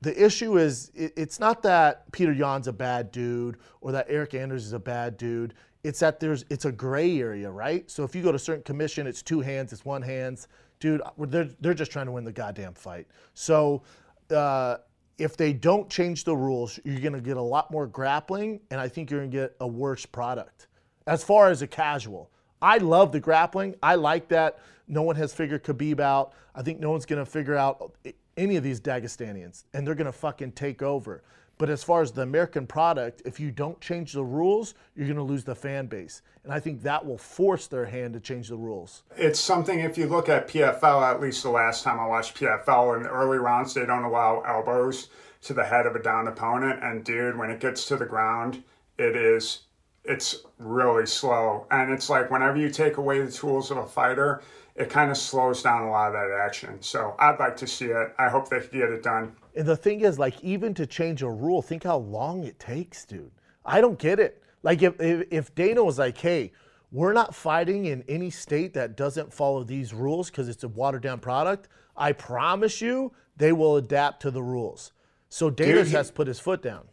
the 0.00 0.24
issue 0.24 0.58
is 0.58 0.90
it, 0.96 1.12
it's 1.16 1.38
not 1.38 1.62
that 1.62 2.10
Peter 2.10 2.32
Yan's 2.32 2.66
a 2.66 2.72
bad 2.72 3.12
dude 3.12 3.56
or 3.80 3.92
that 3.92 4.08
Eryk 4.08 4.34
Anders 4.34 4.66
is 4.66 4.72
a 4.72 4.80
bad 4.80 5.16
dude. 5.16 5.54
It's 5.84 6.00
that 6.00 6.18
there's 6.18 6.44
it's 6.50 6.64
a 6.64 6.72
gray 6.72 7.20
area, 7.20 7.48
right? 7.48 7.88
So 7.88 8.02
if 8.02 8.16
you 8.16 8.22
go 8.24 8.32
to 8.32 8.36
a 8.36 8.38
certain 8.38 8.64
commission, 8.64 9.06
it's 9.06 9.22
two 9.22 9.40
hands, 9.40 9.72
it's 9.72 9.84
one 9.84 10.02
hands, 10.02 10.48
dude. 10.80 11.00
They're 11.16 11.48
they're 11.60 11.72
just 11.72 11.92
trying 11.92 12.06
to 12.06 12.12
win 12.12 12.24
the 12.24 12.32
goddamn 12.32 12.74
fight. 12.74 13.06
So. 13.32 13.82
Uh, 14.28 14.78
if 15.16 15.36
they 15.36 15.52
don't 15.52 15.88
change 15.88 16.24
the 16.24 16.36
rules, 16.36 16.80
you're 16.82 16.98
going 16.98 17.12
to 17.12 17.20
get 17.20 17.36
a 17.36 17.40
lot 17.40 17.70
more 17.70 17.86
grappling, 17.86 18.58
and 18.72 18.80
I 18.80 18.88
think 18.88 19.12
you're 19.12 19.20
going 19.20 19.30
to 19.30 19.36
get 19.36 19.54
a 19.60 19.66
worse 19.66 20.04
product. 20.04 20.66
As 21.06 21.22
far 21.22 21.50
as 21.50 21.62
a 21.62 21.68
casual, 21.68 22.32
I 22.64 22.78
love 22.78 23.12
the 23.12 23.20
grappling. 23.20 23.74
I 23.82 23.96
like 23.96 24.28
that. 24.28 24.58
No 24.88 25.02
one 25.02 25.16
has 25.16 25.34
figured 25.34 25.64
Khabib 25.64 26.00
out. 26.00 26.32
I 26.54 26.62
think 26.62 26.80
no 26.80 26.90
one's 26.90 27.04
going 27.04 27.22
to 27.22 27.30
figure 27.30 27.56
out 27.56 27.92
any 28.38 28.56
of 28.56 28.62
these 28.62 28.80
Dagestanians, 28.80 29.64
and 29.74 29.86
they're 29.86 29.94
going 29.94 30.06
to 30.06 30.12
fucking 30.12 30.52
take 30.52 30.80
over. 30.80 31.22
But 31.58 31.68
as 31.68 31.84
far 31.84 32.00
as 32.00 32.10
the 32.10 32.22
American 32.22 32.66
product, 32.66 33.20
if 33.26 33.38
you 33.38 33.50
don't 33.50 33.78
change 33.82 34.14
the 34.14 34.24
rules, 34.24 34.74
you're 34.96 35.06
going 35.06 35.18
to 35.18 35.22
lose 35.22 35.44
the 35.44 35.54
fan 35.54 35.88
base. 35.88 36.22
And 36.42 36.54
I 36.54 36.58
think 36.58 36.82
that 36.84 37.04
will 37.04 37.18
force 37.18 37.66
their 37.66 37.84
hand 37.84 38.14
to 38.14 38.20
change 38.20 38.48
the 38.48 38.56
rules. 38.56 39.02
It's 39.14 39.38
something, 39.38 39.80
if 39.80 39.98
you 39.98 40.06
look 40.06 40.30
at 40.30 40.48
PFL, 40.48 41.02
at 41.02 41.20
least 41.20 41.42
the 41.42 41.50
last 41.50 41.84
time 41.84 42.00
I 42.00 42.06
watched 42.06 42.34
PFL, 42.38 42.96
in 42.96 43.02
the 43.02 43.10
early 43.10 43.38
rounds, 43.38 43.74
they 43.74 43.84
don't 43.84 44.04
allow 44.04 44.40
elbows 44.40 45.10
to 45.42 45.52
the 45.52 45.64
head 45.64 45.84
of 45.84 45.94
a 45.96 46.02
down 46.02 46.28
opponent. 46.28 46.82
And 46.82 47.04
dude, 47.04 47.36
when 47.36 47.50
it 47.50 47.60
gets 47.60 47.84
to 47.86 47.96
the 47.96 48.06
ground, 48.06 48.64
it 48.96 49.14
is, 49.14 49.63
it's 50.04 50.44
really 50.58 51.06
slow. 51.06 51.66
And 51.70 51.92
it's 51.92 52.10
like 52.10 52.30
whenever 52.30 52.56
you 52.58 52.70
take 52.70 52.96
away 52.96 53.20
the 53.20 53.30
tools 53.30 53.70
of 53.70 53.78
a 53.78 53.86
fighter, 53.86 54.42
it 54.76 54.90
kind 54.90 55.10
of 55.10 55.16
slows 55.16 55.62
down 55.62 55.82
a 55.82 55.90
lot 55.90 56.08
of 56.08 56.12
that 56.14 56.38
action. 56.44 56.80
So 56.80 57.14
I'd 57.18 57.38
like 57.38 57.56
to 57.58 57.66
see 57.66 57.86
it. 57.86 58.14
I 58.18 58.28
hope 58.28 58.48
they 58.48 58.60
can 58.60 58.80
get 58.80 58.90
it 58.90 59.02
done. 59.02 59.34
And 59.54 59.66
the 59.66 59.76
thing 59.76 60.00
is, 60.00 60.18
like, 60.18 60.42
even 60.42 60.74
to 60.74 60.86
change 60.86 61.22
a 61.22 61.30
rule, 61.30 61.62
think 61.62 61.84
how 61.84 61.98
long 61.98 62.44
it 62.44 62.58
takes, 62.58 63.04
dude. 63.04 63.30
I 63.64 63.80
don't 63.80 63.98
get 63.98 64.18
it. 64.18 64.42
Like, 64.62 64.82
if, 64.82 65.00
if, 65.00 65.28
if 65.30 65.54
Dana 65.54 65.84
was 65.84 65.98
like, 65.98 66.18
hey, 66.18 66.52
we're 66.90 67.12
not 67.12 67.34
fighting 67.34 67.86
in 67.86 68.02
any 68.08 68.30
state 68.30 68.74
that 68.74 68.96
doesn't 68.96 69.32
follow 69.32 69.62
these 69.62 69.94
rules 69.94 70.28
because 70.28 70.48
it's 70.48 70.64
a 70.64 70.68
watered 70.68 71.02
down 71.02 71.20
product, 71.20 71.68
I 71.96 72.12
promise 72.12 72.80
you 72.80 73.12
they 73.36 73.52
will 73.52 73.76
adapt 73.76 74.22
to 74.22 74.30
the 74.30 74.42
rules. 74.42 74.92
So 75.28 75.50
Dana 75.50 75.84
has 75.84 76.10
put 76.10 76.26
his 76.26 76.40
foot 76.40 76.62
down. 76.62 76.86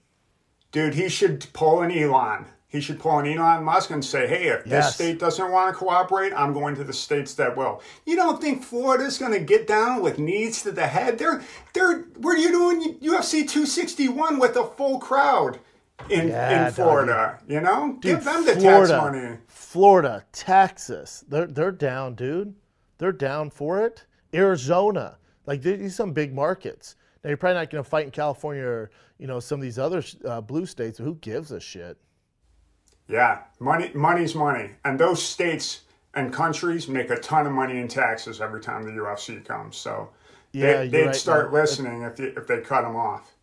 Dude, 0.72 0.94
he 0.94 1.10
should 1.10 1.46
pull 1.54 1.82
an 1.82 1.92
Elon. 1.92 2.46
He 2.72 2.80
should 2.80 3.00
pull 3.00 3.20
an 3.20 3.28
Elon 3.28 3.66
Musk 3.66 3.90
and 3.90 4.04
say, 4.04 4.28
hey, 4.28 4.48
if 4.48 4.66
yes. 4.66 4.86
this 4.86 4.96
state 4.96 5.20
doesn't 5.20 5.52
want 5.52 5.74
to 5.74 5.78
cooperate, 5.78 6.32
I'm 6.32 6.54
going 6.54 6.74
to 6.76 6.86
the 6.86 6.94
states 6.94 7.34
that 7.34 7.58
will. 7.58 7.82
You 8.06 8.16
don't 8.16 8.40
think 8.40 8.64
Florida's 8.64 9.18
going 9.18 9.34
to 9.34 9.42
get 9.42 9.68
down 9.68 10.02
with 10.02 10.18
knees 10.18 10.64
to 10.64 10.72
the 10.72 10.88
head? 10.88 11.18
They're, 11.18 11.44
they're, 11.74 12.04
where 12.18 12.36
are 12.36 12.40
you 12.40 12.50
doing 12.50 12.98
UFC 13.00 13.46
261 13.46 14.40
with 14.40 14.56
a 14.56 14.64
full 14.64 15.00
crowd 15.00 15.60
in, 16.10 16.30
yeah, 16.30 16.68
in 16.68 16.74
Florida? 16.74 17.40
Doggy. 17.42 17.54
You 17.54 17.60
know? 17.60 17.98
Dude, 18.00 18.02
Give 18.04 18.24
them 18.24 18.46
the 18.46 18.54
Florida, 18.54 18.94
tax 18.94 19.04
money. 19.04 19.38
Florida, 19.48 20.24
Texas, 20.32 21.26
they're, 21.28 21.48
they're 21.48 21.74
down, 21.74 22.16
dude. 22.16 22.56
They're 23.00 23.12
down 23.12 23.50
for 23.50 23.86
it. 23.86 24.06
Arizona, 24.34 25.18
like 25.46 25.62
these 25.62 25.94
some 25.94 26.14
big 26.14 26.34
markets. 26.34 26.96
Now 27.22 27.30
you're 27.30 27.38
probably 27.38 27.56
not 27.56 27.70
going 27.70 27.84
to 27.84 27.90
fight 27.90 28.06
in 28.06 28.12
California 28.12 28.64
or 28.64 28.92
you 29.18 29.28
know 29.28 29.42
some 29.42 29.60
of 29.60 29.64
these 29.64 29.78
other 29.78 30.04
uh, 30.26 30.40
blue 30.40 30.66
states. 30.66 30.98
Who 30.98 31.16
gives 31.16 31.52
a 31.52 31.60
shit? 31.60 31.98
Yeah, 33.12 33.42
money, 33.60 33.92
money's 33.94 34.34
money, 34.36 34.72
and 34.86 35.00
those 35.00 35.22
states 35.22 35.82
and 36.14 36.34
countries 36.34 36.88
make 36.88 37.10
a 37.10 37.18
ton 37.18 37.46
of 37.46 37.54
money 37.54 37.80
in 37.80 37.88
taxes 37.88 38.42
every 38.42 38.62
time 38.62 38.84
the 38.84 38.92
UFC 38.92 39.44
comes. 39.44 39.78
So 39.78 40.10
yeah, 40.54 40.86
they, 40.86 41.00
would 41.00 41.06
right, 41.08 41.16
start 41.16 41.54
listening 41.54 42.04
if, 42.04 42.20
if 42.20 42.48
they 42.48 42.62
cut 42.62 42.82
them 42.82 42.96
off. 42.96 43.34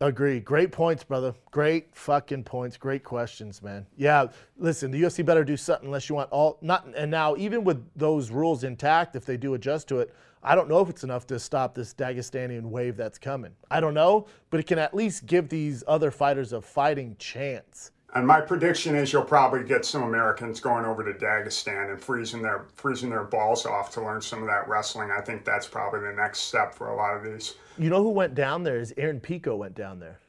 Agree. 0.00 0.40
Great 0.40 0.72
points, 0.72 1.04
brother. 1.04 1.34
Great 1.50 1.94
fucking 1.94 2.44
points. 2.44 2.76
Great 2.76 3.04
questions, 3.04 3.62
man. 3.62 3.86
Yeah, 3.96 4.26
listen, 4.58 4.90
the 4.90 5.00
UFC 5.00 5.24
better 5.24 5.44
do 5.44 5.56
something 5.56 5.86
unless 5.86 6.08
you 6.08 6.16
want 6.16 6.30
all 6.30 6.58
not 6.60 6.86
and 6.96 7.10
now 7.10 7.36
even 7.36 7.64
with 7.64 7.82
those 7.96 8.30
rules 8.30 8.64
intact, 8.64 9.16
if 9.16 9.24
they 9.24 9.36
do 9.36 9.54
adjust 9.54 9.88
to 9.88 10.00
it, 10.00 10.14
I 10.42 10.54
don't 10.54 10.68
know 10.68 10.80
if 10.80 10.90
it's 10.90 11.04
enough 11.04 11.26
to 11.28 11.38
stop 11.38 11.74
this 11.74 11.94
Dagestanian 11.94 12.64
wave 12.64 12.98
that's 12.98 13.18
coming. 13.18 13.52
I 13.70 13.80
don't 13.80 13.94
know, 13.94 14.26
but 14.50 14.60
it 14.60 14.66
can 14.66 14.78
at 14.78 14.92
least 14.94 15.24
give 15.24 15.48
these 15.48 15.82
other 15.86 16.10
fighters 16.10 16.52
a 16.52 16.60
fighting 16.60 17.16
chance. 17.18 17.92
And 18.14 18.24
my 18.24 18.40
prediction 18.40 18.94
is 18.94 19.12
you'll 19.12 19.24
probably 19.24 19.64
get 19.64 19.84
some 19.84 20.04
Americans 20.04 20.60
going 20.60 20.84
over 20.84 21.02
to 21.02 21.18
Dagestan 21.18 21.90
and 21.90 22.00
freezing 22.00 22.42
their 22.42 22.66
freezing 22.76 23.10
their 23.10 23.24
balls 23.24 23.66
off 23.66 23.90
to 23.94 24.00
learn 24.00 24.20
some 24.20 24.40
of 24.40 24.46
that 24.46 24.68
wrestling. 24.68 25.10
I 25.10 25.20
think 25.20 25.44
that's 25.44 25.66
probably 25.66 26.00
the 26.00 26.12
next 26.12 26.42
step 26.42 26.74
for 26.74 26.90
a 26.90 26.96
lot 26.96 27.16
of 27.16 27.24
these. 27.24 27.56
You 27.76 27.90
know 27.90 28.02
who 28.02 28.10
went 28.10 28.36
down 28.36 28.62
there? 28.62 28.78
Is 28.78 28.94
Aaron 28.96 29.18
Pico 29.18 29.56
went 29.56 29.74
down 29.74 29.98
there. 29.98 30.20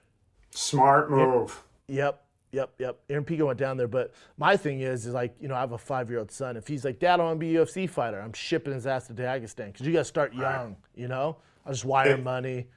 Smart 0.50 1.12
move. 1.12 1.62
Yep. 1.88 2.22
Yep, 2.52 2.74
yep. 2.80 3.00
Aaron 3.10 3.26
Pico 3.26 3.48
went 3.48 3.60
down 3.60 3.76
there, 3.76 3.90
but 3.90 4.14
my 4.38 4.56
thing 4.56 4.80
is, 4.80 5.06
is 5.06 5.14
like, 5.14 5.36
you 5.42 5.50
know, 5.50 5.56
I 5.56 5.60
have 5.60 5.74
a 5.74 5.78
five-year-old 5.78 6.32
son. 6.32 6.56
If 6.56 6.70
he's 6.70 6.86
like, 6.86 7.00
Dad, 7.00 7.20
I 7.20 7.24
want 7.24 7.36
to 7.36 7.40
be 7.46 7.54
a 7.58 7.66
UFC 7.66 7.90
fighter, 7.90 8.18
I'm 8.22 8.32
shipping 8.32 8.74
his 8.74 8.88
ass 8.88 9.08
to 9.08 9.14
Dagestan 9.14 9.74
because 9.74 9.86
you 9.86 9.92
got 9.92 10.00
to 10.00 10.06
start 10.06 10.34
young. 10.34 10.42
Right. 10.70 10.76
You 10.96 11.10
know, 11.10 11.36
I 11.66 11.72
just 11.72 11.84
wire 11.84 12.12
it, 12.12 12.24
money 12.24 12.68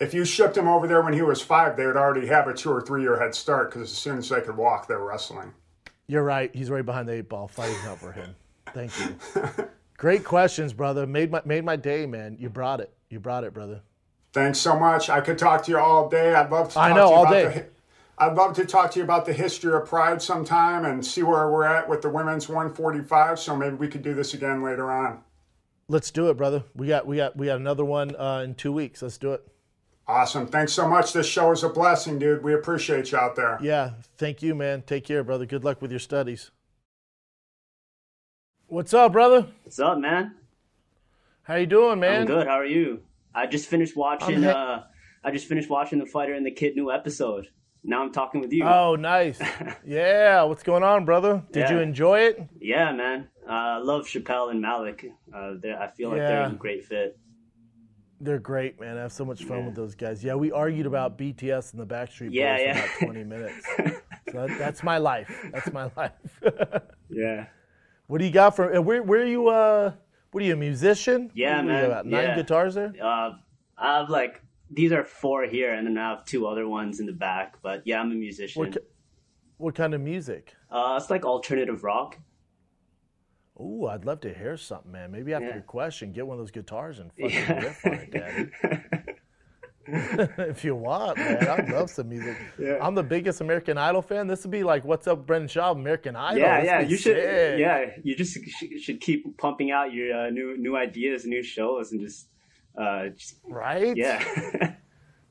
if 0.00 0.12
you 0.12 0.24
shipped 0.24 0.56
him 0.56 0.68
over 0.68 0.86
there 0.86 1.02
when 1.02 1.14
he 1.14 1.22
was 1.22 1.40
five, 1.40 1.76
they 1.76 1.86
would 1.86 1.96
already 1.96 2.26
have 2.26 2.46
a 2.46 2.54
two 2.54 2.70
or 2.70 2.80
three 2.80 3.02
year 3.02 3.18
head 3.18 3.34
start 3.34 3.70
because 3.70 3.90
as 3.90 3.98
soon 3.98 4.18
as 4.18 4.28
they 4.28 4.40
could 4.40 4.56
walk, 4.56 4.88
they're 4.88 4.98
wrestling. 4.98 5.52
You're 6.06 6.24
right. 6.24 6.54
He's 6.54 6.70
right 6.70 6.84
behind 6.84 7.08
the 7.08 7.14
eight 7.14 7.28
ball, 7.28 7.48
fighting 7.48 7.76
over 7.88 8.12
him. 8.12 8.36
Thank 8.72 8.92
you. 9.00 9.16
Great 9.96 10.24
questions, 10.24 10.72
brother. 10.72 11.06
Made 11.06 11.30
my 11.30 11.40
made 11.44 11.64
my 11.64 11.76
day, 11.76 12.06
man. 12.06 12.36
You 12.38 12.50
brought 12.50 12.80
it. 12.80 12.92
You 13.08 13.18
brought 13.18 13.44
it, 13.44 13.54
brother. 13.54 13.80
Thanks 14.32 14.58
so 14.58 14.78
much. 14.78 15.08
I 15.08 15.20
could 15.20 15.38
talk 15.38 15.64
to 15.64 15.70
you 15.70 15.78
all 15.78 16.08
day. 16.08 16.34
I'd 16.34 16.50
love 16.50 16.72
to. 16.74 16.78
I 16.78 16.90
know 16.90 17.08
to 17.08 17.14
all 17.14 17.30
day. 17.30 17.44
The, 17.44 17.66
I'd 18.18 18.34
love 18.34 18.54
to 18.56 18.64
talk 18.64 18.90
to 18.92 18.98
you 18.98 19.04
about 19.04 19.26
the 19.26 19.32
history 19.32 19.74
of 19.74 19.86
Pride 19.86 20.20
sometime 20.22 20.84
and 20.84 21.04
see 21.04 21.22
where 21.22 21.50
we're 21.50 21.64
at 21.64 21.88
with 21.88 22.02
the 22.02 22.08
women's 22.08 22.48
145. 22.48 23.38
So 23.38 23.56
maybe 23.56 23.76
we 23.76 23.88
could 23.88 24.02
do 24.02 24.14
this 24.14 24.34
again 24.34 24.62
later 24.62 24.90
on. 24.90 25.22
Let's 25.88 26.10
do 26.10 26.28
it, 26.30 26.36
brother. 26.36 26.64
We 26.74 26.88
got 26.88 27.06
we 27.06 27.16
got 27.16 27.36
we 27.36 27.46
got 27.46 27.56
another 27.56 27.84
one 27.84 28.14
uh, 28.16 28.42
in 28.44 28.54
two 28.54 28.72
weeks. 28.72 29.02
Let's 29.02 29.18
do 29.18 29.32
it. 29.32 29.46
Awesome. 30.08 30.46
Thanks 30.46 30.72
so 30.72 30.88
much. 30.88 31.12
This 31.12 31.26
show 31.26 31.50
is 31.50 31.64
a 31.64 31.68
blessing, 31.68 32.18
dude. 32.18 32.44
We 32.44 32.54
appreciate 32.54 33.10
you 33.10 33.18
out 33.18 33.34
there. 33.34 33.58
Yeah. 33.60 33.92
Thank 34.18 34.40
you, 34.40 34.54
man. 34.54 34.82
Take 34.82 35.04
care, 35.04 35.24
brother. 35.24 35.46
Good 35.46 35.64
luck 35.64 35.82
with 35.82 35.90
your 35.90 36.00
studies. 36.00 36.52
What's 38.68 38.94
up, 38.94 39.12
brother? 39.12 39.48
What's 39.64 39.80
up, 39.80 39.98
man? 39.98 40.34
How 41.42 41.56
you 41.56 41.66
doing, 41.66 41.98
man? 41.98 42.22
I'm 42.22 42.26
good. 42.26 42.46
How 42.46 42.54
are 42.54 42.66
you? 42.66 43.02
I 43.34 43.46
just 43.46 43.68
finished 43.68 43.96
watching. 43.96 44.44
Ha- 44.44 44.50
uh, 44.50 44.84
I 45.24 45.32
just 45.32 45.46
finished 45.46 45.68
watching 45.68 45.98
the 45.98 46.06
Fighter 46.06 46.34
and 46.34 46.46
the 46.46 46.52
Kid 46.52 46.76
new 46.76 46.92
episode. 46.92 47.48
Now 47.82 48.02
I'm 48.02 48.12
talking 48.12 48.40
with 48.40 48.52
you. 48.52 48.64
Oh, 48.64 48.94
nice. 48.96 49.40
yeah. 49.86 50.42
What's 50.44 50.62
going 50.62 50.84
on, 50.84 51.04
brother? 51.04 51.42
Did 51.52 51.60
yeah. 51.60 51.72
you 51.72 51.78
enjoy 51.80 52.20
it? 52.20 52.48
Yeah, 52.60 52.92
man. 52.92 53.28
Uh, 53.48 53.52
I 53.52 53.78
love 53.78 54.06
Chappelle 54.06 54.50
and 54.50 54.60
Malik. 54.60 55.04
Uh, 55.32 55.54
I 55.80 55.88
feel 55.96 56.10
like 56.10 56.18
yeah. 56.18 56.28
they're 56.28 56.46
a 56.46 56.52
great 56.52 56.84
fit. 56.84 57.18
They're 58.20 58.38
great, 58.38 58.80
man. 58.80 58.96
I 58.96 59.02
have 59.02 59.12
so 59.12 59.24
much 59.24 59.44
fun 59.44 59.58
yeah. 59.58 59.66
with 59.66 59.74
those 59.74 59.94
guys. 59.94 60.24
Yeah, 60.24 60.34
we 60.34 60.50
argued 60.50 60.86
about 60.86 61.18
BTS 61.18 61.72
and 61.72 61.80
the 61.80 61.86
Backstreet 61.86 62.28
Boys 62.28 62.34
yeah, 62.34 62.58
yeah. 62.58 62.80
for 62.80 63.04
about 63.04 63.14
20 63.14 63.24
minutes. 63.24 63.66
so 64.32 64.46
that, 64.46 64.58
that's 64.58 64.82
my 64.82 64.98
life. 64.98 65.30
That's 65.52 65.72
my 65.72 65.90
life. 65.96 66.12
yeah. 67.10 67.46
What 68.06 68.18
do 68.18 68.24
you 68.24 68.30
got 68.30 68.56
for? 68.56 68.80
Where, 68.80 69.02
where 69.02 69.22
are 69.22 69.26
you? 69.26 69.48
Uh, 69.48 69.92
what 70.30 70.42
are 70.42 70.46
you, 70.46 70.54
a 70.54 70.56
musician? 70.56 71.30
Yeah, 71.34 71.60
man. 71.62 71.80
You 71.80 71.86
about 71.90 72.06
nine 72.06 72.24
yeah. 72.24 72.36
guitars 72.36 72.74
there? 72.74 72.92
Uh, 73.02 73.32
I 73.76 73.98
have 73.98 74.10
like 74.10 74.42
these 74.70 74.92
are 74.92 75.04
four 75.04 75.44
here, 75.44 75.74
and 75.74 75.86
then 75.86 75.98
I 75.98 76.10
have 76.10 76.24
two 76.24 76.46
other 76.46 76.68
ones 76.68 77.00
in 77.00 77.06
the 77.06 77.12
back. 77.12 77.56
But 77.62 77.82
yeah, 77.84 78.00
I'm 78.00 78.12
a 78.12 78.14
musician. 78.14 78.60
What, 78.60 78.76
what 79.58 79.74
kind 79.74 79.94
of 79.94 80.00
music? 80.00 80.54
Uh, 80.70 80.98
it's 81.00 81.10
like 81.10 81.24
alternative 81.24 81.84
rock. 81.84 82.18
Ooh, 83.60 83.86
I'd 83.86 84.04
love 84.04 84.20
to 84.20 84.34
hear 84.34 84.56
something, 84.56 84.92
man. 84.92 85.10
Maybe 85.10 85.32
after 85.32 85.46
yeah. 85.46 85.54
your 85.54 85.62
question, 85.62 86.12
get 86.12 86.26
one 86.26 86.34
of 86.34 86.40
those 86.40 86.50
guitars 86.50 86.98
and 86.98 87.10
fucking 87.12 87.30
yeah. 87.30 87.64
riff 87.64 87.86
on 87.86 87.92
it, 87.94 88.10
Daddy. 88.10 88.50
if 89.88 90.64
you 90.64 90.74
want, 90.74 91.16
man, 91.16 91.46
I'd 91.48 91.68
love 91.68 91.90
some 91.90 92.08
music. 92.08 92.36
Yeah. 92.58 92.78
I'm 92.80 92.96
the 92.96 93.04
biggest 93.04 93.40
American 93.40 93.78
Idol 93.78 94.02
fan. 94.02 94.26
This 94.26 94.42
would 94.42 94.50
be 94.50 94.64
like, 94.64 94.84
"What's 94.84 95.06
up, 95.06 95.24
Brendan 95.26 95.48
Schaub, 95.48 95.76
American 95.76 96.16
Idol?" 96.16 96.40
Yeah, 96.40 96.62
yeah. 96.62 96.80
You 96.80 96.96
should, 96.96 97.16
sick. 97.16 97.58
yeah. 97.60 97.90
You 98.02 98.16
just 98.16 98.36
should 98.80 99.00
keep 99.00 99.38
pumping 99.38 99.70
out 99.70 99.92
your 99.92 100.26
uh, 100.26 100.30
new 100.30 100.56
new 100.58 100.76
ideas, 100.76 101.24
new 101.24 101.42
shows, 101.42 101.92
and 101.92 102.00
just, 102.00 102.26
uh, 102.76 103.08
just 103.10 103.36
right. 103.44 103.96
Yeah, 103.96 104.24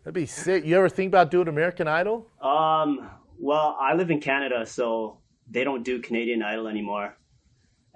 that'd 0.03 0.13
be 0.13 0.25
sick. 0.25 0.63
You 0.63 0.77
ever 0.77 0.87
think 0.87 1.09
about 1.09 1.31
doing 1.31 1.49
American 1.49 1.89
Idol? 1.89 2.25
Um. 2.41 3.09
Well, 3.37 3.77
I 3.77 3.95
live 3.95 4.09
in 4.09 4.21
Canada, 4.21 4.65
so 4.65 5.17
they 5.51 5.65
don't 5.65 5.83
do 5.83 5.99
Canadian 5.99 6.41
Idol 6.41 6.67
anymore. 6.69 7.17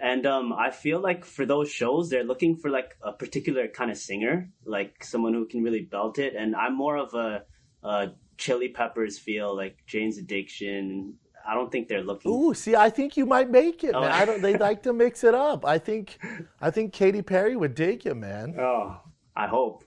And 0.02 0.26
um, 0.26 0.54
I 0.54 0.72
feel 0.72 1.00
like 1.00 1.26
for 1.26 1.46
those 1.46 1.70
shows, 1.70 2.10
they're 2.10 2.24
looking 2.24 2.56
for 2.56 2.70
like 2.70 2.96
a 3.02 3.12
particular 3.12 3.68
kind 3.68 3.92
of 3.92 3.98
singer, 3.98 4.50
like 4.66 5.04
someone 5.04 5.34
who 5.34 5.46
can 5.46 5.62
really 5.62 5.82
belt 5.82 6.20
it. 6.20 6.36
And 6.36 6.56
I'm 6.56 6.76
more 6.76 6.98
of 6.98 7.14
a, 7.14 7.44
a 7.84 8.12
Chili 8.38 8.70
Peppers 8.70 9.20
feel, 9.20 9.56
like 9.56 9.78
Jane's 9.86 10.18
Addiction. 10.18 11.16
I 11.46 11.54
don't 11.54 11.72
think 11.72 11.90
they're 11.90 12.04
looking. 12.04 12.32
Ooh, 12.32 12.54
see, 12.54 12.76
I 12.76 12.90
think 12.90 13.18
you 13.18 13.26
might 13.26 13.50
make 13.50 13.84
it, 13.84 13.94
oh. 13.94 14.02
man. 14.02 14.12
I 14.12 14.24
don't. 14.24 14.42
They 14.42 14.58
like 14.58 14.84
to 14.84 14.94
mix 14.94 15.24
it 15.24 15.36
up. 15.36 15.66
I 15.66 15.78
think, 15.78 16.18
I 16.62 16.72
think 16.72 16.94
Katy 16.94 17.22
Perry 17.22 17.58
would 17.58 17.76
dig 17.76 18.06
you, 18.06 18.16
man. 18.16 18.56
Oh, 18.58 19.02
I 19.36 19.48
hope. 19.48 19.84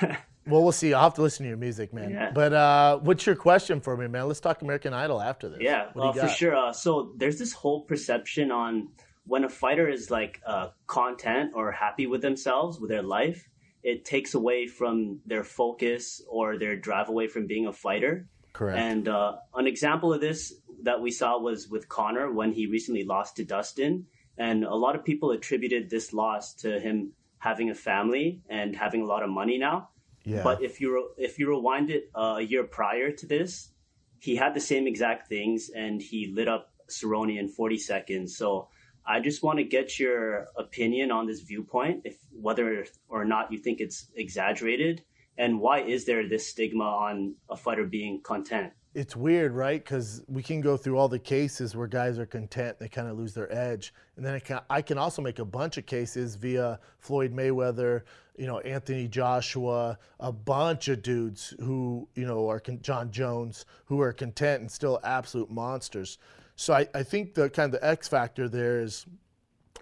Well, 0.48 0.62
we'll 0.62 0.72
see. 0.72 0.94
I'll 0.94 1.02
have 1.02 1.14
to 1.14 1.22
listen 1.22 1.42
to 1.44 1.48
your 1.48 1.58
music, 1.58 1.92
man. 1.92 2.10
Yeah. 2.10 2.30
But 2.30 2.52
uh, 2.52 2.98
what's 2.98 3.26
your 3.26 3.34
question 3.34 3.80
for 3.80 3.96
me, 3.96 4.06
man? 4.06 4.28
Let's 4.28 4.38
talk 4.38 4.62
American 4.62 4.94
Idol 4.94 5.20
after 5.20 5.48
this. 5.48 5.58
Yeah, 5.60 5.88
do 5.92 6.00
uh, 6.02 6.12
for 6.12 6.28
sure. 6.28 6.54
Uh, 6.54 6.72
so 6.72 7.12
there's 7.16 7.38
this 7.38 7.52
whole 7.52 7.80
perception 7.80 8.52
on 8.52 8.88
when 9.26 9.44
a 9.44 9.48
fighter 9.48 9.88
is 9.88 10.10
like 10.10 10.40
uh, 10.46 10.68
content 10.86 11.52
or 11.54 11.72
happy 11.72 12.06
with 12.06 12.22
themselves, 12.22 12.80
with 12.80 12.90
their 12.90 13.02
life, 13.02 13.48
it 13.82 14.04
takes 14.04 14.34
away 14.34 14.66
from 14.66 15.20
their 15.26 15.44
focus 15.44 16.22
or 16.28 16.58
their 16.58 16.76
drive 16.76 17.08
away 17.08 17.28
from 17.28 17.46
being 17.46 17.66
a 17.66 17.72
fighter. 17.72 18.26
Correct. 18.52 18.78
And 18.78 19.08
uh, 19.08 19.36
an 19.54 19.66
example 19.66 20.12
of 20.12 20.20
this 20.20 20.54
that 20.82 21.00
we 21.00 21.10
saw 21.10 21.38
was 21.38 21.68
with 21.68 21.88
Conor 21.88 22.32
when 22.32 22.52
he 22.52 22.66
recently 22.66 23.04
lost 23.04 23.36
to 23.36 23.44
Dustin. 23.44 24.06
And 24.38 24.64
a 24.64 24.74
lot 24.74 24.94
of 24.96 25.04
people 25.04 25.30
attributed 25.30 25.90
this 25.90 26.12
loss 26.12 26.54
to 26.54 26.78
him 26.80 27.12
having 27.38 27.70
a 27.70 27.74
family 27.74 28.42
and 28.48 28.74
having 28.74 29.02
a 29.02 29.06
lot 29.06 29.22
of 29.22 29.30
money 29.30 29.58
now. 29.58 29.90
Yeah. 30.24 30.42
But 30.42 30.62
if 30.62 30.80
you 30.80 30.94
re- 30.94 31.24
if 31.24 31.38
you 31.38 31.48
rewind 31.48 31.90
it 31.90 32.10
uh, 32.14 32.36
a 32.38 32.42
year 32.42 32.64
prior 32.64 33.12
to 33.12 33.26
this, 33.26 33.70
he 34.18 34.36
had 34.36 34.54
the 34.54 34.60
same 34.60 34.86
exact 34.86 35.28
things 35.28 35.70
and 35.70 36.02
he 36.02 36.32
lit 36.34 36.48
up 36.48 36.72
Cerrone 36.90 37.38
in 37.38 37.48
40 37.48 37.78
seconds. 37.78 38.36
So 38.36 38.68
I 39.06 39.20
just 39.20 39.42
want 39.42 39.58
to 39.58 39.64
get 39.64 39.98
your 39.98 40.48
opinion 40.56 41.10
on 41.10 41.26
this 41.26 41.40
viewpoint, 41.40 42.02
if 42.04 42.16
whether 42.32 42.86
or 43.08 43.24
not 43.24 43.52
you 43.52 43.58
think 43.58 43.80
it's 43.80 44.10
exaggerated, 44.16 45.02
and 45.38 45.60
why 45.60 45.80
is 45.80 46.04
there 46.04 46.28
this 46.28 46.48
stigma 46.48 46.84
on 46.84 47.34
a 47.48 47.56
fighter 47.56 47.84
being 47.84 48.20
content? 48.22 48.72
it's 48.96 49.14
weird, 49.14 49.52
right? 49.52 49.84
Because 49.84 50.22
we 50.26 50.42
can 50.42 50.62
go 50.62 50.78
through 50.78 50.96
all 50.96 51.06
the 51.06 51.18
cases 51.18 51.76
where 51.76 51.86
guys 51.86 52.18
are 52.18 52.24
content, 52.24 52.78
they 52.78 52.88
kind 52.88 53.08
of 53.08 53.18
lose 53.18 53.34
their 53.34 53.52
edge, 53.52 53.92
and 54.16 54.24
then 54.24 54.32
I 54.32 54.38
can, 54.38 54.60
I 54.70 54.80
can 54.80 54.96
also 54.96 55.20
make 55.20 55.38
a 55.38 55.44
bunch 55.44 55.76
of 55.76 55.84
cases 55.84 56.34
via 56.34 56.80
Floyd 56.98 57.30
Mayweather, 57.30 58.04
you 58.38 58.46
know, 58.46 58.60
Anthony 58.60 59.06
Joshua, 59.06 59.98
a 60.18 60.32
bunch 60.32 60.88
of 60.88 61.02
dudes 61.02 61.52
who 61.60 62.08
you 62.14 62.26
know 62.26 62.48
are 62.48 62.58
con- 62.58 62.80
Jon 62.80 63.10
Jones 63.10 63.66
who 63.84 64.00
are 64.00 64.14
content 64.14 64.62
and 64.62 64.70
still 64.70 64.98
absolute 65.04 65.50
monsters. 65.50 66.16
So 66.56 66.74
I, 66.74 66.88
I 66.94 67.02
think 67.02 67.34
the 67.34 67.48
kind 67.50 67.72
of 67.72 67.80
the 67.80 67.86
X 67.86 68.08
factor 68.08 68.48
there 68.48 68.80
is 68.80 69.06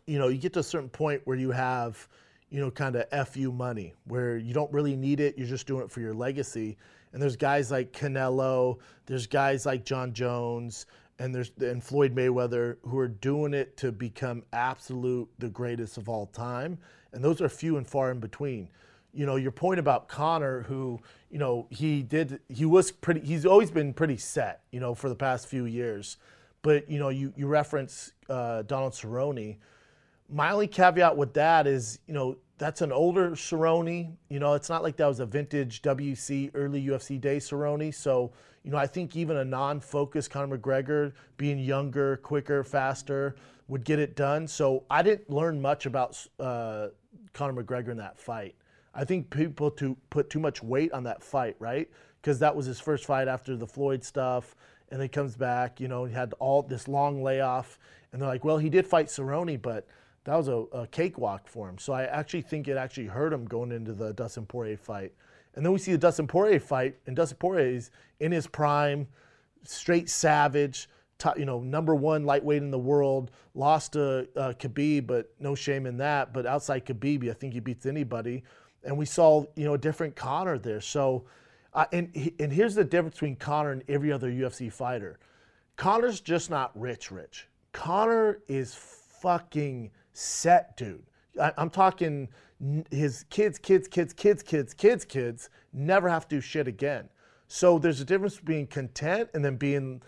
you 0.07 0.19
know, 0.19 0.29
you 0.29 0.39
get 0.39 0.53
to 0.55 0.61
a 0.61 0.65
certain 0.65 0.89
point 0.89 1.23
where 1.25 1.37
you 1.37 1.51
have, 1.51 2.09
you 2.51 2.61
know, 2.61 2.71
kind 2.71 2.97
of 2.97 3.29
fu 3.29 3.53
money, 3.53 3.95
where 4.05 4.37
you 4.37 4.53
don't 4.53 4.73
really 4.73 4.97
need 4.97 5.21
it. 5.21 5.37
You're 5.39 5.47
just 5.47 5.67
doing 5.67 5.83
it 5.83 5.91
for 5.91 6.01
your 6.01 6.15
legacy. 6.15 6.77
And 7.13 7.23
there's 7.23 7.37
guys 7.37 7.71
like 7.71 7.93
Canelo, 7.93 8.79
there's 9.07 9.27
guys 9.27 9.67
like 9.67 9.85
Jon 9.85 10.13
Jones, 10.13 10.87
and 11.19 11.35
there's 11.35 11.53
and 11.61 11.83
Floyd 11.83 12.15
Mayweather 12.15 12.77
who 12.83 12.99
are 12.99 13.09
doing 13.09 13.55
it 13.55 13.77
to 13.79 13.93
become 13.93 14.43
absolute 14.53 15.29
the 15.39 15.49
greatest 15.49 15.97
of 15.97 16.09
all 16.09 16.27
time. 16.27 16.79
And 17.13 17.25
those 17.25 17.41
are 17.41 17.49
few 17.49 17.77
and 17.77 17.87
far 17.87 18.11
in 18.11 18.19
between. 18.19 18.69
You 19.13 19.27
know, 19.27 19.37
your 19.37 19.53
point 19.53 19.79
about 19.79 20.09
Conor, 20.09 20.63
who, 20.63 21.01
you 21.31 21.39
know, 21.39 21.69
he 21.71 22.03
did, 22.03 22.41
he 22.49 22.65
was 22.65 22.91
pretty, 22.91 23.21
he's 23.21 23.47
always 23.47 23.71
been 23.71 23.95
pretty 23.95 24.17
set, 24.17 24.63
you 24.73 24.81
know, 24.81 24.93
for 24.93 25.09
the 25.09 25.15
past 25.15 25.47
few 25.47 25.67
years. 25.67 26.17
But, 26.65 26.91
you 26.91 26.99
know, 26.99 27.11
you, 27.11 27.33
you 27.37 27.47
reference 27.47 28.15
uh, 28.29 28.63
Donald 28.63 28.95
Cerrone 28.95 29.59
my 30.29 30.51
only 30.51 30.67
caveat 30.67 31.17
with 31.17 31.35
that 31.35 31.67
is, 31.67 31.99
you 32.07 32.15
know, 32.15 32.37
that's 32.59 32.81
an 32.81 32.93
older 32.93 33.31
Cerrone. 33.33 34.13
You 34.29 34.39
know, 34.39 34.55
it's 34.55 34.69
not 34.69 34.83
like 34.83 34.97
that 34.97 35.07
was 35.07 35.21
a 35.21 35.27
vintage 35.27 35.83
WEC 35.83 36.51
early 36.55 36.85
UFC 36.87 37.21
day 37.21 37.39
Cerrone. 37.39 37.93
So, 37.93 38.33
you 38.63 38.71
know, 38.71 38.77
I 38.77 38.87
think 38.87 39.17
even 39.17 39.37
a 39.39 39.45
non-focused 39.45 40.31
Conor 40.31 40.59
McGregor, 40.59 41.13
being 41.37 41.59
younger, 41.59 42.17
quicker, 42.19 42.65
faster, 42.65 43.37
would 43.69 43.85
get 43.85 43.99
it 43.99 44.17
done. 44.17 44.47
So 44.47 44.85
I 44.91 45.03
didn't 45.03 45.29
learn 45.31 45.61
much 45.61 45.87
about 45.87 46.25
uh, 46.41 46.89
Conor 47.33 47.63
McGregor 47.63 47.89
in 47.89 47.97
that 47.99 48.19
fight. 48.19 48.55
I 48.95 49.05
think 49.05 49.29
people 49.31 49.71
to 49.73 49.97
put 50.11 50.31
too 50.31 50.39
much 50.39 50.63
weight 50.63 50.93
on 50.93 51.03
that 51.05 51.23
fight, 51.23 51.57
right? 51.59 51.91
Because 52.23 52.39
that 52.39 52.55
was 52.55 52.67
his 52.67 52.81
first 52.81 53.05
fight 53.05 53.27
after 53.27 53.57
the 53.57 53.67
Floyd 53.67 54.05
stuff, 54.05 54.55
and 54.95 55.01
then 55.01 55.07
he 55.07 55.09
comes 55.09 55.37
back. 55.37 55.81
You 55.81 55.89
know, 55.89 56.05
he 56.05 56.15
had 56.15 56.35
all 56.39 56.63
this 56.63 56.87
long 56.87 57.21
layoff, 57.21 57.81
and 58.13 58.23
they're 58.23 58.29
like, 58.29 58.45
well, 58.45 58.59
he 58.59 58.71
did 58.71 58.87
fight 58.87 59.09
Cerrone, 59.09 59.61
but 59.61 59.89
that 60.23 60.37
was 60.37 60.47
a, 60.47 60.59
a 60.73 60.87
cakewalk 60.87 61.49
for 61.49 61.69
him. 61.69 61.79
So 61.79 61.93
I 61.93 62.05
actually 62.05 62.43
think 62.43 62.69
it 62.69 62.77
actually 62.77 63.07
hurt 63.07 63.33
him 63.33 63.45
going 63.45 63.73
into 63.73 63.93
the 63.93 64.13
Dustin 64.13 64.47
Poirier 64.47 64.77
fight. 64.77 65.13
And 65.57 65.67
then 65.67 65.73
we 65.73 65.81
see 65.81 65.91
the 65.91 65.99
Dustin 65.99 66.29
Poirier 66.29 66.61
fight, 66.61 66.95
and 67.09 67.17
Dustin 67.17 67.39
Poirier 67.39 67.75
is 67.75 67.91
in 68.21 68.31
his 68.31 68.47
prime, 68.47 69.09
straight 69.65 70.09
savage, 70.09 70.89
top, 71.19 71.41
you 71.41 71.45
know, 71.45 71.59
number 71.59 71.97
one 71.97 72.25
lightweight 72.25 72.63
in 72.63 72.71
the 72.71 72.79
world. 72.79 73.33
Lost 73.57 73.95
to 73.95 74.29
uh, 74.37 74.53
Khabib, 74.53 75.09
but 75.09 75.29
no 75.41 75.57
shame 75.57 75.87
in 75.87 75.97
that. 75.97 76.33
But 76.33 76.47
outside 76.47 76.87
Khabib, 76.87 77.29
I 77.29 77.33
think 77.33 77.53
he 77.53 77.59
beats 77.59 77.85
anybody. 77.85 78.45
And 78.85 78.97
we 78.97 79.07
saw, 79.07 79.45
you 79.57 79.65
know, 79.65 79.75
a 79.75 79.79
different 79.79 80.15
Conor 80.15 80.57
there. 80.57 80.81
So, 80.81 81.25
uh, 81.75 81.87
and 81.93 82.33
and 82.39 82.53
here's 82.53 82.75
the 82.75 82.85
difference 82.85 83.15
between 83.15 83.37
Conor 83.37 83.73
and 83.73 83.83
every 83.89 84.13
other 84.13 84.31
UFC 84.31 84.73
fighter. 84.73 85.19
Conor's 85.77 86.21
just 86.21 86.51
not 86.51 86.71
rich, 86.79 87.11
rich. 87.11 87.49
Conor 87.73 88.41
is 88.47 88.75
fucking 88.75 89.91
set, 90.13 90.77
dude. 90.77 91.03
I, 91.41 91.53
I'm 91.59 91.71
talking 91.71 92.29
his 92.91 93.25
kids, 93.31 93.59
kids, 93.59 93.89
kids, 93.89 94.13
kids, 94.13 94.43
kids, 94.43 94.73
kids, 94.75 95.05
kids 95.05 95.51
never 95.73 96.09
have 96.09 96.29
to 96.29 96.37
do 96.37 96.41
shit 96.41 96.69
again. 96.69 97.09
So 97.49 97.79
there's 97.79 98.01
a 98.01 98.05
difference 98.05 98.37
between 98.37 98.67
content 98.67 99.31
and 99.35 99.45
then 99.45 99.57
being, 99.57 100.01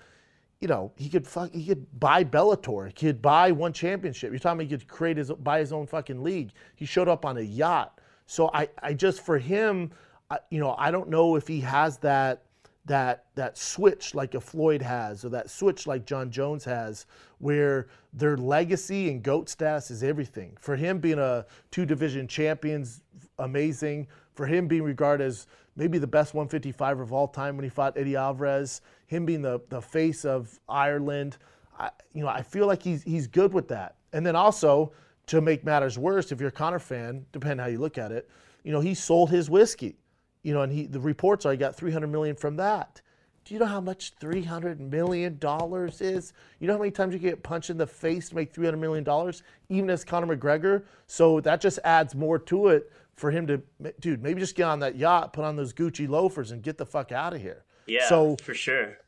you 0.61 0.69
know, 0.69 0.93
he 0.97 1.09
could 1.09 1.27
fuck, 1.27 1.53
he 1.53 1.67
could 1.67 1.87
buy 1.99 2.25
Bellator, 2.25 2.87
he 2.87 2.93
could 2.93 3.21
buy 3.21 3.53
one 3.53 3.73
championship. 3.73 4.31
You're 4.31 4.39
talking 4.39 4.61
about 4.61 4.71
he 4.71 4.77
could 4.79 4.89
create 4.89 5.17
his 5.17 5.31
buy 5.33 5.59
his 5.59 5.73
own 5.73 5.87
fucking 5.87 6.23
league. 6.23 6.53
He 6.77 6.87
showed 6.87 7.09
up 7.09 7.25
on 7.25 7.37
a 7.37 7.43
yacht. 7.43 8.01
So 8.27 8.51
I, 8.55 8.69
I 8.83 8.95
just 8.95 9.21
for 9.25 9.39
him, 9.39 9.91
I, 10.31 10.39
you 10.51 10.61
know, 10.61 10.75
I 10.79 10.91
don't 10.91 11.09
know 11.09 11.37
if 11.37 11.47
he 11.47 11.61
has 11.61 11.99
that 11.99 12.43
that 12.87 13.25
that 13.35 13.59
switch 13.59 14.15
like 14.15 14.35
a 14.35 14.41
Floyd 14.41 14.81
has, 14.81 15.25
or 15.25 15.29
that 15.31 15.51
switch 15.51 15.87
like 15.87 16.07
Jon 16.07 16.31
Jones 16.31 16.65
has, 16.65 17.07
where 17.39 17.89
their 18.13 18.37
legacy 18.37 19.11
and 19.11 19.23
goat 19.23 19.49
status 19.49 19.91
is 19.91 20.03
everything. 20.03 20.57
For 20.61 20.77
him 20.77 20.99
being 20.99 21.19
a 21.19 21.45
two 21.71 21.85
division 21.85 22.29
champions, 22.29 23.03
amazing. 23.39 24.07
For 24.35 24.47
him 24.47 24.69
being 24.69 24.83
regarded 24.83 25.25
as 25.25 25.47
maybe 25.77 25.99
the 25.99 26.07
best 26.07 26.35
155 26.35 27.01
of 27.01 27.13
all 27.13 27.27
time 27.27 27.57
when 27.57 27.65
he 27.65 27.71
fought 27.71 27.97
Eddie 27.97 28.17
Alvarez, 28.17 28.83
him 29.07 29.25
being 29.27 29.43
the, 29.43 29.61
the 29.69 29.81
face 29.81 30.25
of 30.25 30.59
Ireland, 30.69 31.39
I, 31.79 31.91
you 32.13 32.23
know, 32.23 32.29
I 32.29 32.43
feel 32.43 32.67
like 32.67 32.83
he's 32.83 33.03
he's 33.03 33.27
good 33.27 33.53
with 33.53 33.69
that. 33.69 33.97
And 34.13 34.25
then 34.25 34.37
also 34.37 34.93
to 35.27 35.41
make 35.41 35.65
matters 35.65 35.99
worse, 35.99 36.31
if 36.31 36.41
you're 36.41 36.51
a 36.51 36.53
Conor 36.53 36.79
fan, 36.79 37.27
depending 37.33 37.59
how 37.59 37.67
you 37.67 37.79
look 37.79 37.99
at 37.99 38.13
it, 38.13 38.31
you 38.63 38.71
know, 38.71 38.81
he 38.81 38.95
sold 38.95 39.31
his 39.31 39.51
whiskey 39.51 39.97
you 40.47 40.55
know, 40.55 40.63
and 40.63 40.73
he 40.73 40.87
the 40.87 41.01
reports 41.01 41.45
are 41.45 41.51
he 41.51 41.59
got 41.59 41.75
300 41.75 42.07
million 42.07 42.37
from 42.37 42.55
that. 42.57 43.03
Do 43.45 43.53
you 43.53 43.59
know 43.59 43.67
how 43.67 43.81
much 43.81 44.13
300 44.21 44.81
million 44.81 45.39
dollars 45.39 46.01
is? 46.01 46.33
You 46.61 46.69
know 46.69 46.75
how 46.75 46.79
many 46.79 46.93
times 46.93 47.15
you 47.15 47.19
get 47.19 47.43
punched 47.43 47.69
in 47.69 47.77
the 47.79 47.87
face 47.87 48.29
to 48.29 48.37
make 48.37 48.53
300 48.53 48.77
million 48.77 49.03
dollars, 49.03 49.43
even 49.69 49.91
as 49.91 50.05
Conor 50.05 50.37
McGregor. 50.37 50.85
So 51.09 51.41
that 51.41 51.61
just 51.61 51.81
adds 51.83 52.15
more 52.15 52.39
to 52.39 52.69
it 52.69 52.93
for 53.15 53.33
him 53.33 53.49
to, 53.49 53.61
dude. 53.99 54.23
Maybe 54.23 54.39
just 54.41 54.55
get 54.55 54.65
on 54.69 54.79
that 54.81 54.95
yacht, 54.95 55.33
put 55.33 55.45
on 55.45 55.57
those 55.57 55.73
Gucci 55.75 56.09
loafers, 56.09 56.53
and 56.53 56.63
get 56.63 56.79
the 56.79 56.87
fuck 56.87 57.11
out 57.11 57.35
of 57.35 57.41
here. 57.43 57.65
Yeah, 57.87 58.09
So 58.09 58.37
for 58.41 58.55
sure. 58.55 58.99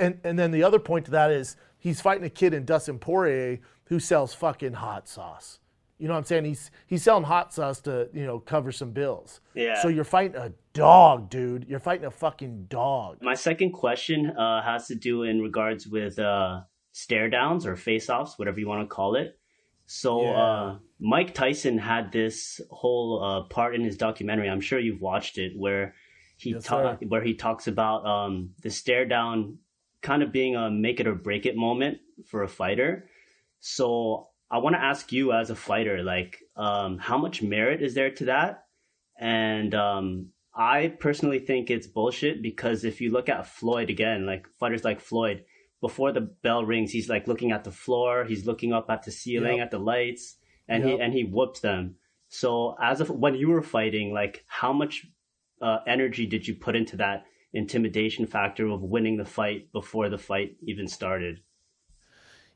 and 0.00 0.18
and 0.24 0.38
then 0.38 0.50
the 0.50 0.62
other 0.62 0.78
point 0.78 1.04
to 1.06 1.10
that 1.10 1.30
is 1.30 1.56
he's 1.78 2.00
fighting 2.00 2.24
a 2.24 2.30
kid 2.30 2.54
in 2.54 2.64
Dustin 2.64 2.98
Poirier 2.98 3.58
who 3.86 4.00
sells 4.00 4.32
fucking 4.32 4.74
hot 4.74 5.08
sauce. 5.08 5.58
You 5.98 6.08
know 6.08 6.14
what 6.14 6.18
I'm 6.18 6.24
saying? 6.24 6.44
He's 6.44 6.70
he's 6.86 7.02
selling 7.02 7.24
hot 7.24 7.54
sauce 7.54 7.80
to 7.82 8.08
you 8.12 8.26
know 8.26 8.38
cover 8.38 8.70
some 8.72 8.90
bills. 8.92 9.40
Yeah. 9.54 9.80
So 9.80 9.88
you're 9.88 10.04
fighting 10.04 10.36
a 10.36 10.52
dog, 10.74 11.30
dude. 11.30 11.64
You're 11.68 11.80
fighting 11.80 12.04
a 12.06 12.10
fucking 12.10 12.66
dog. 12.68 13.18
My 13.22 13.34
second 13.34 13.72
question 13.72 14.30
uh, 14.36 14.62
has 14.62 14.86
to 14.88 14.94
do 14.94 15.22
in 15.22 15.40
regards 15.40 15.86
with 15.86 16.18
uh, 16.18 16.60
stare 16.92 17.30
downs 17.30 17.66
or 17.66 17.76
face 17.76 18.10
offs, 18.10 18.38
whatever 18.38 18.60
you 18.60 18.68
want 18.68 18.82
to 18.82 18.94
call 18.94 19.16
it. 19.16 19.38
So 19.86 20.22
Yeah. 20.22 20.30
uh, 20.42 20.78
Mike 20.98 21.32
Tyson 21.32 21.78
had 21.78 22.12
this 22.12 22.60
whole 22.70 23.22
uh, 23.24 23.42
part 23.44 23.74
in 23.74 23.82
his 23.82 23.96
documentary. 23.96 24.50
I'm 24.50 24.60
sure 24.60 24.78
you've 24.78 25.00
watched 25.00 25.38
it, 25.38 25.52
where 25.56 25.94
he 26.36 26.50
Yes, 26.50 26.64
ta- 26.64 26.96
where 27.08 27.22
he 27.22 27.34
talks 27.34 27.68
about 27.68 28.04
um, 28.04 28.50
the 28.62 28.68
stare 28.70 29.06
down 29.06 29.58
kind 30.02 30.22
of 30.22 30.30
being 30.32 30.56
a 30.56 30.70
make 30.70 31.00
it 31.00 31.06
or 31.06 31.14
break 31.14 31.46
it 31.46 31.56
moment 31.56 31.98
for 32.26 32.42
a 32.42 32.48
fighter. 32.48 33.08
So 33.60 34.28
I 34.50 34.58
want 34.58 34.76
to 34.76 34.82
ask 34.82 35.12
you 35.12 35.32
as 35.32 35.50
a 35.50 35.56
fighter, 35.56 36.02
like, 36.02 36.38
um, 36.56 36.98
how 36.98 37.18
much 37.18 37.42
merit 37.42 37.82
is 37.82 37.94
there 37.94 38.10
to 38.12 38.26
that? 38.26 38.64
And 39.18 39.74
um, 39.74 40.28
I 40.54 40.88
personally 41.00 41.38
think 41.40 41.70
it's 41.70 41.86
bullshit 41.86 42.42
because 42.42 42.84
if 42.84 43.00
you 43.00 43.10
look 43.10 43.28
at 43.28 43.46
Floyd 43.46 43.90
again, 43.90 44.24
like 44.26 44.46
fighters 44.60 44.84
like 44.84 45.00
Floyd, 45.00 45.44
before 45.80 46.12
the 46.12 46.20
bell 46.20 46.64
rings, 46.64 46.90
he's 46.92 47.08
like 47.08 47.26
looking 47.26 47.52
at 47.52 47.64
the 47.64 47.70
floor, 47.70 48.24
he's 48.24 48.46
looking 48.46 48.72
up 48.72 48.88
at 48.88 49.02
the 49.02 49.10
ceiling, 49.10 49.58
Yep. 49.58 49.64
at 49.64 49.70
the 49.70 49.78
lights, 49.78 50.36
and 50.68 50.82
Yep. 50.84 50.92
he 50.92 51.00
and 51.02 51.12
he 51.12 51.22
whoops 51.24 51.60
them. 51.60 51.96
So 52.28 52.76
as 52.82 53.00
of 53.00 53.10
when 53.10 53.34
you 53.34 53.48
were 53.48 53.62
fighting, 53.62 54.12
like 54.12 54.44
how 54.46 54.72
much 54.72 55.06
uh, 55.60 55.78
energy 55.86 56.26
did 56.26 56.46
you 56.48 56.54
put 56.54 56.76
into 56.76 56.96
that 56.96 57.24
intimidation 57.52 58.26
factor 58.26 58.66
of 58.66 58.82
winning 58.82 59.16
the 59.16 59.24
fight 59.24 59.70
before 59.72 60.08
the 60.08 60.18
fight 60.18 60.56
even 60.62 60.88
started? 60.88 61.40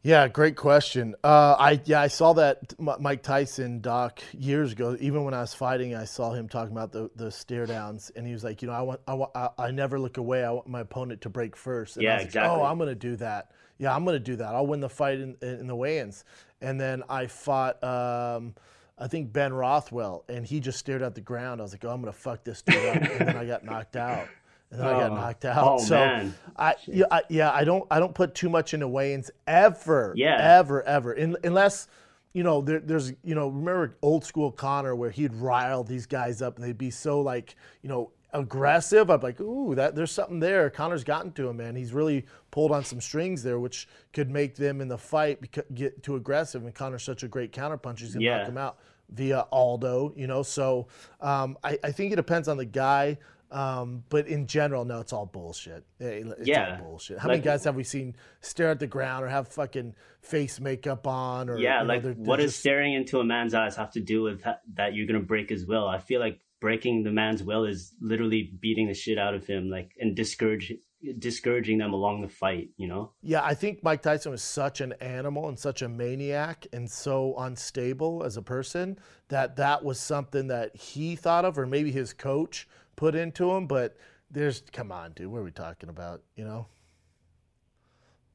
Yeah, 0.03 0.28
great 0.28 0.57
question. 0.57 1.14
Uh, 1.22 1.57
I 1.59 1.80
yeah, 1.84 2.01
I 2.01 2.09
saw 2.09 2.32
that 2.32 2.72
Mike 2.78 3.22
Tyson 3.22 3.80
doc 3.80 4.20
years 4.32 4.72
ago. 4.72 4.96
Even 4.98 5.24
when 5.24 5.34
I 5.34 5.42
was 5.42 5.53
fighting, 5.53 5.94
I 5.94 6.05
saw 6.05 6.32
him 6.32 6.48
talking 6.48 6.72
about 6.72 6.90
the, 6.90 7.11
the 7.16 7.30
stare 7.30 7.66
downs, 7.66 8.11
and 8.16 8.26
he 8.26 8.32
was 8.32 8.42
like, 8.42 8.62
you 8.62 8.68
know, 8.68 8.74
I 8.74 8.80
want, 8.80 9.01
I 9.07 9.12
want, 9.12 9.30
I, 9.34 9.51
I 9.59 9.70
never 9.72 10.01
look 10.01 10.16
away. 10.16 10.42
I 10.42 10.53
want 10.53 10.68
my 10.68 10.80
opponent 10.80 11.20
to 11.22 11.28
break 11.28 11.55
first. 11.55 11.98
And 11.98 12.05
Yeah, 12.05 12.14
was 12.14 12.20
like, 12.22 12.26
exactly. 12.28 12.61
oh, 12.61 12.64
I'm 12.64 12.78
gonna 12.78 12.94
do 12.94 13.16
that. 13.16 13.51
Yeah, 13.76 13.94
I'm 13.94 14.07
gonna 14.07 14.18
do 14.18 14.36
that. 14.36 14.55
I'll 14.55 14.66
win 14.66 14.80
the 14.80 14.88
fight 14.88 15.20
in, 15.20 15.36
in 15.42 15.66
the 15.66 15.76
weigh-ins. 15.76 16.24
And 16.62 16.80
then 16.80 17.03
I 17.11 17.26
fought, 17.26 17.82
um, 17.84 18.55
I 18.98 19.07
think 19.07 19.34
Ben 19.34 19.53
Rothwell, 19.53 20.24
and 20.30 20.46
he 20.46 20.61
just 20.61 20.78
stared 20.78 21.03
at 21.03 21.14
the 21.14 21.20
ground. 21.20 21.61
I 21.61 21.64
was 21.64 21.72
like, 21.74 21.84
oh, 21.84 21.90
I'm 21.90 22.01
gonna 22.01 22.12
fuck 22.14 22.42
this 22.42 22.62
dude 22.62 22.86
up, 22.86 22.96
and 22.96 23.28
then 23.28 23.36
I 23.36 23.44
got 23.44 23.64
knocked 23.66 23.96
out. 23.96 24.28
And 24.71 24.81
then 24.81 24.87
I 24.87 24.93
got 25.01 25.11
Oh. 25.11 25.14
knocked 25.14 25.45
out. 25.45 25.66
Oh, 25.66 25.79
so 25.79 25.97
man. 25.97 26.35
I 26.57 26.75
yeah, 26.87 27.05
I 27.11 27.23
yeah 27.29 27.51
I 27.53 27.64
don't 27.64 27.85
I 27.91 27.99
don't 27.99 28.14
put 28.14 28.35
too 28.35 28.49
much 28.49 28.73
into 28.75 28.87
weigh-ins 28.89 29.31
ever. 29.47 30.12
Yeah. 30.16 30.37
Ever 30.59 30.83
ever 30.85 31.12
In, 31.12 31.37
unless 31.43 31.89
you 32.33 32.45
know 32.45 32.61
there, 32.61 32.79
there's 32.79 33.11
you 33.25 33.35
know 33.35 33.49
remember 33.49 33.97
old 34.03 34.25
school 34.25 34.53
Conor 34.53 34.95
where 34.95 35.11
he'd 35.11 35.35
rile 35.35 35.83
these 35.83 36.07
guys 36.07 36.41
up 36.41 36.57
and 36.57 36.64
they'd 36.64 36.79
be 36.79 36.91
so 36.91 37.21
like 37.21 37.57
you 37.83 37.89
know 37.89 38.12
aggressive. 38.33 39.11
I'm 39.11 39.21
like 39.21 39.41
ooh 39.41 39.75
that 39.75 39.97
there's 39.97 40.12
something 40.12 40.39
there. 40.39 40.71
Conor's 40.71 41.03
gotten 41.03 41.33
to 41.33 41.49
him 41.49 41.57
man. 41.57 41.75
He's 41.75 41.93
really 41.93 42.27
pulled 42.53 42.71
on 42.71 42.85
some 42.85 43.01
strings 43.01 43.43
there 43.43 43.59
which 43.59 43.89
could 44.12 44.31
make 44.31 44.55
them 44.55 44.81
in 44.81 44.87
the 44.87 44.99
fight 44.99 45.39
get 45.75 46.03
too 46.05 46.14
aggressive. 46.14 46.64
And 46.64 46.73
Conor's 46.73 47.03
such 47.03 47.25
a 47.25 47.29
great 47.29 47.53
counterpuncher. 47.53 48.01
He's 48.01 48.14
gonna 48.14 48.25
Yeah. 48.25 48.39
knock 48.39 48.49
him 48.49 48.59
out 48.59 48.79
via 49.09 49.47
Aldo. 49.51 50.12
You 50.14 50.29
know 50.29 50.45
so 50.45 50.87
um, 51.21 51.59
I, 51.64 51.77
I 51.83 51.91
think 51.91 52.12
it 52.12 52.16
depends 52.16 52.47
on 52.47 52.57
the 52.57 52.64
guy. 52.64 53.18
Um, 53.51 54.05
but 54.09 54.28
in 54.28 54.46
general, 54.46 54.84
no, 54.84 55.01
it's 55.01 55.12
all 55.12 55.26
bullshit. 55.26 55.84
Eh, 56.01 56.22
It's 56.38 56.46
Yeah. 56.46 56.78
all 56.80 56.90
bullshit. 56.90 57.18
How 57.18 57.28
many 57.28 57.40
guys 57.40 57.64
have 57.64 57.74
we 57.74 57.82
seen 57.84 58.14
stare 58.40 58.70
at 58.70 58.78
the 58.78 58.86
ground 58.86 59.24
or 59.24 59.28
have 59.28 59.48
fucking 59.48 59.94
face 60.20 60.61
makeup 60.61 61.07
on? 61.07 61.51
Or 61.51 61.59
Yeah, 61.59 61.80
you 61.80 61.86
know, 61.88 61.92
like 61.94 62.03
they're- 62.03 62.12
what 62.14 62.36
they're 62.36 62.46
does 62.46 62.53
just- 62.53 62.61
staring 62.61 62.94
into 62.94 63.18
a 63.18 63.24
man's 63.24 63.53
eyes 63.55 63.74
have 63.76 63.90
to 63.92 64.01
do 64.01 64.22
with 64.22 64.44
that 64.74 64.94
you're 64.94 65.07
gonna 65.07 65.18
break 65.20 65.51
his 65.51 65.66
will? 65.66 65.88
I 65.88 65.98
feel 65.98 66.20
like 66.20 66.38
breaking 66.61 67.03
the 67.03 67.11
man's 67.11 67.42
will 67.42 67.64
is 67.64 67.94
literally 68.01 68.53
beating 68.61 68.86
the 68.86 68.94
shit 68.94 69.18
out 69.18 69.34
of 69.34 69.46
him, 69.46 69.68
like 69.70 69.92
and 70.01 70.14
discourage 70.14 70.72
discouraging 71.18 71.78
them 71.78 71.94
along 71.94 72.20
the 72.20 72.28
fight. 72.28 72.68
You 72.76 72.86
know? 72.86 73.12
Yeah, 73.22 73.42
I 73.42 73.55
think 73.55 73.82
Mike 73.82 74.03
Tyson 74.03 74.32
was 74.32 74.42
such 74.42 74.82
an 74.82 74.92
animal 75.01 75.48
and 75.48 75.59
such 75.59 75.80
a 75.80 75.88
maniac 75.88 76.66
and 76.74 76.90
so 76.90 77.34
unstable 77.38 78.22
as 78.22 78.36
a 78.36 78.42
person 78.42 78.98
that 79.28 79.57
that 79.57 79.82
was 79.82 79.98
something 79.98 80.48
that 80.48 80.76
he 80.76 81.16
thought 81.16 81.46
of, 81.46 81.59
or 81.59 81.64
maybe 81.66 81.90
his 81.90 82.12
coach 82.12 82.68
put 83.01 83.14
into 83.14 83.51
him. 83.51 83.66
But 83.66 83.96
there's, 84.30 84.62
come 84.72 84.92
on, 84.92 85.12
dude, 85.12 85.28
what 85.28 85.38
are 85.38 85.44
we 85.44 85.51
talking 85.51 85.88
about? 85.88 86.22
You 86.36 86.44
know. 86.44 86.66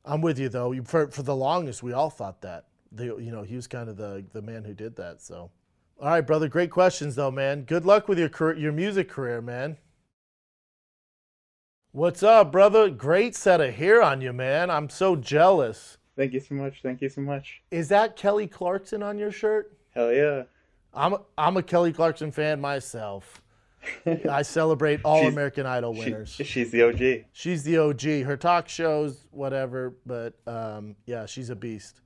I'm 0.03 0.21
with 0.21 0.37
you 0.37 0.49
though. 0.49 0.75
For 0.83 1.09
for 1.09 1.23
the 1.23 1.35
longest, 1.35 1.81
we 1.81 1.93
all 1.93 2.09
thought 2.09 2.41
that. 2.41 2.65
The, 2.91 3.05
you 3.05 3.31
know, 3.31 3.43
he 3.43 3.55
was 3.55 3.67
kind 3.67 3.89
of 3.89 3.97
the 3.97 4.23
the 4.33 4.41
man 4.41 4.63
who 4.63 4.73
did 4.73 4.95
that. 4.97 5.21
So, 5.21 5.49
all 5.99 6.09
right, 6.09 6.21
brother. 6.21 6.47
Great 6.47 6.69
questions 6.69 7.15
though, 7.15 7.31
man. 7.31 7.63
Good 7.63 7.85
luck 7.85 8.07
with 8.07 8.19
your 8.19 8.29
career, 8.29 8.55
your 8.57 8.71
music 8.71 9.09
career, 9.09 9.41
man. 9.41 9.77
What's 11.91 12.21
up, 12.21 12.51
brother? 12.51 12.89
Great 12.89 13.35
set 13.35 13.61
of 13.61 13.73
hair 13.73 14.03
on 14.03 14.21
you, 14.21 14.33
man. 14.33 14.69
I'm 14.69 14.89
so 14.89 15.15
jealous. 15.15 15.97
Thank 16.15 16.33
you 16.33 16.39
so 16.39 16.53
much. 16.55 16.81
Thank 16.83 17.01
you 17.01 17.09
so 17.09 17.21
much. 17.21 17.61
Is 17.71 17.87
that 17.89 18.15
Kelly 18.15 18.47
Clarkson 18.47 19.01
on 19.01 19.17
your 19.17 19.31
shirt? 19.31 19.75
Hell 19.95 20.13
yeah. 20.13 20.43
I'm 20.93 21.13
a, 21.13 21.21
I'm 21.37 21.57
a 21.57 21.63
Kelly 21.63 21.93
Clarkson 21.93 22.31
fan 22.31 22.61
myself. 22.61 23.41
I 24.29 24.41
celebrate 24.41 25.01
all 25.03 25.21
She's- 25.21 25.31
American 25.33 25.65
Idol 25.65 25.93
She, 25.93 25.99
winners. 25.99 26.29
she's 26.29 26.71
the 26.71 26.81
OG. 26.83 27.25
she's 27.31 27.63
the 27.63 27.77
OG. 27.77 28.01
Her 28.25 28.37
talk 28.37 28.67
shows, 28.69 29.25
whatever, 29.31 29.95
but 30.05 30.33
um, 30.47 30.95
yeah, 31.05 31.25
she's 31.25 31.49
a 31.49 31.55
beast. 31.55 32.01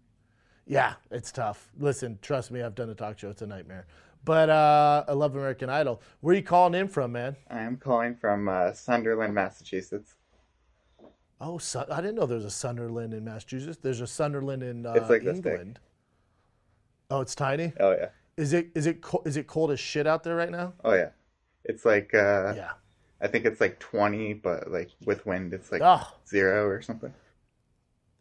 Yeah, 0.65 0.93
it's 1.11 1.31
tough. 1.31 1.71
Listen, 1.79 2.19
trust 2.21 2.51
me, 2.51 2.61
I've 2.61 2.75
done 2.75 2.89
a 2.89 2.95
talk 2.95 3.17
show. 3.19 3.29
It's 3.29 3.41
a 3.41 3.47
nightmare. 3.47 3.87
But 4.25 4.49
uh, 4.49 5.05
I 5.07 5.13
love 5.13 5.35
American 5.35 5.69
Idol. 5.69 6.01
Where 6.21 6.33
are 6.33 6.37
you 6.37 6.43
calling 6.43 6.75
in 6.79 6.87
from, 6.87 7.13
man? 7.13 7.35
I 7.49 7.61
am 7.61 7.77
calling 7.77 8.15
from 8.15 8.47
uh, 8.49 8.73
Sunderland, 8.73 9.33
Massachusetts. 9.33 10.15
Oh, 11.41 11.57
Sun- 11.57 11.89
I 11.89 12.01
didn't 12.01 12.15
know 12.15 12.25
there 12.25 12.35
was 12.35 12.45
a 12.45 12.49
Sunderland 12.51 13.13
in 13.13 13.23
Massachusetts. 13.23 13.79
There's 13.81 14.01
a 14.01 14.07
Sunderland 14.07 14.61
in 14.61 14.85
uh, 14.85 14.93
It's 14.93 15.09
like. 15.09 15.23
England. 15.23 15.79
Oh, 17.09 17.21
it's 17.21 17.33
tiny. 17.33 17.73
Oh 17.79 17.91
yeah. 17.91 18.09
Is 18.37 18.53
it 18.53 18.67
is 18.75 18.85
it 18.85 19.01
co- 19.01 19.23
is 19.25 19.37
it 19.37 19.47
cold 19.47 19.71
as 19.71 19.79
shit 19.79 20.05
out 20.05 20.23
there 20.23 20.35
right 20.35 20.51
now? 20.51 20.73
Oh 20.83 20.93
yeah. 20.93 21.09
It's 21.65 21.85
like 21.85 22.13
uh, 22.13 22.53
Yeah. 22.55 22.71
I 23.21 23.27
think 23.27 23.45
it's 23.45 23.59
like 23.59 23.79
20, 23.79 24.33
but 24.35 24.71
like 24.71 24.89
with 25.05 25.25
wind, 25.25 25.53
it's 25.53 25.71
like 25.71 25.81
Oh, 25.83 26.07
zero 26.27 26.65
or 26.67 26.81
something. 26.81 27.13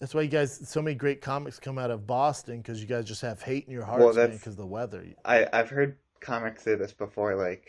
that's 0.00 0.14
why 0.14 0.22
you 0.22 0.28
guys. 0.28 0.68
So 0.68 0.82
many 0.82 0.94
great 0.96 1.20
comics 1.20 1.58
come 1.58 1.78
out 1.78 1.90
of 1.90 2.06
Boston 2.06 2.58
because 2.58 2.80
you 2.80 2.86
guys 2.86 3.04
just 3.04 3.22
have 3.22 3.40
hate 3.42 3.66
in 3.66 3.72
your 3.72 3.84
hearts, 3.84 4.16
Well, 4.16 4.28
because 4.28 4.46
of 4.46 4.56
the 4.56 4.66
weather. 4.66 5.04
I 5.24 5.46
I've 5.52 5.70
heard 5.70 5.96
comics 6.20 6.64
say 6.64 6.74
this 6.74 6.92
before, 6.92 7.34
like 7.36 7.64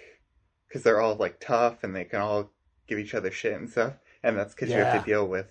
because 0.67 0.83
they're 0.83 1.01
all 1.01 1.15
like 1.15 1.39
tough 1.39 1.83
and 1.83 1.95
they 1.95 2.03
can 2.05 2.19
all 2.21 2.49
give 2.87 2.97
each 2.99 3.13
other 3.13 3.29
shit 3.31 3.53
and 3.53 3.69
stuff, 3.69 3.93
and 4.23 4.35
that's 4.37 4.55
because 4.55 4.69
you 4.69 4.75
have 4.75 4.99
to 5.03 5.05
deal 5.09 5.27
with 5.27 5.45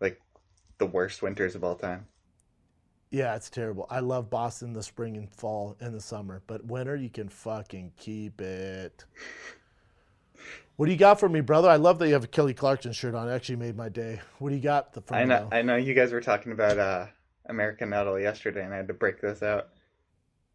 like 0.00 0.20
the 0.78 0.86
worst 0.86 1.20
winters 1.22 1.54
of 1.54 1.62
all 1.64 1.74
time. 1.76 2.06
Yeah, 3.10 3.34
it's 3.34 3.50
terrible. 3.50 3.86
I 3.90 4.00
love 4.00 4.30
Boston 4.30 4.68
in 4.68 4.74
the 4.74 4.82
spring 4.82 5.16
and 5.16 5.28
fall 5.28 5.76
and 5.80 5.92
the 5.94 6.00
summer, 6.00 6.42
but 6.46 6.64
winter 6.64 6.94
you 6.94 7.10
can 7.10 7.28
fucking 7.28 7.92
keep 7.96 8.40
it. 8.40 9.04
What 10.76 10.86
do 10.86 10.92
you 10.92 10.98
got 10.98 11.18
for 11.20 11.28
me, 11.28 11.40
brother? 11.40 11.68
I 11.68 11.76
love 11.76 11.98
that 11.98 12.06
you 12.06 12.14
have 12.14 12.24
a 12.24 12.28
Kelly 12.28 12.54
Clarkson 12.54 12.92
shirt 12.92 13.14
on. 13.14 13.28
It 13.28 13.32
actually 13.34 13.56
made 13.56 13.76
my 13.76 13.88
day. 13.88 14.20
What 14.38 14.50
do 14.50 14.54
you 14.54 14.62
got 14.62 14.94
for 15.06 15.14
I 15.14 15.24
me? 15.24 15.28
know? 15.30 15.48
I 15.52 15.62
know 15.62 15.76
you 15.76 15.92
guys 15.92 16.12
were 16.12 16.20
talking 16.22 16.52
about 16.52 16.78
uh, 16.78 17.06
American 17.46 17.92
Idol 17.92 18.18
yesterday, 18.18 18.64
and 18.64 18.72
I 18.72 18.78
had 18.78 18.88
to 18.88 18.94
break 18.94 19.20
this 19.20 19.42
out. 19.42 19.68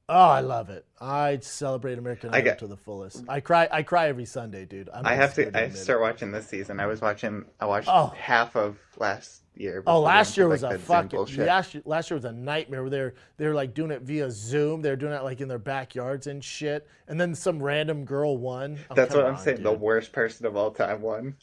Oh, 0.07 0.15
I 0.15 0.39
love 0.39 0.69
it. 0.69 0.85
I 1.01 1.39
celebrate 1.41 1.97
American 1.99 2.29
I 2.33 2.37
Idol 2.37 2.43
get- 2.51 2.59
to 2.59 2.67
the 2.67 2.77
fullest. 2.77 3.23
I 3.27 3.39
cry. 3.39 3.67
I 3.71 3.83
cry 3.83 4.07
every 4.07 4.25
Sunday, 4.25 4.65
dude. 4.65 4.89
I'm 4.93 5.05
I 5.05 5.13
have 5.15 5.33
to. 5.35 5.55
I 5.55 5.69
start 5.69 5.99
watching 6.01 6.31
this 6.31 6.47
season. 6.47 6.79
I 6.79 6.85
was 6.85 7.01
watching. 7.01 7.45
I 7.59 7.65
watched 7.65 7.89
Oh. 7.91 8.13
half 8.15 8.55
of 8.55 8.77
last 8.97 9.41
year. 9.59 9.83
Oh, 9.87 10.01
last 10.01 10.37
year 10.37 10.47
was 10.47 10.63
a 10.63 10.77
fucking 10.77 11.19
last 11.37 11.73
year, 11.73 11.83
last 11.85 12.09
year 12.09 12.15
was 12.15 12.25
a 12.25 12.31
nightmare. 12.31 12.89
They're 12.89 13.13
they're 13.37 13.53
like 13.53 13.73
doing 13.73 13.91
it 13.91 14.01
via 14.01 14.29
Zoom. 14.31 14.81
They're 14.81 14.95
doing 14.95 15.13
it 15.13 15.23
like 15.23 15.41
in 15.41 15.47
their 15.47 15.59
backyards 15.59 16.27
and 16.27 16.43
shit. 16.43 16.87
And 17.07 17.19
then 17.19 17.35
some 17.35 17.61
random 17.61 18.05
girl 18.05 18.37
won. 18.37 18.77
Oh, 18.89 18.95
That's 18.95 19.13
what 19.15 19.25
I'm 19.25 19.35
on, 19.35 19.39
saying. 19.41 19.63
The 19.63 19.71
worst 19.71 20.11
person 20.11 20.45
of 20.45 20.55
all 20.55 20.71
time 20.71 21.01
won. 21.01 21.35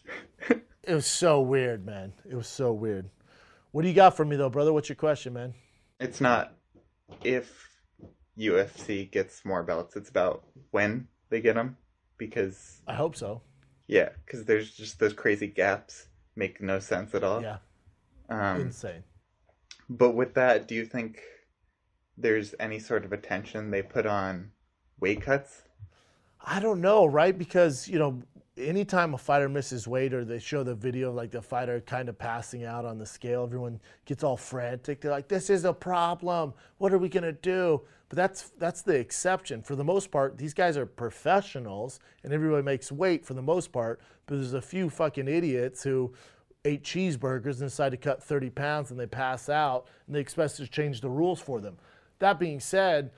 It 0.85 0.95
was 0.95 1.07
so 1.07 1.41
weird, 1.41 1.87
man. 1.87 2.13
It 2.29 2.35
was 2.35 2.49
so 2.49 2.73
weird. 2.73 3.09
What 3.71 3.83
do 3.83 3.89
you 3.89 3.95
got 3.95 4.17
for 4.17 4.25
me 4.25 4.35
though, 4.35 4.51
brother? 4.51 4.73
What's 4.73 4.89
your 4.89 4.97
question, 4.97 5.33
man? 5.33 5.55
It's 6.01 6.21
not 6.21 6.55
if 7.23 7.69
UFC 8.39 9.09
gets 9.11 9.45
more 9.45 9.63
belts. 9.63 9.95
It's 9.95 10.09
about 10.11 10.45
when 10.73 11.07
they 11.31 11.41
get 11.41 11.55
them, 11.55 11.77
because 12.19 12.81
I 12.89 12.95
hope 12.95 13.15
so. 13.17 13.43
yeah, 13.87 14.09
because 14.27 14.45
there's 14.45 14.73
just 14.75 14.99
those 14.99 15.13
crazy 15.13 15.47
gaps 15.47 16.09
make 16.35 16.61
no 16.61 16.81
sense 16.81 17.15
at 17.15 17.23
all. 17.23 17.41
Yeah, 17.43 17.59
Um, 18.33 18.61
insane. 18.61 19.05
but 19.89 20.11
with 20.11 20.35
that, 20.35 20.69
do 20.69 20.75
you 20.75 20.85
think 20.85 21.21
there's 22.17 22.55
any 22.61 22.79
sort 22.79 23.05
of 23.05 23.13
attention 23.13 23.71
they 23.71 23.83
put 23.83 24.07
on 24.07 24.51
weight 25.01 25.23
cuts? 25.23 25.63
I 26.45 26.61
don't 26.61 26.81
know, 26.81 27.07
right? 27.07 27.37
Because 27.37 27.89
you 27.89 27.99
know, 27.99 28.23
anytime 28.57 29.15
a 29.15 29.19
fighter 29.19 29.49
misses 29.49 29.87
weight 29.87 30.13
or 30.13 30.25
they 30.25 30.39
show 30.39 30.63
the 30.63 30.75
video 30.75 31.11
of 31.11 31.15
like 31.15 31.31
the 31.31 31.43
fighter 31.43 31.81
kind 31.81 32.09
of 32.09 32.19
passing 32.19 32.65
out 32.65 32.85
on 32.85 32.99
the 32.99 33.07
scale, 33.07 33.45
everyone 33.45 33.81
gets 34.05 34.25
all 34.25 34.37
frantic. 34.37 35.01
They're 35.01 35.11
like, 35.11 35.29
"This 35.29 35.51
is 35.51 35.65
a 35.65 35.73
problem. 35.73 36.55
What 36.79 36.93
are 36.93 36.99
we 36.99 37.09
gonna 37.09 37.33
do?" 37.33 37.83
But 38.09 38.17
that's 38.17 38.51
that's 38.59 38.83
the 38.83 38.95
exception. 38.95 39.63
For 39.63 39.77
the 39.77 39.85
most 39.85 40.11
part, 40.11 40.37
these 40.37 40.53
guys 40.53 40.77
are 40.77 40.87
professionals, 40.87 42.01
and 42.25 42.33
everybody 42.33 42.63
makes 42.63 42.93
weight 42.93 43.25
for 43.25 43.35
the 43.35 43.43
most 43.43 43.73
part. 43.73 44.01
But 44.27 44.37
there's 44.37 44.53
a 44.53 44.63
few 44.63 44.91
fucking 44.91 45.29
idiots 45.29 45.83
who 45.83 46.13
ate 46.65 46.85
cheeseburgers 46.85 47.61
and 47.61 47.69
decide 47.69 47.91
to 47.91 47.97
cut 47.97 48.23
30 48.23 48.51
pounds 48.51 48.91
and 48.91 48.99
they 48.99 49.07
pass 49.07 49.49
out, 49.49 49.87
and 50.07 50.15
they 50.15 50.21
expect 50.21 50.57
to 50.57 50.67
change 50.67 51.01
the 51.01 51.11
rules 51.11 51.41
for 51.41 51.61
them. 51.61 51.77
That 52.19 52.39
being 52.39 52.61
said, 52.61 53.11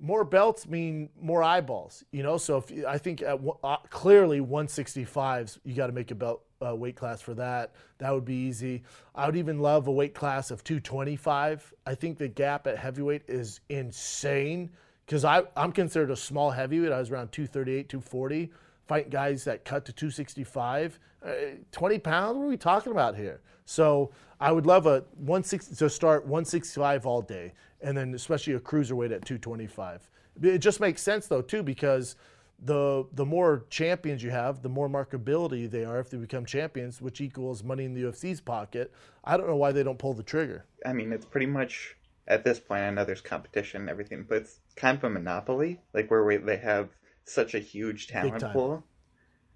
more 0.00 0.24
belts 0.24 0.66
mean 0.66 1.10
more 1.20 1.42
eyeballs, 1.42 2.04
you 2.10 2.22
know. 2.22 2.36
So 2.36 2.58
if 2.58 2.86
I 2.86 2.98
think 2.98 3.22
at, 3.22 3.40
uh, 3.62 3.76
clearly 3.90 4.40
165s, 4.40 5.58
you 5.64 5.74
got 5.74 5.88
to 5.88 5.92
make 5.92 6.10
a 6.10 6.14
belt 6.14 6.42
uh, 6.66 6.74
weight 6.74 6.96
class 6.96 7.20
for 7.20 7.34
that. 7.34 7.74
That 7.98 8.12
would 8.12 8.24
be 8.24 8.34
easy. 8.34 8.82
I 9.14 9.26
would 9.26 9.36
even 9.36 9.60
love 9.60 9.86
a 9.86 9.92
weight 9.92 10.14
class 10.14 10.50
of 10.50 10.64
225. 10.64 11.74
I 11.86 11.94
think 11.94 12.18
the 12.18 12.28
gap 12.28 12.66
at 12.66 12.78
heavyweight 12.78 13.22
is 13.28 13.60
insane 13.68 14.70
because 15.06 15.24
I'm 15.24 15.72
considered 15.72 16.10
a 16.10 16.16
small 16.16 16.50
heavyweight. 16.50 16.92
I 16.92 16.98
was 16.98 17.10
around 17.10 17.32
238, 17.32 17.88
240, 17.88 18.52
fighting 18.86 19.10
guys 19.10 19.44
that 19.44 19.64
cut 19.64 19.84
to 19.86 19.92
265. 19.92 20.98
Uh, 21.24 21.32
20 21.72 21.98
pounds. 21.98 22.38
What 22.38 22.44
are 22.44 22.48
we 22.48 22.56
talking 22.56 22.92
about 22.92 23.16
here? 23.16 23.40
So 23.66 24.10
I 24.40 24.52
would 24.52 24.66
love 24.66 24.86
a 24.86 25.04
160 25.16 25.74
to 25.76 25.90
start 25.90 26.22
165 26.24 27.06
all 27.06 27.20
day, 27.20 27.52
and 27.82 27.96
then 27.96 28.14
especially 28.14 28.54
a 28.54 28.60
cruiserweight 28.60 29.12
at 29.12 29.24
225. 29.24 30.10
It 30.42 30.58
just 30.58 30.80
makes 30.80 31.02
sense 31.02 31.26
though 31.26 31.42
too 31.42 31.62
because 31.62 32.16
the 32.62 33.06
the 33.12 33.24
more 33.24 33.64
champions 33.70 34.22
you 34.22 34.30
have, 34.30 34.62
the 34.62 34.68
more 34.68 34.88
markability 34.88 35.70
they 35.70 35.84
are 35.84 35.98
if 35.98 36.10
they 36.10 36.16
become 36.16 36.44
champions, 36.44 37.00
which 37.00 37.20
equals 37.20 37.62
money 37.62 37.84
in 37.84 37.94
the 37.94 38.02
UFC's 38.02 38.40
pocket. 38.40 38.92
I 39.24 39.36
don't 39.36 39.46
know 39.46 39.56
why 39.56 39.72
they 39.72 39.82
don't 39.82 39.98
pull 39.98 40.14
the 40.14 40.22
trigger. 40.22 40.64
I 40.86 40.92
mean, 40.92 41.12
it's 41.12 41.26
pretty 41.26 41.46
much 41.46 41.96
at 42.28 42.44
this 42.44 42.58
point. 42.58 42.82
I 42.82 42.90
know 42.90 43.04
there's 43.04 43.20
competition 43.20 43.82
and 43.82 43.90
everything, 43.90 44.24
but 44.28 44.38
it's 44.38 44.60
kind 44.76 44.96
of 44.96 45.04
a 45.04 45.10
monopoly, 45.10 45.80
like 45.92 46.10
where 46.10 46.24
we, 46.24 46.36
they 46.38 46.58
have 46.58 46.88
such 47.24 47.54
a 47.54 47.58
huge 47.58 48.08
talent 48.08 48.42
pool. 48.52 48.84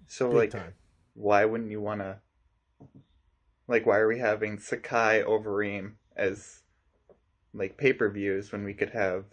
So 0.07 0.27
Big 0.27 0.35
like, 0.37 0.49
time. 0.51 0.73
Why 1.15 1.45
wouldn't 1.45 1.71
you 1.71 1.81
want 1.81 2.01
to? 2.01 2.19
Like, 3.67 3.85
why 3.85 3.97
are 3.97 4.07
we 4.07 4.19
having 4.19 4.59
Sakai 4.59 5.23
Overeem 5.25 5.93
as 6.15 6.61
like 7.53 7.77
pay 7.77 7.93
per 7.93 8.09
views 8.09 8.51
when 8.51 8.63
we 8.63 8.73
could 8.73 8.91
have 8.91 9.25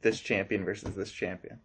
this 0.00 0.20
champion 0.20 0.64
versus 0.64 0.94
this 0.94 1.10
champion? 1.10 1.58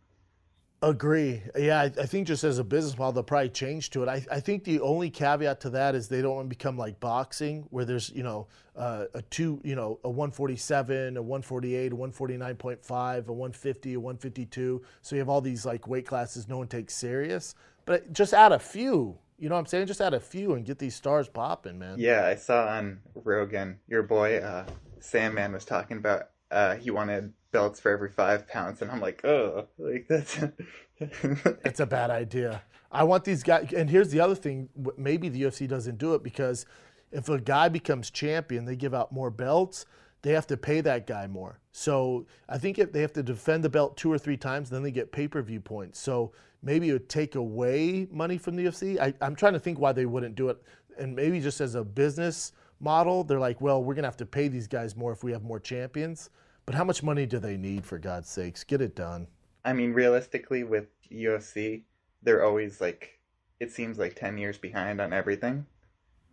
Agree. 0.81 1.43
Yeah, 1.57 1.81
I, 1.81 1.85
I 1.85 2.05
think 2.05 2.25
just 2.25 2.45
as 2.45 2.57
a 2.57 2.63
business 2.63 2.97
model, 2.97 3.11
they'll 3.11 3.23
probably 3.23 3.49
change 3.49 3.89
to 3.91 4.03
it. 4.03 4.07
I, 4.07 4.25
I 4.31 4.39
think 4.39 4.63
the 4.63 4.79
only 4.79 5.09
caveat 5.09 5.59
to 5.61 5.69
that 5.71 5.93
is 5.93 6.07
they 6.07 6.21
don't 6.21 6.35
want 6.35 6.45
to 6.45 6.49
become 6.49 6.77
like 6.77 7.01
boxing, 7.01 7.67
where 7.69 7.83
there's 7.83 8.09
you 8.11 8.23
know 8.23 8.47
uh, 8.77 9.05
a 9.13 9.21
two, 9.23 9.59
you 9.63 9.75
know, 9.75 9.99
a 10.05 10.09
147, 10.09 11.17
a 11.17 11.21
148, 11.21 11.91
a 11.91 11.95
149.5, 11.95 13.27
a 13.27 13.33
150, 13.33 13.93
a 13.93 13.99
152. 13.99 14.81
So 15.01 15.15
you 15.15 15.19
have 15.19 15.27
all 15.27 15.41
these 15.41 15.65
like 15.65 15.85
weight 15.85 16.07
classes 16.07 16.47
no 16.47 16.57
one 16.57 16.67
takes 16.67 16.95
serious. 16.95 17.55
But 17.85 18.13
just 18.13 18.33
add 18.33 18.53
a 18.53 18.59
few. 18.59 19.17
You 19.39 19.49
know 19.49 19.55
what 19.55 19.59
I'm 19.59 19.65
saying? 19.67 19.87
Just 19.87 20.01
add 20.01 20.13
a 20.13 20.19
few 20.19 20.53
and 20.53 20.65
get 20.65 20.79
these 20.79 20.95
stars 20.95 21.27
popping, 21.29 21.79
man. 21.79 21.95
Yeah, 21.97 22.25
I 22.25 22.35
saw 22.35 22.67
on 22.67 22.99
Rogan 23.15 23.79
your 23.87 24.03
boy 24.03 24.37
uh, 24.37 24.65
Sandman 24.99 25.53
was 25.53 25.65
talking 25.65 25.97
about 25.97 26.29
uh, 26.51 26.75
he 26.75 26.91
wanted 26.91 27.33
belts 27.51 27.79
for 27.79 27.91
every 27.91 28.09
five 28.09 28.47
pounds, 28.47 28.81
and 28.81 28.91
I'm 28.91 28.99
like, 28.99 29.23
oh, 29.25 29.67
like 29.77 30.07
that's. 30.07 30.39
It's 31.63 31.79
a 31.79 31.85
bad 31.85 32.09
idea. 32.09 32.61
I 32.91 33.05
want 33.05 33.23
these 33.23 33.41
guys. 33.41 33.71
And 33.71 33.89
here's 33.89 34.09
the 34.09 34.19
other 34.19 34.35
thing: 34.35 34.67
maybe 34.97 35.29
the 35.29 35.43
UFC 35.43 35.65
doesn't 35.65 35.97
do 35.97 36.13
it 36.13 36.23
because 36.23 36.65
if 37.11 37.29
a 37.29 37.39
guy 37.39 37.69
becomes 37.69 38.09
champion, 38.11 38.65
they 38.65 38.75
give 38.75 38.93
out 38.93 39.11
more 39.11 39.31
belts. 39.31 39.85
They 40.23 40.33
have 40.33 40.47
to 40.47 40.57
pay 40.57 40.81
that 40.81 41.07
guy 41.07 41.27
more. 41.27 41.61
So 41.71 42.25
I 42.49 42.57
think 42.57 42.77
if 42.77 42.91
they 42.91 42.99
have 42.99 43.13
to 43.13 43.23
defend 43.23 43.63
the 43.63 43.69
belt 43.69 43.95
two 43.95 44.11
or 44.11 44.17
three 44.17 44.35
times, 44.35 44.69
then 44.69 44.83
they 44.83 44.91
get 44.91 45.13
pay 45.13 45.29
per 45.29 45.41
view 45.41 45.61
points. 45.61 45.99
So 45.99 46.33
maybe 46.61 46.89
it 46.89 46.93
would 46.93 47.09
take 47.09 47.35
away 47.35 48.07
money 48.11 48.37
from 48.37 48.55
the 48.55 48.65
UFC. 48.65 48.99
I, 48.99 49.13
I'm 49.21 49.35
trying 49.35 49.53
to 49.53 49.59
think 49.59 49.79
why 49.79 49.91
they 49.91 50.05
wouldn't 50.05 50.35
do 50.35 50.49
it. 50.49 50.61
And 50.97 51.15
maybe 51.15 51.39
just 51.39 51.61
as 51.61 51.75
a 51.75 51.83
business 51.83 52.51
model, 52.79 53.23
they're 53.23 53.39
like, 53.39 53.61
well, 53.61 53.83
we're 53.83 53.95
gonna 53.95 54.07
have 54.07 54.17
to 54.17 54.25
pay 54.25 54.47
these 54.47 54.67
guys 54.67 54.95
more 54.95 55.11
if 55.11 55.23
we 55.23 55.31
have 55.31 55.43
more 55.43 55.59
champions. 55.59 56.29
But 56.65 56.75
how 56.75 56.83
much 56.83 57.01
money 57.01 57.25
do 57.25 57.39
they 57.39 57.57
need 57.57 57.85
for 57.85 57.97
God's 57.97 58.29
sakes? 58.29 58.63
Get 58.63 58.81
it 58.81 58.95
done. 58.95 59.27
I 59.65 59.73
mean, 59.73 59.93
realistically, 59.93 60.63
with 60.63 60.87
UFC, 61.11 61.83
they're 62.21 62.43
always 62.45 62.79
like, 62.79 63.19
it 63.59 63.71
seems 63.71 63.97
like 63.97 64.15
10 64.15 64.37
years 64.37 64.57
behind 64.57 65.01
on 65.01 65.11
everything. 65.11 65.65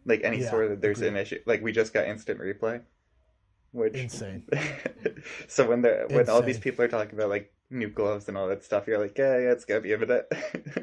Like 0.05 0.21
any 0.25 0.41
Yeah, 0.41 0.51
sort 0.51 0.71
of, 0.71 0.81
there's 0.81 1.01
an 1.03 1.17
issue. 1.17 1.41
Like 1.47 1.63
we 1.63 1.73
just 1.73 1.93
got 1.93 2.07
instant 2.07 2.39
replay, 2.39 2.83
which 3.73 3.95
Insane. 3.95 4.45
so 5.49 5.69
when 5.69 5.83
the 5.83 6.07
when 6.11 6.29
all 6.29 6.43
these 6.43 6.59
people 6.59 6.85
are 6.85 6.89
talking 6.89 7.15
about 7.15 7.31
like 7.31 7.53
new 7.71 7.89
gloves 7.89 8.29
and 8.29 8.37
all 8.37 8.49
that 8.49 8.65
stuff, 8.65 8.87
you're 8.87 8.99
like, 8.99 9.17
yeah, 9.19 9.39
yeah, 9.39 9.53
it's 9.53 9.65
gonna 9.65 9.81
be 9.81 9.93
a 9.93 9.99
minute. 9.99 10.31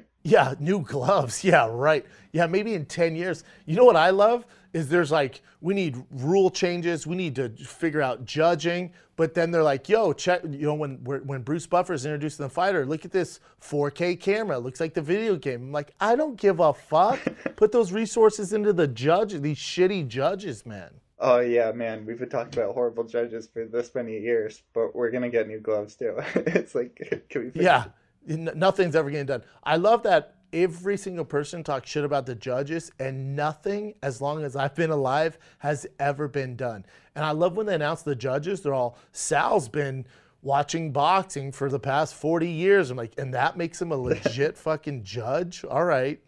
Yeah, 0.24 0.54
new 0.60 0.80
gloves. 0.82 1.44
Yeah, 1.54 1.68
right. 1.70 2.06
Yeah, 2.32 2.48
maybe 2.48 2.74
in 2.74 2.86
10 2.86 3.16
years. 3.16 3.44
You 3.66 3.76
know 3.76 3.84
what 3.84 3.98
I 3.98 4.10
love? 4.10 4.46
Is 4.72 4.88
there's 4.88 5.12
like, 5.12 5.42
we 5.62 5.74
need 5.74 6.02
rule 6.10 6.50
changes. 6.50 7.06
We 7.06 7.16
need 7.16 7.36
to 7.36 7.50
figure 7.50 8.02
out 8.02 8.26
judging. 8.26 8.92
But 9.16 9.34
then 9.36 9.52
they're 9.52 9.62
like, 9.64 9.88
yo, 9.88 10.14
check, 10.14 10.42
you 10.44 10.66
know, 10.66 10.74
when 10.74 10.96
when 11.04 11.42
Bruce 11.44 11.68
Buffer 11.68 11.94
is 11.94 12.06
introduced 12.06 12.38
to 12.38 12.44
the 12.44 12.50
fighter, 12.50 12.84
look 12.86 13.06
at 13.06 13.12
this 13.12 13.40
4K 13.62 14.20
camera. 14.20 14.58
It 14.58 14.62
looks 14.62 14.80
like 14.80 14.96
the 14.96 15.02
video 15.02 15.36
game. 15.36 15.62
I'm 15.62 15.72
like, 15.72 15.94
I 16.00 16.16
don't 16.16 16.38
give 16.38 16.60
a 16.60 16.74
fuck. 16.74 17.20
Put 17.56 17.72
those 17.72 17.92
resources 17.92 18.54
into 18.54 18.74
the 18.74 18.88
judge, 18.88 19.34
these 19.34 19.60
shitty 19.60 20.08
judges, 20.08 20.66
man. 20.66 20.90
Oh 21.20 21.40
yeah, 21.40 21.72
man, 21.72 22.06
we've 22.06 22.20
been 22.20 22.30
talking 22.30 22.54
about 22.60 22.74
horrible 22.74 23.04
judges 23.04 23.48
for 23.48 23.66
this 23.66 23.94
many 23.96 24.20
years, 24.20 24.64
but 24.74 24.96
we're 24.96 25.12
gonna 25.12 25.30
get 25.30 25.48
new 25.48 25.60
gloves 25.60 25.96
too. 25.96 26.16
it's 26.36 26.76
like, 26.76 26.96
can 27.30 27.44
we? 27.44 27.50
fix 27.52 27.64
Yeah, 27.64 27.86
n- 28.30 28.52
nothing's 28.56 28.96
ever 28.96 29.10
getting 29.10 29.26
done. 29.26 29.44
I 29.64 29.78
love 29.78 30.04
that 30.04 30.36
every 30.52 30.98
single 30.98 31.26
person 31.26 31.64
talks 31.64 31.90
shit 31.90 32.04
about 32.04 32.26
the 32.26 32.36
judges, 32.36 32.92
and 33.00 33.36
nothing, 33.36 33.96
as 34.04 34.22
long 34.22 34.44
as 34.44 34.56
I've 34.56 34.76
been 34.76 34.92
alive, 34.92 35.38
has 35.60 35.88
ever 36.00 36.28
been 36.28 36.56
done. 36.56 36.86
And 37.16 37.26
I 37.26 37.32
love 37.32 37.58
when 37.58 37.66
they 37.66 37.76
announce 37.76 38.04
the 38.04 38.16
judges. 38.16 38.62
They're 38.62 38.74
all 38.74 38.98
Sal's 39.12 39.70
been 39.70 40.06
watching 40.42 40.92
boxing 40.92 41.52
for 41.52 41.70
the 41.70 41.80
past 41.80 42.16
forty 42.16 42.50
years. 42.50 42.92
I'm 42.92 42.98
like, 42.98 43.14
and 43.18 43.34
that 43.34 43.58
makes 43.58 43.82
him 43.82 43.92
a 43.92 43.98
legit 43.98 44.58
fucking 44.58 45.04
judge. 45.04 45.64
All 45.64 45.86
right, 45.86 46.20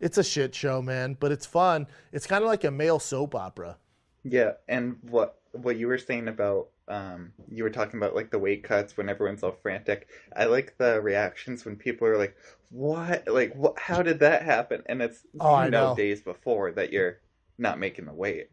it's 0.00 0.18
a 0.18 0.24
shit 0.24 0.54
show, 0.54 0.82
man, 0.82 1.16
but 1.18 1.32
it's 1.32 1.46
fun. 1.46 1.86
It's 2.12 2.26
kind 2.26 2.42
of 2.42 2.48
like 2.48 2.64
a 2.64 2.70
male 2.70 2.98
soap 2.98 3.34
opera. 3.34 3.76
Yeah, 4.24 4.52
and 4.68 4.96
what 5.02 5.38
what 5.52 5.76
you 5.76 5.86
were 5.86 5.98
saying 5.98 6.28
about 6.28 6.68
um 6.88 7.32
you 7.48 7.62
were 7.62 7.70
talking 7.70 7.98
about 8.00 8.14
like 8.14 8.30
the 8.30 8.38
weight 8.38 8.64
cuts 8.64 8.96
when 8.96 9.08
everyone's 9.08 9.42
all 9.42 9.52
frantic. 9.62 10.08
I 10.36 10.46
like 10.46 10.76
the 10.78 11.00
reactions 11.00 11.64
when 11.64 11.76
people 11.76 12.08
are 12.08 12.18
like, 12.18 12.36
"What? 12.70 13.28
Like 13.28 13.54
what 13.54 13.78
how 13.78 14.02
did 14.02 14.20
that 14.20 14.42
happen?" 14.42 14.82
And 14.86 15.02
it's 15.02 15.24
Oh, 15.38 15.54
you 15.54 15.54
I 15.54 15.68
know. 15.70 15.94
days 15.96 16.20
before 16.22 16.72
that 16.72 16.92
you're 16.92 17.20
not 17.58 17.78
making 17.78 18.06
the 18.06 18.12
weight. 18.14 18.48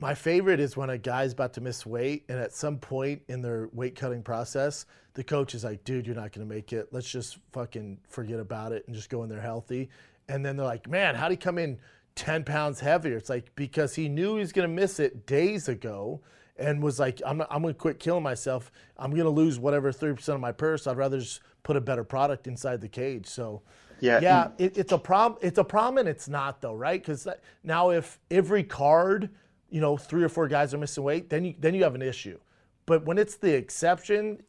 My 0.00 0.14
favorite 0.14 0.60
is 0.60 0.76
when 0.76 0.90
a 0.90 0.98
guy's 0.98 1.32
about 1.32 1.54
to 1.54 1.60
miss 1.60 1.86
weight, 1.86 2.24
and 2.28 2.38
at 2.38 2.52
some 2.52 2.78
point 2.78 3.22
in 3.28 3.42
their 3.42 3.68
weight 3.72 3.94
cutting 3.96 4.22
process, 4.22 4.86
the 5.14 5.24
coach 5.24 5.54
is 5.54 5.64
like, 5.64 5.84
dude, 5.84 6.06
you're 6.06 6.16
not 6.16 6.32
going 6.32 6.46
to 6.46 6.52
make 6.54 6.72
it. 6.72 6.88
Let's 6.92 7.08
just 7.10 7.38
fucking 7.52 8.00
forget 8.08 8.40
about 8.40 8.72
it 8.72 8.84
and 8.86 8.94
just 8.94 9.08
go 9.08 9.22
in 9.22 9.28
there 9.28 9.40
healthy. 9.40 9.90
And 10.28 10.44
then 10.44 10.56
they're 10.56 10.66
like, 10.66 10.88
man, 10.88 11.14
how'd 11.14 11.30
he 11.30 11.36
come 11.36 11.58
in 11.58 11.78
10 12.16 12.44
pounds 12.44 12.80
heavier? 12.80 13.16
It's 13.16 13.30
like, 13.30 13.54
because 13.56 13.94
he 13.94 14.08
knew 14.08 14.34
he 14.34 14.40
was 14.40 14.52
going 14.52 14.68
to 14.68 14.74
miss 14.74 15.00
it 15.00 15.26
days 15.26 15.68
ago 15.68 16.20
and 16.56 16.82
was 16.82 16.98
like, 16.98 17.20
I'm, 17.26 17.38
not, 17.38 17.48
I'm 17.50 17.62
going 17.62 17.74
to 17.74 17.78
quit 17.78 17.98
killing 17.98 18.22
myself. 18.22 18.70
I'm 18.96 19.10
going 19.10 19.24
to 19.24 19.30
lose 19.30 19.58
whatever 19.58 19.92
30% 19.92 20.28
of 20.28 20.40
my 20.40 20.52
purse. 20.52 20.86
I'd 20.86 20.96
rather 20.96 21.18
just 21.18 21.40
put 21.62 21.76
a 21.76 21.80
better 21.80 22.04
product 22.04 22.46
inside 22.46 22.80
the 22.80 22.88
cage. 22.88 23.26
So, 23.26 23.62
Yeah, 24.00 24.20
yeah, 24.20 24.48
it, 24.58 24.78
it's 24.78 24.92
a 24.92 24.98
problem. 24.98 25.40
It's 25.42 25.58
a 25.58 25.64
problem, 25.64 25.98
and 25.98 26.08
it's 26.08 26.28
not 26.28 26.60
though, 26.60 26.74
right? 26.74 27.00
Because 27.00 27.26
now 27.64 27.90
if 27.90 28.20
every 28.30 28.62
card, 28.62 29.30
you 29.70 29.80
know, 29.80 29.96
three 29.96 30.22
or 30.22 30.28
four 30.28 30.46
guys 30.46 30.72
are 30.74 30.78
missing 30.78 31.02
weight, 31.02 31.30
then 31.30 31.44
you 31.44 31.54
then 31.58 31.74
you 31.74 31.82
have 31.82 31.94
an 31.94 32.02
issue. 32.02 32.38
But 32.86 33.04
when 33.06 33.18
it's 33.18 33.36
the 33.36 33.54
exception, 33.54 34.42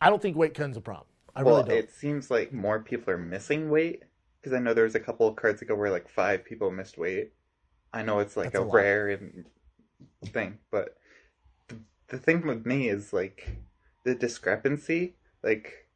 I 0.00 0.10
don't 0.10 0.20
think 0.20 0.36
weight 0.36 0.54
cutting's 0.54 0.76
a 0.76 0.80
problem. 0.80 1.06
I 1.34 1.42
well, 1.42 1.56
really 1.56 1.68
don't. 1.70 1.78
it 1.78 1.90
seems 1.92 2.30
like 2.30 2.52
more 2.52 2.80
people 2.80 3.12
are 3.12 3.18
missing 3.18 3.70
weight 3.70 4.04
because 4.44 4.54
I 4.54 4.60
know 4.60 4.74
there 4.74 4.84
was 4.84 4.94
a 4.94 5.00
couple 5.00 5.26
of 5.26 5.36
cards 5.36 5.62
ago 5.62 5.74
where 5.74 5.90
like 5.90 6.06
five 6.06 6.44
people 6.44 6.70
missed 6.70 6.98
weight. 6.98 7.32
I 7.94 8.02
know 8.02 8.18
it's 8.18 8.36
like 8.36 8.52
a, 8.54 8.60
a 8.60 8.64
rare 8.64 9.08
and 9.08 9.46
thing, 10.26 10.58
but 10.70 10.98
the, 11.68 11.78
the 12.08 12.18
thing 12.18 12.46
with 12.46 12.66
me 12.66 12.90
is 12.90 13.14
like 13.14 13.56
the 14.04 14.14
discrepancy, 14.14 15.14
like 15.42 15.88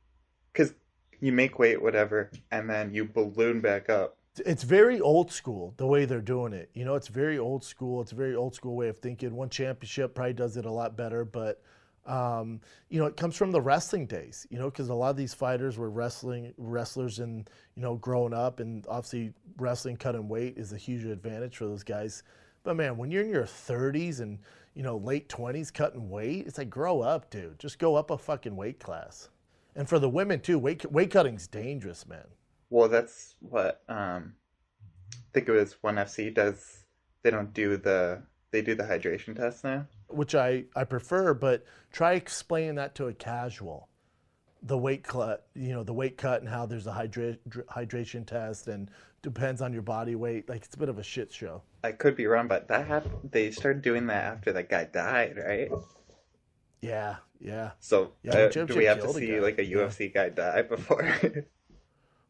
because 0.51 0.72
you 1.20 1.30
make 1.30 1.59
weight 1.59 1.82
whatever, 1.82 2.30
and 2.51 2.70
then 2.70 2.94
you 2.94 3.05
balloon 3.05 3.61
back 3.61 3.90
up. 3.90 4.16
it's 4.46 4.62
very 4.62 4.99
old 4.99 5.30
school 5.30 5.74
the 5.76 5.86
way 5.86 6.07
they're 6.07 6.22
doing 6.22 6.55
it. 6.55 6.70
You 6.72 6.86
know, 6.86 6.94
it's 6.94 7.09
very 7.09 7.38
old 7.38 7.62
school. 7.62 8.01
It's 8.01 8.12
a 8.12 8.16
very 8.16 8.34
old 8.34 8.55
school 8.55 8.76
way 8.76 8.88
of 8.88 8.96
thinking. 8.96 9.36
One 9.36 9.51
championship 9.51 10.14
probably 10.14 10.32
does 10.32 10.57
it 10.57 10.64
a 10.64 10.72
lot 10.72 10.96
better, 10.96 11.22
but 11.22 11.61
um, 12.09 12.61
you 12.88 12.98
know, 12.98 13.06
it 13.06 13.16
comes 13.16 13.36
from 13.36 13.52
the 13.52 13.61
wrestling 13.61 14.06
days. 14.06 14.46
You 14.50 14.59
know, 14.59 14.70
because 14.70 14.88
a 14.88 14.94
lot 14.94 15.11
of 15.11 15.16
these 15.16 15.34
fighters 15.34 15.76
were 15.76 15.90
wrestling 15.90 16.54
wrestlers 16.56 17.18
and 17.18 17.48
you 17.76 17.82
know 17.82 17.96
growing 17.96 18.32
up, 18.32 18.61
and 18.61 18.84
obviously 18.88 19.32
wrestling 19.59 19.96
cutting 19.96 20.28
weight 20.28 20.56
is 20.56 20.72
a 20.72 20.76
huge 20.76 21.04
advantage 21.04 21.56
for 21.56 21.66
those 21.66 21.84
guys. 21.84 22.22
But 22.64 22.76
man, 22.76 22.96
when 22.96 23.11
you're 23.11 23.22
in 23.22 23.30
your 23.30 23.44
30s 23.44 24.20
and 24.20 24.38
you 24.74 24.82
know 24.82 24.96
late 24.96 25.28
20s 25.28 25.72
cutting 25.72 26.09
weight, 26.09 26.46
it's 26.46 26.59
like 26.59 26.70
grow 26.70 27.02
up, 27.02 27.30
dude. 27.30 27.59
Just 27.59 27.78
go 27.78 27.94
up 27.94 28.11
a 28.11 28.18
fucking 28.18 28.56
weight 28.56 28.80
class. 28.80 29.28
And 29.76 29.88
for 29.88 29.98
the 29.98 30.09
women 30.09 30.40
too, 30.40 30.59
weight 30.59 30.90
weight 30.90 31.11
cutting's 31.11 31.46
dangerous, 31.46 32.06
man. 32.06 32.26
Well, 32.70 32.88
that's 32.88 33.36
what 33.40 33.82
um, 33.88 34.34
I 35.12 35.16
think 35.32 35.48
it 35.48 35.52
was 35.52 35.76
One 35.82 35.96
FC 35.96 36.34
does. 36.34 36.84
They 37.22 37.30
don't 37.30 37.52
do 37.52 37.76
the 37.76 38.22
they 38.50 38.62
do 38.62 38.74
the 38.74 38.84
hydration 38.84 39.36
test 39.36 39.64
now. 39.64 39.86
Which 40.09 40.34
I, 40.34 40.64
I 40.74 40.84
prefer, 40.84 41.34
but 41.34 41.64
try 41.92 42.14
explaining 42.14 42.76
that 42.76 42.94
to 42.96 43.06
a 43.06 43.14
casual. 43.14 43.88
The 44.62 44.76
weight 44.78 45.04
cut, 45.04 45.46
you 45.54 45.68
know, 45.72 45.84
the 45.84 45.92
weight 45.94 46.16
cut 46.16 46.40
and 46.40 46.48
how 46.48 46.66
there's 46.66 46.86
a 46.86 46.92
hydra- 46.92 47.36
hydration 47.70 48.26
test 48.26 48.66
and 48.66 48.90
depends 49.22 49.62
on 49.62 49.72
your 49.72 49.82
body 49.82 50.16
weight. 50.16 50.48
Like 50.48 50.64
it's 50.64 50.74
a 50.74 50.78
bit 50.78 50.88
of 50.88 50.98
a 50.98 51.02
shit 51.02 51.32
show. 51.32 51.62
I 51.84 51.92
could 51.92 52.16
be 52.16 52.26
wrong, 52.26 52.48
but 52.48 52.66
that 52.68 52.86
happened. 52.88 53.30
They 53.30 53.50
started 53.52 53.82
doing 53.82 54.06
that 54.09 54.24
after 54.24 54.52
that 54.52 54.68
guy 54.68 54.84
died, 54.84 55.36
right? 55.38 55.70
Yeah, 56.80 57.16
yeah. 57.40 57.70
So 57.80 58.12
Yeah, 58.24 58.34
uh, 58.36 58.48
do 58.50 58.74
we 58.76 58.84
have 58.86 59.00
to 59.00 59.12
see 59.12 59.28
guy. 59.28 59.38
like 59.38 59.59
a 59.59 59.64
Yeah. 59.64 59.76
UFC 59.78 60.12
guy 60.12 60.30
die 60.30 60.62
before? 60.62 61.09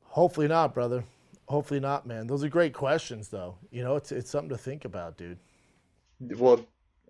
Hopefully 0.02 0.48
not, 0.48 0.74
brother. 0.74 1.04
Hopefully 1.46 1.80
not, 1.80 2.06
man. 2.06 2.26
Those 2.26 2.44
are 2.44 2.48
great 2.50 2.74
questions, 2.74 3.28
though. 3.28 3.56
You 3.70 3.82
know, 3.82 3.96
it's 3.96 4.12
it's 4.12 4.30
something 4.30 4.50
to 4.50 4.58
think 4.58 4.84
about, 4.84 5.16
dude. 5.16 5.38
well, 6.20 6.60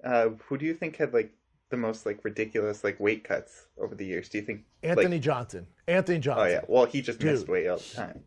uh, 0.04 0.28
who 0.46 0.56
do 0.58 0.66
you 0.66 0.74
think 0.74 0.96
had 0.96 1.12
like 1.12 1.32
the 1.70 1.76
most 1.76 2.06
like 2.06 2.24
ridiculous 2.24 2.82
like 2.84 2.98
weight 2.98 3.24
cuts 3.24 3.66
over 3.78 3.94
the 3.94 4.04
years? 4.06 4.28
Do 4.28 4.38
you 4.38 4.44
think 4.44 4.62
Anthony 4.82 5.16
Like, 5.16 5.20
Johnson. 5.22 5.66
Anthony 5.86 6.18
Johnson. 6.18 6.46
oh 6.46 6.50
yeah, 6.50 6.60
well 6.68 6.86
he 6.86 7.02
just 7.02 7.22
missed 7.22 7.48
weight 7.48 7.66
all 7.68 7.78
the 7.78 7.94
time. 7.94 8.24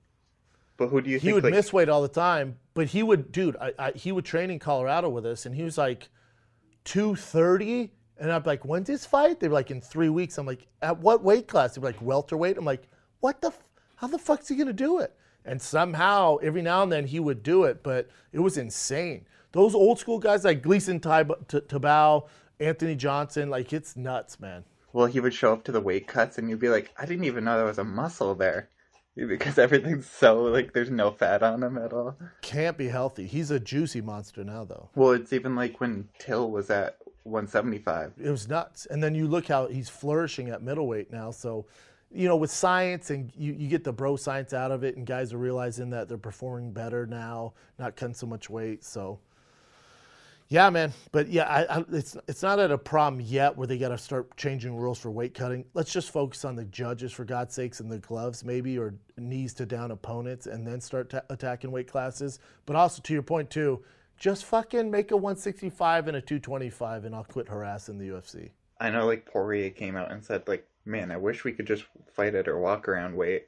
But 0.78 0.88
who 0.88 1.02
do 1.02 1.10
you 1.10 1.18
he 1.20 1.26
think 1.28 1.36
would 1.36 1.44
like, 1.44 1.54
miss 1.54 1.72
weight 1.72 1.90
all 1.90 2.02
the 2.02 2.08
time, 2.08 2.58
but 2.74 2.88
he 2.88 3.04
would, 3.04 3.32
dude. 3.32 3.56
I, 3.58 3.74
I, 3.78 3.92
he 3.92 4.12
would 4.12 4.26
train 4.26 4.50
in 4.50 4.58
Colorado 4.58 5.10
with 5.10 5.26
us, 5.28 5.46
and 5.46 5.54
he 5.54 5.62
was 5.64 5.78
like 5.78 6.10
two 6.84 7.16
thirty, 7.16 7.92
and 8.18 8.32
I'm 8.32 8.42
like, 8.44 8.66
when's 8.66 8.88
his 8.88 9.06
fight? 9.06 9.40
They 9.40 9.48
were 9.48 9.54
like 9.54 9.70
in 9.70 9.80
three 9.82 10.10
weeks. 10.10 10.38
I'm 10.38 10.46
like, 10.48 10.68
at 10.82 10.98
what 11.00 11.24
weight 11.24 11.48
class? 11.48 11.76
They 11.76 11.82
were 11.82 11.90
like 11.90 12.02
welterweight. 12.02 12.58
I'm 12.58 12.66
like, 12.66 12.88
what 13.20 13.42
the? 13.42 13.48
F- 13.50 13.70
how 13.98 14.08
the 14.08 14.18
fuck's 14.18 14.48
he 14.48 14.56
gonna 14.56 14.74
do 14.74 15.00
it? 15.00 15.14
And 15.46 15.62
somehow, 15.62 16.38
every 16.38 16.62
now 16.64 16.82
and 16.84 16.92
then, 16.92 17.06
he 17.06 17.20
would 17.20 17.44
do 17.44 17.66
it, 17.66 17.84
but 17.84 18.10
it 18.32 18.40
was 18.40 18.58
insane. 18.58 19.26
Those 19.52 19.76
old 19.76 20.00
school 20.00 20.20
guys 20.20 20.44
like 20.44 20.62
Gleison 20.64 21.02
Tab- 21.02 21.48
Tibau, 21.48 22.28
Anthony 22.60 22.96
Johnson, 22.96 23.50
like 23.50 23.74
it's 23.74 23.96
nuts, 23.96 24.40
man. 24.40 24.64
Well, 24.94 25.08
he 25.08 25.20
would 25.20 25.34
show 25.34 25.54
up 25.54 25.64
to 25.66 25.72
the 25.72 25.82
weight 25.82 26.08
cuts, 26.08 26.38
and 26.38 26.50
you'd 26.50 26.60
be 26.60 26.70
like, 26.70 26.92
I 26.98 27.06
didn't 27.06 27.26
even 27.26 27.44
know 27.44 27.58
there 27.58 27.66
was 27.66 27.78
a 27.78 27.84
muscle 27.84 28.36
there, 28.36 28.70
because 29.16 29.58
everything's 29.58 30.06
so 30.10 30.44
like 30.44 30.74
there's 30.74 30.90
no 30.90 31.12
fat 31.12 31.44
on 31.44 31.64
him 31.64 31.78
at 31.78 31.94
all. 31.94 32.18
Can't 32.42 32.78
be 32.78 32.88
healthy. 32.88 33.26
He's 33.26 33.52
a 33.52 33.60
juicy 33.60 34.02
monster 34.02 34.44
now, 34.44 34.64
though. 34.66 34.90
Well, 34.96 35.12
it's 35.12 35.34
even 35.34 35.56
like 35.56 35.80
when 35.80 36.08
Till 36.20 36.50
was 36.52 36.70
at 36.70 36.98
175. 37.24 38.14
it 38.22 38.30
was 38.30 38.48
nuts. 38.48 38.86
And 38.90 39.04
then 39.04 39.16
you 39.16 39.28
look 39.28 39.48
how 39.48 39.68
he's 39.68 39.90
flourishing 39.90 40.50
at 40.50 40.62
middleweight 40.62 41.12
now. 41.12 41.32
So, 41.32 41.66
you 42.12 42.28
know, 42.28 42.36
with 42.36 42.52
science 42.52 43.10
and 43.12 43.32
you, 43.38 43.54
you 43.54 43.68
get 43.70 43.84
the 43.84 43.94
bro 43.94 44.16
science 44.16 44.54
out 44.54 44.72
of 44.72 44.84
it, 44.84 44.98
and 44.98 45.06
guys 45.06 45.32
are 45.34 45.38
realizing 45.38 45.90
that 45.92 46.10
they're 46.10 46.18
performing 46.18 46.74
better 46.74 47.06
now, 47.06 47.54
not 47.80 47.96
cutting 47.96 48.16
so 48.16 48.28
much 48.28 48.50
weight. 48.50 48.84
So, 48.84 49.20
yeah, 50.52 50.70
man. 50.70 50.92
But 51.14 51.30
yeah, 51.30 51.44
I, 51.44 51.78
I, 51.78 51.86
it's 51.94 52.18
it's 52.28 52.44
not 52.44 52.60
at 52.60 52.72
a 52.72 52.78
problem 52.78 53.22
yet 53.26 53.56
where 53.56 53.68
they 53.68 53.78
got 53.78 53.88
to 53.90 53.98
start 53.98 54.36
changing 54.36 54.76
rules 54.76 55.00
for 55.00 55.10
weight 55.10 55.34
cutting. 55.34 55.64
Let's 55.74 55.94
just 55.94 56.12
focus 56.12 56.44
on 56.44 56.58
the 56.58 56.66
judges 56.66 57.14
for 57.14 57.24
God's 57.24 57.56
sakes 57.56 57.80
and 57.80 57.90
the 57.90 58.00
gloves 58.00 58.44
maybe, 58.44 58.78
or 58.78 58.94
knees 59.18 59.54
to 59.56 59.66
down 59.66 59.92
opponents, 59.92 60.48
and 60.48 60.68
then 60.68 60.82
start 60.82 61.12
ta- 61.12 61.22
attacking 61.30 61.72
weight 61.72 61.90
classes. 61.90 62.40
But 62.66 62.76
also 62.76 63.02
to 63.02 63.14
your 63.14 63.24
point 63.24 63.50
too, 63.50 63.82
just 64.18 64.44
fucking 64.44 64.92
make 64.92 65.12
a 65.12 65.16
165 65.16 66.10
and 66.10 66.18
a 66.18 66.22
225, 66.22 67.06
and 67.06 67.16
I'll 67.16 67.24
quit 67.24 67.48
harassing 67.48 67.98
the 67.98 68.10
UFC. 68.10 68.50
I 68.78 68.90
know 68.90 69.06
like 69.06 69.26
Poirier 69.26 69.70
came 69.70 69.96
out 69.96 70.12
and 70.12 70.22
said 70.22 70.46
like, 70.50 70.68
man, 70.84 71.12
I 71.12 71.18
wish 71.18 71.46
we 71.46 71.54
could 71.54 71.66
just 71.66 71.86
fight 72.14 72.36
at 72.36 72.50
our 72.50 72.60
walk 72.60 72.90
around 72.90 73.16
weight. 73.16 73.48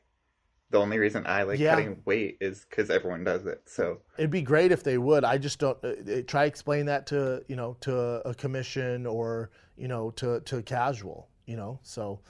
The 0.74 0.80
only 0.80 0.97
reason 0.97 1.21
I 1.28 1.43
like 1.43 1.59
Yeah. 1.59 1.76
cutting 1.76 2.01
weight 2.03 2.39
is 2.41 2.65
because 2.67 2.89
everyone 2.89 3.24
does 3.24 3.45
it. 3.45 3.61
So 3.67 3.99
It'd 4.17 4.32
be 4.32 4.41
great 4.41 4.71
if 4.71 4.82
they 4.84 4.97
would. 4.97 5.24
I 5.24 5.38
just 5.38 5.59
don't 5.59 5.78
uh, 5.84 5.89
uh, 5.89 6.21
try 6.26 6.45
explain 6.45 6.88
that 6.88 7.05
to 7.07 7.43
you 7.47 7.55
know 7.55 7.78
to 7.82 8.28
a, 8.28 8.34
commission 8.34 9.05
or 9.05 9.51
you 9.78 9.88
know 9.88 10.09
to 10.15 10.39
to 10.41 10.57
a 10.57 10.63
casual. 10.63 11.30
You 11.45 11.57
know, 11.57 11.80
so 11.84 12.21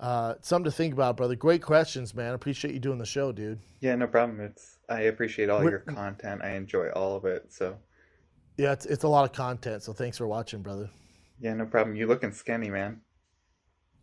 uh, 0.00 0.34
something 0.40 0.64
to 0.68 0.76
think 0.76 0.94
about, 0.94 1.16
brother. 1.16 1.36
Great 1.36 1.62
questions, 1.62 2.12
man. 2.12 2.34
Appreciate 2.34 2.74
you 2.74 2.80
doing 2.80 2.98
the 2.98 3.06
show, 3.06 3.30
dude. 3.30 3.60
yeah, 3.80 3.94
no 3.94 4.08
problem. 4.08 4.40
It's 4.40 4.78
I 4.88 5.02
appreciate 5.02 5.48
all 5.48 5.60
We're- 5.60 5.70
your 5.70 5.78
content. 5.80 6.42
I 6.42 6.56
enjoy 6.56 6.88
all 6.90 7.14
of 7.14 7.24
it. 7.24 7.52
So 7.52 7.76
Yeah, 8.56 8.72
it's 8.72 8.84
it's 8.86 9.04
a 9.04 9.08
lot 9.08 9.30
of 9.30 9.32
content. 9.32 9.84
So 9.84 9.92
thanks 9.92 10.18
for 10.18 10.26
watching, 10.26 10.60
brother. 10.60 10.90
yeah, 11.38 11.54
no 11.54 11.66
problem. 11.66 11.94
You 11.94 12.08
looking 12.08 12.32
skinny, 12.32 12.68
man. 12.68 13.02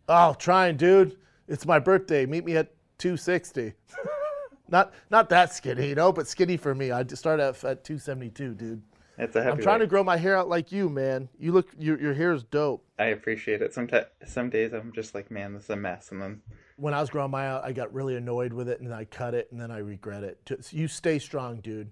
Oh, 0.08 0.36
trying, 0.40 0.78
dude. 0.78 1.18
It's 1.50 1.66
my 1.66 1.80
birthday. 1.80 2.26
Meet 2.26 2.46
me 2.46 2.56
at 2.56 2.73
260. 2.98 3.74
not 4.70 4.94
not 5.10 5.30
that 5.30 5.54
skinny, 5.54 5.90
you 5.90 5.96
know, 5.96 6.12
but 6.12 6.28
skinny 6.28 6.58
for 6.58 6.74
me. 6.74 6.92
I 6.92 7.06
start 7.08 7.40
at, 7.40 7.64
at 7.64 7.84
272, 7.84 8.54
dude. 8.54 8.82
It's 9.18 9.36
a 9.36 9.44
heavy. 9.44 9.58
I'm 9.58 9.62
trying 9.62 9.80
to 9.80 9.88
grow 9.88 10.04
my 10.04 10.18
hair 10.18 10.36
out 10.36 10.50
like 10.50 10.72
you, 10.72 10.90
man. 10.90 11.30
You 11.38 11.52
look, 11.52 11.70
your 11.78 12.00
your 12.02 12.14
hair 12.14 12.34
is 12.34 12.44
dope. 12.44 12.84
I 12.98 13.06
appreciate 13.06 13.62
it. 13.62 13.74
Sometimes, 13.74 14.08
some 14.26 14.50
days 14.50 14.74
I'm 14.74 14.92
just 14.92 15.14
like, 15.14 15.30
man, 15.30 15.54
this 15.54 15.64
is 15.66 15.70
a 15.70 15.76
mess, 15.76 16.12
and 16.12 16.22
then 16.22 16.42
when 16.78 16.94
I 16.94 17.02
was 17.02 17.10
growing 17.10 17.32
my 17.32 17.48
out, 17.48 17.64
I 17.64 17.72
got 17.72 17.94
really 17.94 18.16
annoyed 18.16 18.54
with 18.54 18.68
it 18.68 18.82
and 18.82 18.94
I 18.94 19.06
cut 19.06 19.34
it 19.36 19.48
and 19.52 19.62
then 19.62 19.72
I 19.72 19.78
regret 19.78 20.24
it. 20.24 20.44
Just, 20.46 20.74
you 20.74 20.88
stay 20.88 21.20
strong, 21.20 21.60
dude. 21.62 21.92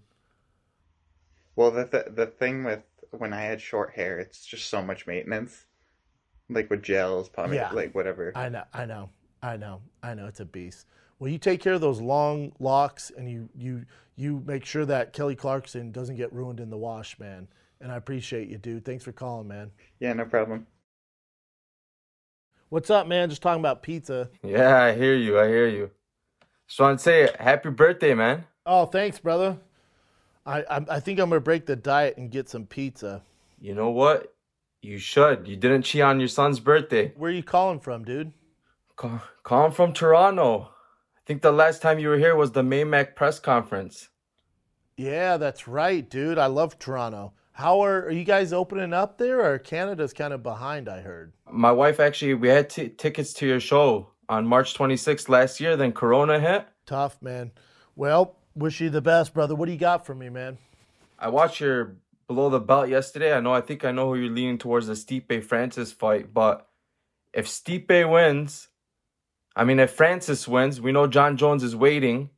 Well, 1.56 1.72
the 1.72 1.86
th- 1.86 2.16
the 2.16 2.26
thing 2.26 2.64
with 2.64 2.82
when 3.12 3.34
I 3.34 3.41
had 3.41 3.62
short 3.62 3.91
hair, 3.93 4.20
it's 4.20 4.45
just 4.45 4.70
so 4.70 4.82
much 4.82 5.06
maintenance, 5.06 5.66
like 6.49 6.70
with 6.70 6.82
gels, 6.82 7.30
pomade, 7.30 7.56
Yeah. 7.56 7.72
like 7.72 7.93
whatever. 7.93 8.32
I 8.36 8.49
know, 8.49 8.64
I 8.74 8.86
know, 8.86 9.10
I 9.42 9.58
know, 9.58 9.82
I 10.04 10.14
know. 10.14 10.28
It's 10.28 10.39
a 10.39 10.46
beast. 10.46 10.86
Well, 11.20 11.30
you 11.30 11.38
take 11.38 11.62
care 11.62 11.74
of 11.74 11.82
those 11.82 12.02
long 12.02 12.52
locks 12.60 13.12
and 13.16 13.30
you 13.30 13.50
you 13.56 13.86
you 14.16 14.44
make 14.46 14.66
sure 14.66 14.86
that 14.86 15.14
Kelly 15.14 15.36
Clarkson 15.36 15.92
doesn't 15.92 16.16
get 16.16 16.32
ruined 16.34 16.60
in 16.60 16.70
the 16.70 16.78
wash, 16.78 17.18
man. 17.20 17.48
And 17.80 17.92
I 17.92 17.96
appreciate 17.96 18.50
you, 18.50 18.58
dude. 18.58 18.86
Thanks 18.86 19.04
for 19.04 19.12
calling, 19.12 19.48
man. 19.48 19.72
Yeah, 20.00 20.14
no 20.14 20.26
problem. 20.26 20.68
What's 22.70 22.89
up, 22.89 23.08
man? 23.08 23.30
Just 23.30 23.42
talking 23.42 23.60
about 23.60 23.82
pizza. 23.82 24.30
Yeah, 24.44 24.84
I 24.84 24.94
hear 24.94 25.16
you. 25.16 25.39
I 25.39 25.48
hear 25.48 25.68
you. 25.68 25.92
Just 26.68 26.80
want 26.80 27.00
to 27.00 27.04
say 27.04 27.30
happy 27.39 27.70
birthday, 27.70 28.14
man. 28.14 28.46
Oh, 28.66 28.86
thanks, 28.86 29.20
brother. 29.20 29.58
I 30.46 30.62
I, 30.62 30.86
I 30.89 31.00
think 31.00 31.20
I'm 31.20 31.30
gonna 31.30 31.42
break 31.42 31.66
the 31.66 31.76
diet 31.76 32.18
and 32.18 32.32
get 32.32 32.48
some 32.50 32.66
pizza. 32.66 33.24
You 33.60 33.76
know 33.76 33.89
what? 33.89 34.34
You 34.82 34.98
should. 34.98 35.48
You 35.48 35.56
didn't 35.56 35.84
cheat 35.84 36.02
on 36.02 36.20
your 36.20 36.30
son's 36.30 36.60
birthday. 36.60 37.12
Where 37.16 37.30
are 37.30 37.34
you 37.34 37.44
calling 37.44 37.80
from, 37.80 38.04
dude? 38.04 38.34
Call, 39.02 39.22
call 39.41 39.72
from 39.72 39.93
Toronto. 39.93 40.70
I 41.18 41.22
think 41.26 41.41
the 41.41 41.52
last 41.52 41.82
time 41.82 41.97
you 41.97 42.08
were 42.08 42.20
here 42.20 42.36
was 42.36 42.52
the 42.52 42.62
Maymac 42.62 43.16
press 43.16 43.39
conference. 43.39 44.10
Yeah, 44.95 45.38
that's 45.38 45.68
right, 45.68 46.08
dude. 46.08 46.38
I 46.38 46.45
love 46.45 46.78
Toronto. 46.78 47.34
How 47.54 47.82
are, 47.82 48.06
are 48.06 48.12
you 48.12 48.24
guys 48.24 48.54
opening 48.54 48.93
up 48.93 49.18
there, 49.18 49.43
or 49.43 49.58
Canada's 49.58 50.14
kind 50.14 50.34
of 50.34 50.43
behind? 50.43 50.88
I 50.88 51.02
heard. 51.02 51.34
My 51.52 51.72
wife 51.72 51.99
actually, 51.99 52.36
we 52.36 52.49
had 52.49 52.70
t- 52.70 52.89
tickets 52.89 53.34
to 53.34 53.47
your 53.47 53.60
show 53.60 54.12
on 54.30 54.45
March 54.45 54.76
26th 54.76 55.28
last 55.30 55.60
year. 55.60 55.76
Then 55.76 55.93
Corona 55.93 56.39
hit. 56.39 56.68
Tough, 56.86 57.20
man. 57.24 57.54
Well, 57.95 58.36
wish 58.54 58.82
you 58.82 58.91
the 58.91 59.02
best, 59.02 59.34
brother. 59.34 59.56
What 59.56 59.66
do 59.66 59.72
you 59.72 59.80
got 59.80 60.06
for 60.06 60.14
me, 60.14 60.30
man? 60.30 60.60
I 61.18 61.30
watched 61.30 61.60
your 61.60 61.95
below 62.28 62.52
the 62.52 62.60
belt 62.60 62.88
yesterday. 62.88 63.34
I 63.34 63.39
know. 63.39 63.52
I 63.52 63.62
think 63.62 63.84
I 63.84 63.91
know 63.91 64.14
who 64.14 64.20
you're 64.20 64.32
leaning 64.32 64.60
towards 64.60 64.86
the 64.86 64.93
Stipe 64.93 65.43
Francis 65.43 65.91
fight. 65.91 66.32
But 66.32 66.68
if 67.34 67.47
Stipe 67.47 68.08
wins, 68.08 68.68
I 69.56 69.64
mean, 69.64 69.80
if 69.80 69.91
Francis 69.91 70.47
wins, 70.47 70.80
we 70.80 70.91
know 70.91 71.08
Jon 71.08 71.38
Jones 71.38 71.64
is 71.64 71.76
waiting. 71.76 72.30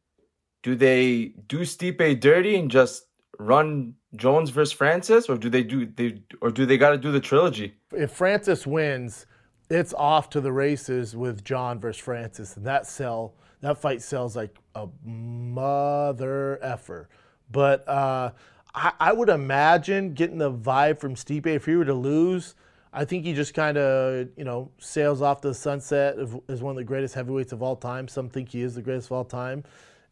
Do 0.64 0.76
they 0.76 1.34
do 1.47 1.59
Stipe 1.59 2.20
dirty 2.20 2.55
and 2.55 2.72
just 2.72 3.05
run 3.39 3.95
Jones 4.16 4.49
versus 4.49 4.72
Francis, 4.72 5.30
or 5.30 5.38
do 5.38 5.49
they 5.49 5.64
do 5.64 5.86
they 5.86 6.22
or 6.41 6.51
do 6.51 6.66
they 6.66 6.78
got 6.78 6.91
to 6.91 6.97
do 6.97 7.11
the 7.11 7.20
trilogy? 7.20 7.76
If 7.91 8.11
Francis 8.11 8.66
wins, 8.66 9.26
it's 9.70 9.93
off 9.93 10.30
to 10.32 10.41
the 10.41 10.51
races 10.51 11.16
with 11.16 11.43
Jon 11.43 11.80
versus 11.80 12.01
Francis, 12.01 12.55
and 12.57 12.66
that 12.66 12.88
sell 12.88 13.36
that 13.61 13.78
fight 13.78 14.01
sells 14.01 14.36
like 14.36 14.57
a 14.76 14.88
mother 15.03 16.59
effer. 16.61 17.09
But 17.51 17.88
uh, 17.88 18.32
I, 18.76 18.93
I 18.99 19.14
would 19.14 19.30
imagine 19.30 20.14
getting 20.14 20.38
the 20.38 20.51
vibe 20.51 20.99
from 20.99 21.16
Stipe 21.16 21.47
if 21.47 21.66
he 21.66 21.76
were 21.76 21.86
to 21.86 21.93
lose. 21.93 22.55
I 22.96 23.06
think 23.06 23.26
he 23.26 23.34
just 23.34 23.56
kind 23.56 23.78
of, 23.78 24.28
you 24.38 24.44
know, 24.44 24.70
sails 24.78 25.24
off 25.24 25.41
the 25.41 25.54
sunset 25.54 26.16
as 26.48 26.62
one 26.62 26.72
of 26.72 26.78
the 26.78 26.84
greatest 26.84 27.16
heavyweights 27.16 27.52
of 27.52 27.64
all 27.64 27.76
time. 27.76 28.08
Some 28.08 28.30
think 28.30 28.50
he 28.50 28.62
is 28.62 28.76
the 28.76 28.84
greatest 28.84 29.08
of 29.08 29.14
all 29.14 29.26
time, 29.26 29.64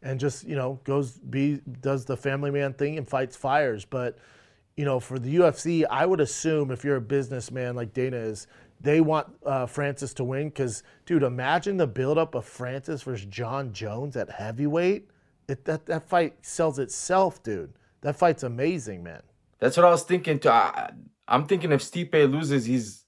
and 0.02 0.18
just 0.18 0.44
you 0.44 0.56
know 0.56 0.80
goes 0.82 1.12
be 1.12 1.60
does 1.80 2.04
the 2.04 2.16
family 2.16 2.50
man 2.50 2.72
thing 2.72 2.98
and 2.98 3.08
fights 3.08 3.36
fires. 3.36 3.84
But 3.84 4.18
you 4.76 4.84
know, 4.84 4.98
for 4.98 5.18
the 5.18 5.36
UFC, 5.36 5.84
I 5.88 6.06
would 6.06 6.20
assume 6.20 6.70
if 6.70 6.82
you're 6.82 6.96
a 6.96 7.00
businessman 7.00 7.76
like 7.76 7.92
Dana 7.92 8.16
is, 8.16 8.48
they 8.80 9.00
want 9.00 9.28
uh, 9.46 9.66
Francis 9.66 10.12
to 10.14 10.24
win. 10.24 10.48
Because, 10.48 10.82
dude, 11.06 11.22
imagine 11.22 11.76
the 11.76 11.86
buildup 11.86 12.34
of 12.34 12.44
Francis 12.44 13.02
versus 13.02 13.26
Jon 13.26 13.72
Jones 13.72 14.16
at 14.16 14.28
heavyweight. 14.28 15.08
It, 15.48 15.64
that 15.66 15.86
that 15.86 16.08
fight 16.08 16.34
sells 16.42 16.78
itself, 16.78 17.42
dude. 17.42 17.72
That 18.00 18.16
fight's 18.16 18.42
amazing, 18.42 19.04
man. 19.04 19.22
That's 19.62 19.76
what 19.76 19.86
I 19.86 19.90
was 19.90 20.02
thinking. 20.02 20.40
Too. 20.40 20.48
I, 20.48 20.90
I'm 21.28 21.46
thinking 21.46 21.70
if 21.70 21.82
Stipe 21.82 22.12
loses, 22.30 22.64
he's 22.64 23.04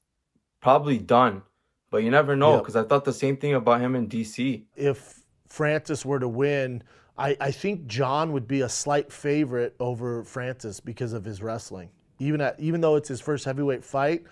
probably 0.61 0.99
done. 0.99 1.43
But 1.91 2.05
you 2.05 2.11
never 2.13 2.37
know 2.37 2.53
Yep. 2.55 2.63
because 2.63 2.77
I 2.77 2.85
thought 2.85 3.05
the 3.05 3.13
same 3.13 3.37
thing 3.37 3.55
about 3.55 3.81
him 3.81 3.97
in 3.97 4.09
DC. 4.09 4.63
if 4.77 5.21
Francis 5.49 6.05
were 6.05 6.21
to 6.21 6.29
win, 6.29 6.83
I, 7.19 7.37
I 7.41 7.51
think 7.51 7.87
Jon 7.87 8.31
would 8.33 8.47
be 8.47 8.61
a 8.61 8.69
slight 8.69 9.13
favorite 9.13 9.75
over 9.81 10.23
Francis 10.23 10.79
because 10.79 11.13
of 11.13 11.25
his 11.25 11.43
wrestling. 11.43 11.91
Even 12.21 12.41
at 12.41 12.59
even 12.61 12.81
though 12.81 12.95
it's 12.95 13.09
his 13.09 13.21
first 13.21 13.45
heavyweight 13.45 13.85
fight, 13.85 14.23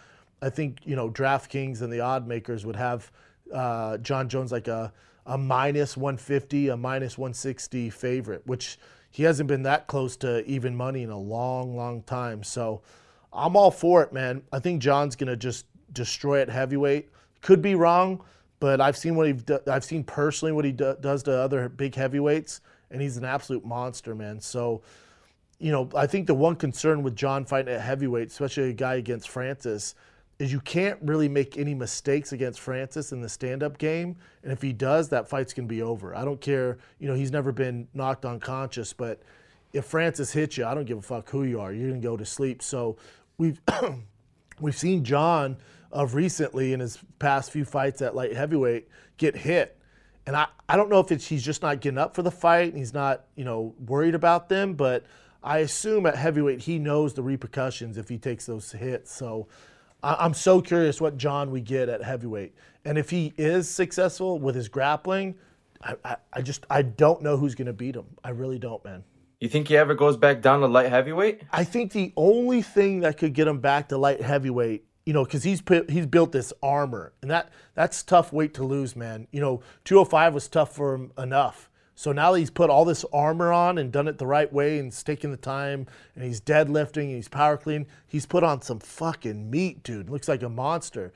I 0.41 0.49
think 0.51 0.79
you 0.85 0.95
know 0.95 1.11
DraftKings 1.11 1.83
and 1.83 1.93
the 1.93 2.01
odd 2.01 2.27
makers 2.29 2.65
would 2.65 2.77
have 2.77 3.11
uh, 3.53 3.99
Jon 3.99 4.29
Jones 4.29 4.53
like 4.53 4.69
a 4.69 4.93
a 5.27 5.37
minus 5.39 5.97
150, 5.97 6.69
a 6.69 6.77
minus 6.77 7.19
160 7.19 7.91
favorite, 7.91 8.43
which 8.47 8.79
he 9.13 9.23
hasn't 9.23 9.47
been 9.47 9.63
that 9.63 9.87
close 9.87 10.17
to 10.17 10.45
even 10.47 10.75
money 10.75 11.03
in 11.03 11.11
a 11.11 11.19
long, 11.19 11.77
long 11.77 12.03
time. 12.03 12.43
So 12.43 12.81
I'm 13.33 13.57
all 13.57 13.71
for 13.71 14.03
it, 14.03 14.13
man. 14.13 14.43
I 14.51 14.59
think 14.59 14.83
Jon's 14.83 15.15
gonna 15.15 15.37
just 15.37 15.67
destroy 15.93 16.41
it 16.41 16.49
heavyweight. 16.49 17.11
Could 17.43 17.61
be 17.61 17.75
wrong, 17.75 18.25
but 18.59 18.81
I've 18.81 18.97
seen 18.97 19.15
what 19.15 19.27
he 19.27 19.37
I've 19.69 19.85
seen 19.85 20.03
personally 20.03 20.53
what 20.53 20.65
he 20.65 20.73
do, 20.73 20.97
does 21.01 21.23
to 21.25 21.33
other 21.33 21.69
big 21.69 21.95
heavyweights, 21.95 22.63
and 22.91 23.03
he's 23.03 23.19
an 23.19 23.25
absolute 23.25 23.65
monster, 23.65 24.15
man. 24.15 24.41
So, 24.41 24.83
you 25.59 25.73
know, 25.73 25.91
I 25.95 26.07
think 26.07 26.27
the 26.27 26.35
one 26.35 26.57
concern 26.57 27.03
with 27.03 27.15
Jon 27.15 27.45
fighting 27.45 27.75
at 27.75 27.81
heavyweight, 27.83 28.29
especially 28.29 28.71
a 28.71 28.73
guy 28.73 28.95
against 28.95 29.29
Francis, 29.29 29.95
is 30.43 30.53
you 30.53 30.61
can't 30.61 30.99
really 31.03 31.29
make 31.29 31.57
any 31.57 31.73
mistakes 31.73 32.33
against 32.33 32.59
Francis 32.59 33.13
in 33.13 33.21
the 33.21 33.29
stand-up 33.29 33.79
game, 33.79 34.17
and 34.43 34.51
if 34.51 34.61
he 34.61 34.73
does, 34.73 35.09
that 35.11 35.29
fight's 35.29 35.53
gonna 35.53 35.69
be 35.69 35.83
over. 35.83 36.17
I 36.17 36.25
don't 36.25 36.41
care, 36.41 36.79
you 36.99 37.07
know, 37.07 37.15
he's 37.15 37.31
never 37.31 37.53
been 37.53 37.87
knocked 37.95 38.25
unconscious, 38.25 38.93
but 38.93 39.23
if 39.73 39.85
Francis 39.85 40.33
hits 40.33 40.57
you, 40.57 40.67
I 40.67 40.75
don't 40.75 40.85
give 40.85 40.99
a 40.99 41.03
fuck 41.03 41.31
who 41.31 41.45
you 41.45 41.61
are. 41.61 41.73
You're 41.73 41.91
gonna 41.91 42.01
go 42.01 42.17
to 42.17 42.27
sleep. 42.27 42.61
So 42.61 42.97
we've 43.39 43.61
we've 44.61 44.77
seen 44.77 45.05
Jon 45.05 45.59
of 45.93 46.15
recently 46.17 46.73
in 46.73 46.81
his 46.81 46.99
past 47.21 47.53
few 47.53 47.65
fights 47.65 48.03
at 48.03 48.17
light 48.17 48.35
heavyweight 48.35 48.89
get 49.19 49.37
hit. 49.37 49.79
And 50.27 50.35
I, 50.35 50.47
I 50.69 50.77
don't 50.77 50.91
know 50.91 51.01
if 51.01 51.13
it's 51.13 51.27
he's 51.27 51.45
just 51.45 51.63
not 51.63 51.81
getting 51.81 51.99
up 51.99 52.15
for 52.15 52.23
the 52.23 52.31
fight 52.31 52.71
and 52.71 52.79
he's 52.79 52.95
not, 52.95 53.27
you 53.37 53.45
know, 53.45 53.75
worried 53.87 54.15
about 54.15 54.49
them, 54.49 54.75
but 54.75 55.05
I 55.43 55.59
assume 55.59 56.07
at 56.07 56.17
heavyweight 56.17 56.63
he 56.63 56.79
knows 56.79 57.15
the 57.15 57.23
repercussions 57.23 57.97
if 57.97 58.09
he 58.09 58.19
takes 58.19 58.47
those 58.47 58.73
hits. 58.73 59.15
So 59.15 59.49
I, 60.03 60.25
am 60.25 60.35
so 60.35 60.61
curious 60.61 61.01
what 61.01 61.17
Jon 61.17 61.51
we 61.51 61.61
get 61.61 61.89
at 61.89 62.03
heavyweight. 62.03 62.55
And 62.85 62.99
if 62.99 63.11
he 63.11 63.33
is 63.37 63.69
successful 63.69 64.39
with 64.39 64.55
his 64.55 64.69
grappling, 64.69 65.37
I, 65.83 65.97
I, 66.05 66.17
I 66.33 66.43
just 66.43 66.67
I 66.69 66.83
don't 66.83 67.23
know 67.23 67.37
who's 67.37 67.55
gonna 67.55 67.73
beat 67.73 67.95
him. 67.95 68.07
I 68.25 68.31
really 68.31 68.59
don't, 68.59 68.85
man. 68.85 69.05
You 69.41 69.49
think 69.49 69.69
he 69.69 69.77
ever 69.77 69.95
goes 69.95 70.17
back 70.17 70.41
down 70.41 70.61
to 70.61 70.67
light 70.67 70.89
heavyweight? 70.89 71.43
I 71.53 71.65
think 71.65 71.93
the 71.93 72.13
only 72.17 72.63
thing 72.63 73.01
that 73.01 73.19
could 73.19 73.33
get 73.33 73.49
him 73.49 73.59
back 73.59 73.89
to 73.89 73.99
light 73.99 74.21
heavyweight 74.21 74.85
you 75.05 75.13
know, 75.13 75.25
because 75.25 75.43
he's 75.43 75.61
put, 75.61 75.91
he's 75.91 76.07
built 76.07 76.33
this 76.33 76.53
armor, 76.63 77.13
and 77.23 77.31
that 77.31 77.51
that's 77.75 78.03
tough 78.03 78.33
weight 78.33 78.55
to 78.55 78.65
lose, 78.65 78.95
man. 78.95 79.27
You 79.33 79.41
know, 79.41 79.63
205 79.85 80.35
was 80.35 80.49
tough 80.49 80.75
for 80.75 80.95
him 80.95 81.13
enough. 81.19 81.69
So 81.95 82.13
now 82.13 82.33
that 82.33 82.39
he's 82.39 82.51
put 82.51 82.71
all 82.71 82.85
this 82.85 83.05
armor 83.13 83.53
on 83.53 83.79
and 83.79 83.93
done 83.93 84.09
it 84.09 84.19
the 84.19 84.27
right 84.27 84.51
way 84.53 84.79
and 84.79 84.87
he's 84.87 85.03
taking 85.03 85.31
the 85.31 85.37
time 85.37 85.87
and 86.15 86.25
he's 86.25 86.41
deadlifting 86.41 87.05
and 87.05 87.17
he's 87.17 87.29
power 87.29 87.57
clean, 87.57 87.87
he's 88.07 88.27
put 88.27 88.43
on 88.43 88.63
some 88.63 88.81
fucking 88.81 89.51
meat, 89.51 89.83
dude. 89.83 90.11
Looks 90.11 90.29
like 90.29 90.43
a 90.43 90.49
monster. 90.49 91.13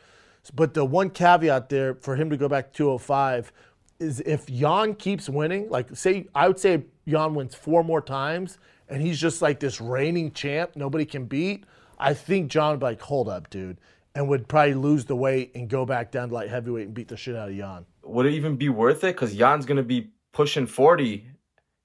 But 0.55 0.75
the 0.75 0.85
one 0.85 1.11
caveat 1.11 1.69
there 1.69 1.95
for 1.95 2.17
him 2.17 2.31
to 2.31 2.37
go 2.37 2.49
back 2.49 2.73
to 2.73 2.77
205 2.77 3.53
is 3.99 4.21
if 4.21 4.47
Jan 4.47 4.95
keeps 4.95 5.29
winning, 5.29 5.69
like 5.71 5.97
say 5.97 6.27
I 6.35 6.47
would 6.47 6.61
say 6.61 6.85
Jan 7.09 7.35
wins 7.35 7.55
four 7.55 7.83
more 7.83 8.03
times 8.03 8.59
and 8.89 9.03
he's 9.03 9.19
just 9.19 9.43
like 9.43 9.59
this 9.59 9.81
reigning 9.81 10.31
champ 10.33 10.73
nobody 10.77 11.05
can 11.05 11.25
beat 11.25 11.65
I 11.99 12.15
think 12.15 12.51
Jon 12.51 12.73
would 12.73 12.81
be 12.81 12.87
like, 12.87 13.01
hold 13.01 13.29
up, 13.29 13.51
dude, 13.51 13.79
and 14.15 14.29
would 14.29 14.49
probably 14.49 14.75
lose 14.75 15.05
the 15.05 15.17
weight 15.17 15.53
and 15.55 15.69
go 15.69 15.85
back 15.85 16.11
down 16.11 16.29
to 16.29 16.35
like 16.35 16.49
heavyweight 16.49 16.87
and 16.87 16.95
beat 16.95 17.09
the 17.09 17.17
shit 17.17 17.37
out 17.37 17.49
of 17.49 17.57
Jan. 17.57 17.87
Would 18.03 18.27
it 18.27 18.33
even 18.33 18.57
be 18.57 18.69
worth 18.69 19.05
it? 19.05 19.15
Because 19.15 19.35
Jan's 19.35 19.67
going 19.67 19.79
to 19.79 19.83
be 19.83 20.11
pushing 20.37 20.67
40 20.67 21.27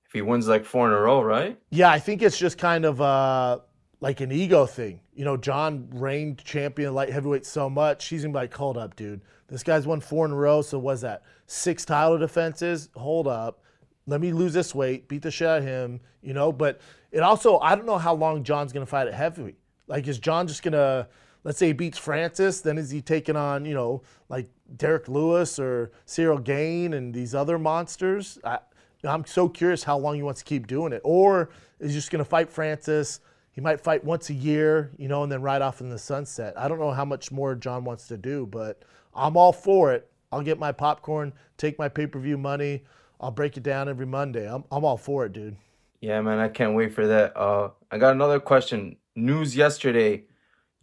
if 0.06 0.12
he 0.12 0.22
wins 0.22 0.45
like 0.45 0.66
four 0.66 0.86
in 0.86 0.93
a 0.93 0.99
row, 0.99 1.22
right? 1.22 1.58
Yeah, 1.70 1.89
I 1.89 1.99
think 1.99 2.22
it's 2.22 2.38
just 2.38 2.58
kind 2.58 2.84
of 2.84 2.99
uh, 2.99 3.60
like 4.02 4.20
an 4.20 4.30
ego 4.30 4.66
thing. 4.66 4.99
You 5.14 5.24
know, 5.24 5.38
Jon 5.38 5.88
reigned 5.93 6.43
champion 6.43 6.93
light 6.93 7.10
heavyweight 7.10 7.45
so 7.45 7.70
much, 7.70 8.10
he's 8.10 8.24
going 8.24 8.34
to 8.34 8.38
be 8.38 8.41
like, 8.41 8.54
hold 8.54 8.78
up, 8.78 8.97
dude. 8.97 9.22
This 9.47 9.64
guy's 9.64 9.88
won 9.88 10.02
four 10.02 10.26
in 10.26 10.32
a 10.32 10.36
row, 10.36 10.62
so 10.62 10.78
was 10.80 10.99
that 10.99 11.24
six 11.47 11.86
title 11.86 12.18
defenses? 12.18 12.89
Hold 12.97 13.26
up. 13.26 13.64
Let 14.06 14.20
me 14.20 14.34
lose 14.34 14.52
this 14.52 14.76
weight, 14.76 15.08
beat 15.08 15.22
the 15.22 15.32
shit 15.32 15.47
out 15.47 15.60
of 15.60 15.64
him, 15.64 16.02
you 16.22 16.34
know? 16.34 16.52
But 16.52 16.82
it 17.14 17.22
also, 17.22 17.58
I 17.60 17.76
don't 17.76 17.86
know 17.86 17.97
how 17.97 18.14
long 18.14 18.43
Jon's 18.43 18.74
going 18.74 18.86
to 18.86 18.89
fight 18.89 19.08
at 19.08 19.14
heavyweight. 19.14 19.60
Like, 19.88 20.10
is 20.10 20.20
Jon 20.20 20.45
just 20.45 20.62
gonna, 20.62 21.08
let's 21.44 21.58
say 21.58 21.68
he 21.68 21.74
beats 21.74 21.98
Francis, 21.98 22.62
then 22.62 22.78
is 22.78 22.92
he 22.92 23.02
taking 23.02 23.36
on, 23.36 23.66
you 23.66 23.74
know, 23.74 24.04
like 24.30 24.50
Derrick 24.78 25.08
Lewis 25.08 25.60
or 25.60 25.92
Ciryl 26.06 26.44
Gane 26.44 26.94
and 26.94 27.14
these 27.14 27.34
other 27.34 27.58
monsters? 27.58 28.39
I, 28.44 28.60
I'm 29.04 29.26
so 29.26 29.50
curious 29.50 29.84
how 29.84 29.98
long 29.98 30.16
he 30.16 30.24
wants 30.24 30.42
to 30.42 30.46
keep 30.46 30.68
doing 30.68 30.94
it. 30.94 31.02
Or 31.04 31.50
is 31.80 31.92
he 31.92 31.98
just 31.98 32.12
gonna 32.12 32.26
fight 32.26 32.50
Francis? 32.50 33.20
He 33.52 33.62
might 33.62 33.82
fight 33.82 34.04
once 34.04 34.30
a 34.30 34.34
year, 34.34 34.92
you 34.98 35.08
know, 35.08 35.24
and 35.24 35.32
then 35.32 35.42
ride 35.42 35.62
off 35.62 35.82
in 35.82 35.89
the 35.89 36.00
sunset. 36.00 36.54
I 36.58 36.68
don't 36.68 36.80
know 36.80 36.92
how 36.92 37.06
much 37.06 37.32
more 37.32 37.56
Jon 37.56 37.84
wants 37.84 38.08
to 38.08 38.18
do, 38.18 38.46
but 38.46 38.84
I'm 39.14 39.36
all 39.36 39.52
for 39.52 39.92
it. 39.92 40.10
I'll 40.32 40.42
get 40.42 40.58
my 40.58 40.72
popcorn, 40.72 41.34
take 41.58 41.78
my 41.78 41.89
pay 41.89 42.08
per 42.08 42.20
view 42.20 42.38
money. 42.38 42.84
I'll 43.20 43.32
break 43.32 43.58
it 43.58 43.64
down 43.64 43.89
every 43.89 44.06
Monday. 44.06 44.50
I'm, 44.52 44.64
I'm 44.72 44.86
all 44.86 44.98
for 44.98 45.26
it, 45.26 45.34
dude. 45.34 45.58
Yeah, 46.00 46.22
man, 46.22 46.39
I 46.39 46.48
can't 46.48 46.76
wait 46.76 46.94
for 46.94 47.06
that. 47.06 47.36
Uh, 47.38 47.70
I 47.92 47.98
got 47.98 48.14
another 48.14 48.39
question 48.39 48.96
news 49.16 49.56
yesterday. 49.56 50.24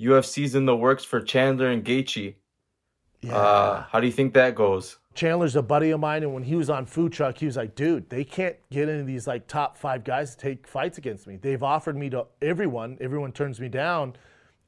UFC's 0.01 0.55
in 0.55 0.67
the 0.67 0.77
works 0.77 1.05
for 1.05 1.21
Chandler 1.21 1.69
and 1.69 1.85
Gaethje. 1.85 2.35
Yeah. 3.21 3.37
Uh, 3.37 3.85
how 3.91 4.01
do 4.01 4.07
you 4.07 4.13
think 4.13 4.35
that 4.35 4.55
goes? 4.55 4.99
Chandler's 5.15 5.57
a 5.57 5.63
buddy 5.63 5.91
of 5.91 5.99
mine, 5.99 6.23
and 6.23 6.33
when 6.33 6.45
he 6.45 6.55
was 6.55 6.71
on 6.71 6.87
Food 6.87 7.13
Truck, 7.13 7.39
he 7.39 7.47
was 7.47 7.57
like, 7.57 7.75
"Dude, 7.75 8.09
they 8.09 8.23
can't 8.23 8.55
get 8.71 8.89
any 8.89 9.01
of 9.01 9.07
these 9.07 9.27
like 9.27 9.49
top 9.49 9.77
five 9.77 10.05
guys 10.05 10.37
to 10.37 10.41
take 10.41 10.69
fights 10.69 10.99
against 10.99 11.27
me. 11.27 11.37
They've 11.37 11.63
offered 11.63 11.97
me 11.97 12.09
to 12.11 12.27
everyone. 12.41 12.97
Everyone 13.01 13.33
turns 13.33 13.61
me 13.61 13.69
down." 13.69 14.15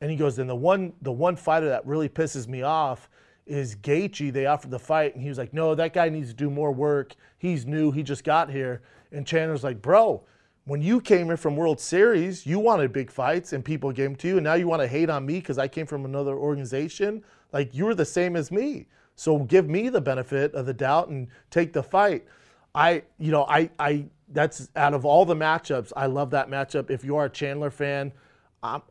And 0.00 0.10
he 0.10 0.16
goes, 0.16 0.38
"And 0.40 0.50
the 0.50 0.56
one, 0.56 0.94
the 1.02 1.12
one 1.12 1.36
fighter 1.36 1.68
that 1.68 1.86
really 1.86 2.08
pisses 2.08 2.48
me 2.48 2.62
off 2.62 3.08
is 3.46 3.76
Gaethje. 3.76 4.32
They 4.32 4.46
offered 4.46 4.72
the 4.72 4.78
fight, 4.80 5.14
and 5.14 5.22
he 5.22 5.28
was 5.28 5.38
like, 5.38 5.54
"No, 5.54 5.76
that 5.76 5.92
guy 5.92 6.08
needs 6.08 6.30
to 6.30 6.34
do 6.34 6.50
more 6.50 6.72
work. 6.72 7.14
He's 7.38 7.64
new. 7.64 7.92
He 7.92 8.02
just 8.02 8.24
got 8.24 8.50
here." 8.50 8.82
And 9.12 9.24
Chandler's 9.24 9.62
like, 9.62 9.80
"Bro, 9.80 10.24
when 10.64 10.82
you 10.82 11.00
came 11.00 11.30
in 11.30 11.36
from 11.36 11.56
World 11.56 11.80
Series, 11.80 12.46
you 12.46 12.58
wanted 12.58 12.92
big 12.92 13.10
fights 13.10 13.52
and 13.52 13.64
people 13.64 13.92
gave 13.92 14.10
them 14.10 14.16
to 14.16 14.28
you, 14.28 14.36
and 14.36 14.44
now 14.44 14.54
you 14.54 14.68
want 14.68 14.82
to 14.82 14.88
hate 14.88 15.10
on 15.10 15.26
me 15.26 15.34
because 15.34 15.58
I 15.58 15.68
came 15.68 15.86
from 15.86 16.04
another 16.04 16.36
organization. 16.36 17.24
Like 17.52 17.74
you 17.74 17.86
were 17.86 17.94
the 17.94 18.04
same 18.04 18.36
as 18.36 18.50
me, 18.50 18.86
so 19.16 19.38
give 19.40 19.68
me 19.68 19.88
the 19.88 20.00
benefit 20.00 20.54
of 20.54 20.66
the 20.66 20.74
doubt 20.74 21.08
and 21.08 21.28
take 21.50 21.72
the 21.72 21.82
fight. 21.82 22.24
I, 22.74 23.02
you 23.18 23.32
know, 23.32 23.44
I, 23.48 23.70
I. 23.78 24.06
That's 24.32 24.68
out 24.76 24.94
of 24.94 25.04
all 25.04 25.24
the 25.24 25.34
matchups, 25.34 25.92
I 25.96 26.06
love 26.06 26.30
that 26.30 26.48
matchup. 26.48 26.88
If 26.88 27.04
you 27.04 27.16
are 27.16 27.24
a 27.24 27.30
Chandler 27.30 27.70
fan, 27.70 28.12
I'm, 28.62 28.82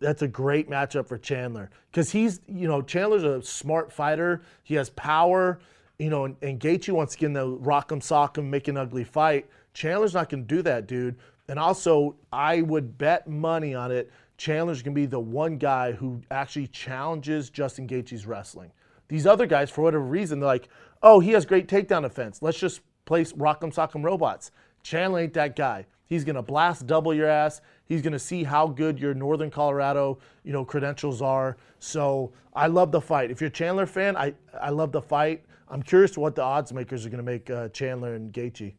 that's 0.00 0.20
a 0.20 0.28
great 0.28 0.68
matchup 0.68 1.06
for 1.06 1.16
Chandler 1.16 1.70
because 1.90 2.10
he's, 2.10 2.40
you 2.46 2.68
know, 2.68 2.82
Chandler's 2.82 3.24
a 3.24 3.42
smart 3.42 3.90
fighter. 3.90 4.42
He 4.64 4.74
has 4.74 4.90
power, 4.90 5.60
you 5.98 6.10
know, 6.10 6.26
and, 6.26 6.36
and 6.42 6.60
Gaethje 6.60 6.92
wants 6.92 7.14
to 7.14 7.20
get 7.20 7.26
in 7.26 7.32
the 7.32 7.46
rock 7.48 7.90
'em, 7.90 8.02
sock 8.02 8.36
'em, 8.36 8.50
make 8.50 8.68
an 8.68 8.76
ugly 8.76 9.04
fight. 9.04 9.48
Chandler's 9.76 10.14
not 10.14 10.30
going 10.30 10.46
to 10.46 10.54
do 10.54 10.62
that, 10.62 10.88
dude. 10.88 11.16
And 11.48 11.58
also, 11.58 12.16
I 12.32 12.62
would 12.62 12.96
bet 12.96 13.28
money 13.28 13.74
on 13.74 13.92
it. 13.92 14.10
Chandler's 14.38 14.82
going 14.82 14.94
to 14.94 15.00
be 15.00 15.04
the 15.04 15.20
one 15.20 15.58
guy 15.58 15.92
who 15.92 16.22
actually 16.30 16.68
challenges 16.68 17.50
Justin 17.50 17.86
Gaethje's 17.86 18.26
wrestling. 18.26 18.72
These 19.08 19.26
other 19.26 19.44
guys, 19.44 19.70
for 19.70 19.82
whatever 19.82 20.02
reason, 20.02 20.40
they're 20.40 20.46
like, 20.46 20.68
oh, 21.02 21.20
he 21.20 21.32
has 21.32 21.44
great 21.44 21.68
takedown 21.68 22.02
defense. 22.02 22.40
Let's 22.40 22.58
just 22.58 22.80
place 23.04 23.34
rock'em 23.34 23.72
sock'em 23.72 24.02
robots. 24.02 24.50
Chandler 24.82 25.20
ain't 25.20 25.34
that 25.34 25.56
guy. 25.56 25.84
He's 26.06 26.24
going 26.24 26.36
to 26.36 26.42
blast 26.42 26.86
double 26.86 27.12
your 27.12 27.28
ass. 27.28 27.60
He's 27.84 28.00
going 28.00 28.14
to 28.14 28.18
see 28.18 28.44
how 28.44 28.68
good 28.68 28.98
your 28.98 29.12
Northern 29.12 29.50
Colorado, 29.50 30.18
you 30.42 30.54
know, 30.54 30.64
credentials 30.64 31.20
are. 31.20 31.58
So 31.80 32.32
I 32.54 32.68
love 32.68 32.92
the 32.92 33.00
fight. 33.00 33.30
If 33.30 33.42
you're 33.42 33.48
a 33.48 33.52
Chandler 33.52 33.86
fan, 33.86 34.16
I, 34.16 34.32
I 34.58 34.70
love 34.70 34.90
the 34.90 35.02
fight. 35.02 35.44
I'm 35.68 35.82
curious 35.82 36.16
what 36.16 36.34
the 36.34 36.42
odds 36.42 36.72
makers 36.72 37.04
are 37.04 37.10
going 37.10 37.24
to 37.24 37.30
make 37.30 37.50
uh, 37.50 37.68
Chandler 37.68 38.14
and 38.14 38.32
Gaethje. 38.32 38.72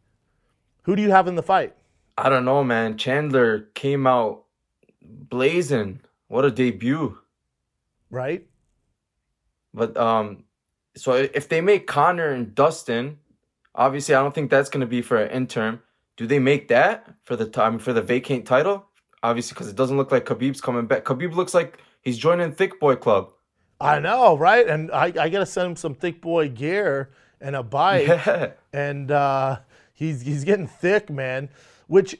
Who 0.87 0.95
do 0.95 1.01
you 1.01 1.11
have 1.11 1.27
in 1.27 1.35
the 1.35 1.43
fight? 1.43 1.75
I 2.17 2.29
don't 2.29 2.45
know, 2.45 2.63
man. 2.63 2.97
Chandler 2.97 3.67
came 3.75 4.07
out 4.07 4.45
blazing. 5.01 5.99
What 6.29 6.45
a 6.45 6.49
debut. 6.49 7.17
Right? 8.09 8.47
But 9.73 9.97
um 9.97 10.45
so 10.95 11.13
if 11.13 11.49
they 11.49 11.59
make 11.59 11.87
Conor 11.87 12.29
and 12.29 12.55
Dustin, 12.55 13.19
obviously 13.75 14.15
I 14.15 14.21
don't 14.21 14.33
think 14.33 14.49
that's 14.49 14.69
going 14.69 14.81
to 14.81 14.87
be 14.87 15.01
for 15.01 15.17
an 15.17 15.29
interim. 15.29 15.81
Do 16.15 16.25
they 16.25 16.39
make 16.39 16.69
that 16.69 17.13
for 17.25 17.35
the 17.35 17.45
time 17.45 17.79
for 17.79 17.91
the 17.91 18.01
vacant 18.01 18.47
title? 18.47 18.85
Obviously 19.23 19.55
cuz 19.57 19.67
it 19.67 19.75
doesn't 19.75 19.97
look 19.97 20.13
like 20.13 20.25
Khabib's 20.25 20.61
coming 20.61 20.87
back. 20.87 21.03
Khabib 21.03 21.35
looks 21.35 21.53
like 21.53 21.79
he's 22.01 22.17
joining 22.17 22.53
Thick 22.53 22.79
Boy 22.79 22.95
Club. 22.95 23.33
I 23.81 23.99
know, 23.99 24.37
right? 24.37 24.65
And 24.65 24.89
I, 24.91 25.07
I 25.07 25.27
got 25.27 25.39
to 25.39 25.45
send 25.45 25.71
him 25.71 25.75
some 25.75 25.95
Thick 25.95 26.21
Boy 26.21 26.47
gear 26.47 27.11
and 27.41 27.57
a 27.57 27.61
bike. 27.61 28.07
Yeah. 28.25 28.51
And 28.71 29.11
uh 29.11 29.59
He's 29.97 30.21
he's 30.21 30.43
getting 30.43 30.67
thick, 30.67 31.09
man. 31.09 31.49
Which 31.87 32.15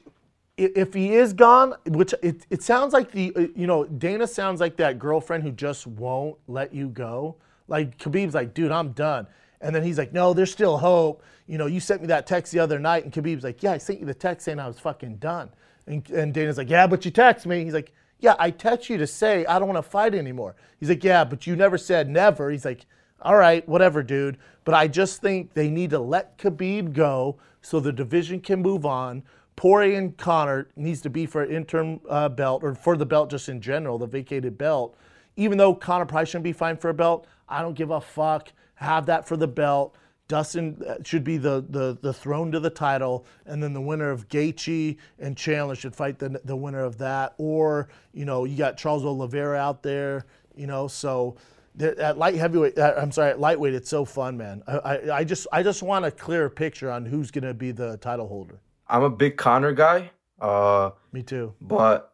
if 0.58 0.96
he 0.96 1.14
is 1.14 1.34
gone, 1.34 1.76
which 1.86 2.16
it, 2.24 2.48
it 2.50 2.64
sounds 2.64 2.92
like 2.92 3.12
the 3.12 3.32
uh, 3.36 3.42
you 3.56 3.68
know 3.68 3.86
Dana 3.86 4.26
sounds 4.26 4.60
like 4.60 4.78
that 4.78 4.98
girlfriend 4.98 5.44
who 5.44 5.52
just 5.52 5.86
won't 5.86 6.38
let 6.48 6.74
you 6.74 6.90
go. 6.90 7.36
Like 7.68 8.00
Khabib's 8.00 8.34
like, 8.34 8.56
dude, 8.56 8.72
I'm 8.72 8.94
done. 8.94 9.28
And 9.62 9.76
then 9.76 9.84
he's 9.84 10.00
like, 10.00 10.12
no, 10.12 10.34
there's 10.34 10.52
still 10.52 10.80
hope. 10.80 11.24
You 11.46 11.60
know, 11.60 11.68
you 11.68 11.80
sent 11.80 12.02
me 12.02 12.08
that 12.08 12.26
text 12.26 12.52
the 12.52 12.60
other 12.60 12.80
night, 12.80 13.04
and 13.04 13.14
Khabib's 13.14 13.44
like, 13.44 13.62
yeah, 13.62 13.74
I 13.74 13.78
sent 13.78 14.00
you 14.00 14.08
the 14.08 14.14
text 14.16 14.46
saying 14.46 14.60
I 14.60 14.68
was 14.68 14.80
fucking 14.80 15.18
done. 15.18 15.52
And, 15.86 16.10
and 16.10 16.34
Dana's 16.34 16.58
like, 16.58 16.70
yeah, 16.70 16.88
but 16.88 17.06
you 17.06 17.12
text 17.12 17.46
me. 17.46 17.64
He's 17.64 17.74
like, 17.74 17.94
yeah, 18.20 18.36
I 18.40 18.50
text 18.50 18.90
you 18.90 18.98
to 18.98 19.08
say 19.08 19.46
I 19.46 19.60
don't 19.60 19.68
want 19.68 19.84
to 19.84 19.88
fight 19.88 20.16
anymore. 20.16 20.56
He's 20.80 20.90
like, 20.90 21.04
yeah, 21.04 21.24
but 21.24 21.46
you 21.46 21.56
never 21.56 21.78
said 21.78 22.10
never. 22.10 22.50
He's 22.50 22.66
like, 22.66 22.88
all 23.22 23.36
right, 23.36 23.68
whatever, 23.68 24.04
dude. 24.04 24.38
But 24.64 24.76
I 24.76 24.88
just 24.88 25.22
think 25.22 25.54
they 25.54 25.70
need 25.70 25.90
to 25.92 26.00
let 26.00 26.38
Khabib 26.38 26.94
go 26.94 27.38
so 27.62 27.80
the 27.80 27.92
division 27.92 28.40
can 28.40 28.62
move 28.62 28.86
on. 28.86 29.24
Poirier 29.56 29.98
and 29.98 30.16
Conor 30.18 30.70
needs 30.76 31.02
to 31.02 31.10
be 31.10 31.26
for 31.26 31.42
an 31.44 31.52
interim 31.52 32.00
uh, 32.08 32.30
belt 32.30 32.64
or 32.64 32.76
for 32.76 32.96
the 32.96 33.06
belt 33.06 33.30
just 33.30 33.50
in 33.50 33.60
general, 33.60 33.98
the 33.98 34.06
vacated 34.06 34.58
belt. 34.58 34.96
Even 35.36 35.58
though 35.58 35.74
Conor 35.74 36.06
probably 36.06 36.26
shouldn't 36.28 36.44
be 36.44 36.54
fine 36.54 36.78
for 36.78 36.90
a 36.90 36.94
belt, 36.94 37.28
I 37.50 37.62
don't 37.62 37.74
give 37.74 37.90
a 37.90 38.02
fuck. 38.02 38.52
Have 38.76 39.08
that 39.08 39.28
for 39.28 39.36
the 39.36 39.48
belt. 39.48 39.96
Dustin 40.28 40.82
uh, 40.86 40.96
should 41.04 41.24
be 41.24 41.38
the, 41.38 41.66
the, 41.70 41.98
the 42.02 42.14
throne 42.14 42.52
to 42.52 42.60
the 42.60 42.70
title, 42.70 43.26
and 43.46 43.64
then 43.64 43.74
the 43.74 43.82
winner 43.82 44.12
of 44.12 44.28
Gaethje 44.28 44.98
and 45.20 45.38
Chandler 45.38 45.76
should 45.76 45.96
fight 45.96 46.20
the, 46.20 46.42
the 46.44 46.56
winner 46.56 46.84
of 46.84 46.98
that. 46.98 47.34
Or, 47.38 47.88
you 48.14 48.26
know, 48.26 48.44
you 48.44 48.58
got 48.58 48.78
Charles 48.78 49.06
Oliveira 49.06 49.58
out 49.58 49.82
there 49.84 50.26
You 50.58 50.68
know, 50.68 50.88
so 50.88 51.38
at 51.80 52.18
light 52.18 52.36
heavyweight, 52.36 52.80
I'm 52.80 53.12
sorry, 53.12 53.32
at 53.32 53.40
lightweight, 53.40 53.74
it's 53.74 53.90
so 53.90 54.06
fun, 54.06 54.38
man. 54.38 54.64
I, 54.68 54.78
I, 54.78 55.18
I 55.18 55.24
just 55.24 55.48
I 55.52 55.64
just 55.64 55.84
want 55.84 56.06
a 56.06 56.12
clear 56.12 56.50
picture 56.50 56.92
on 56.92 57.06
who's 57.06 57.32
gonna 57.32 57.54
be 57.54 57.72
the 57.72 57.98
title 57.98 58.28
holder. 58.28 58.60
I'm 58.88 59.04
a 59.04 59.10
big 59.10 59.38
Conor 59.38 59.74
guy. 59.74 60.12
Uh, 60.40 60.92
Me 61.12 61.24
too. 61.24 61.54
but 61.60 62.14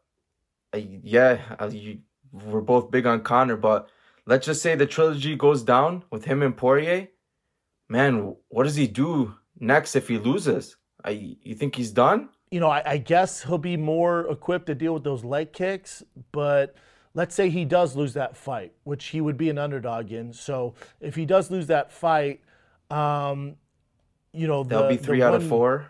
uh, 0.74 0.80
yeah, 1.04 1.40
uh, 1.60 1.70
you, 1.72 2.00
we're 2.32 2.62
both 2.62 2.90
big 2.90 3.06
on 3.06 3.22
Conor. 3.22 3.58
But 3.58 3.90
let's 4.26 4.46
just 4.46 4.62
say 4.62 4.76
the 4.76 4.86
trilogy 4.86 5.36
goes 5.36 5.64
down 5.64 6.04
with 6.10 6.26
him 6.26 6.42
and 6.42 6.56
Poirier. 6.56 7.10
Man, 7.90 8.36
what 8.48 8.64
does 8.64 8.76
he 8.76 8.88
do 8.88 9.36
next 9.60 9.96
if 9.96 10.08
he 10.08 10.18
loses? 10.18 10.78
I, 11.04 11.38
you 11.44 11.56
think 11.56 11.76
he's 11.76 11.92
done? 11.92 12.30
you 12.54 12.60
know, 12.60 12.70
I, 12.70 12.84
I 12.86 12.98
guess 12.98 13.42
he'll 13.42 13.58
be 13.58 13.78
more 13.78 14.30
equipped 14.30 14.68
to 14.68 14.76
deal 14.76 14.94
with 14.94 15.04
those 15.04 15.24
leg 15.24 15.54
kicks. 15.54 16.04
But 16.32 16.76
let's 17.14 17.36
say 17.36 17.50
he 17.50 17.66
does 17.66 17.96
lose 17.96 18.14
that 18.14 18.36
fight, 18.36 18.74
which 18.84 19.06
he 19.06 19.22
would 19.22 19.38
be 19.38 19.50
an 19.50 19.58
underdog 19.58 20.12
in. 20.12 20.34
So 20.34 20.74
if 21.00 21.16
he 21.16 21.26
does 21.26 21.52
lose 21.52 21.68
that 21.68 21.92
fight, 21.92 22.42
um, 22.90 23.56
you 24.32 24.48
know, 24.48 24.64
the, 24.64 24.70
That'll 24.70 24.90
be 24.90 24.96
the 24.98 25.04
three 25.04 25.22
out 25.22 25.34
of 25.36 25.42
one- 25.44 25.50
four. 25.50 25.90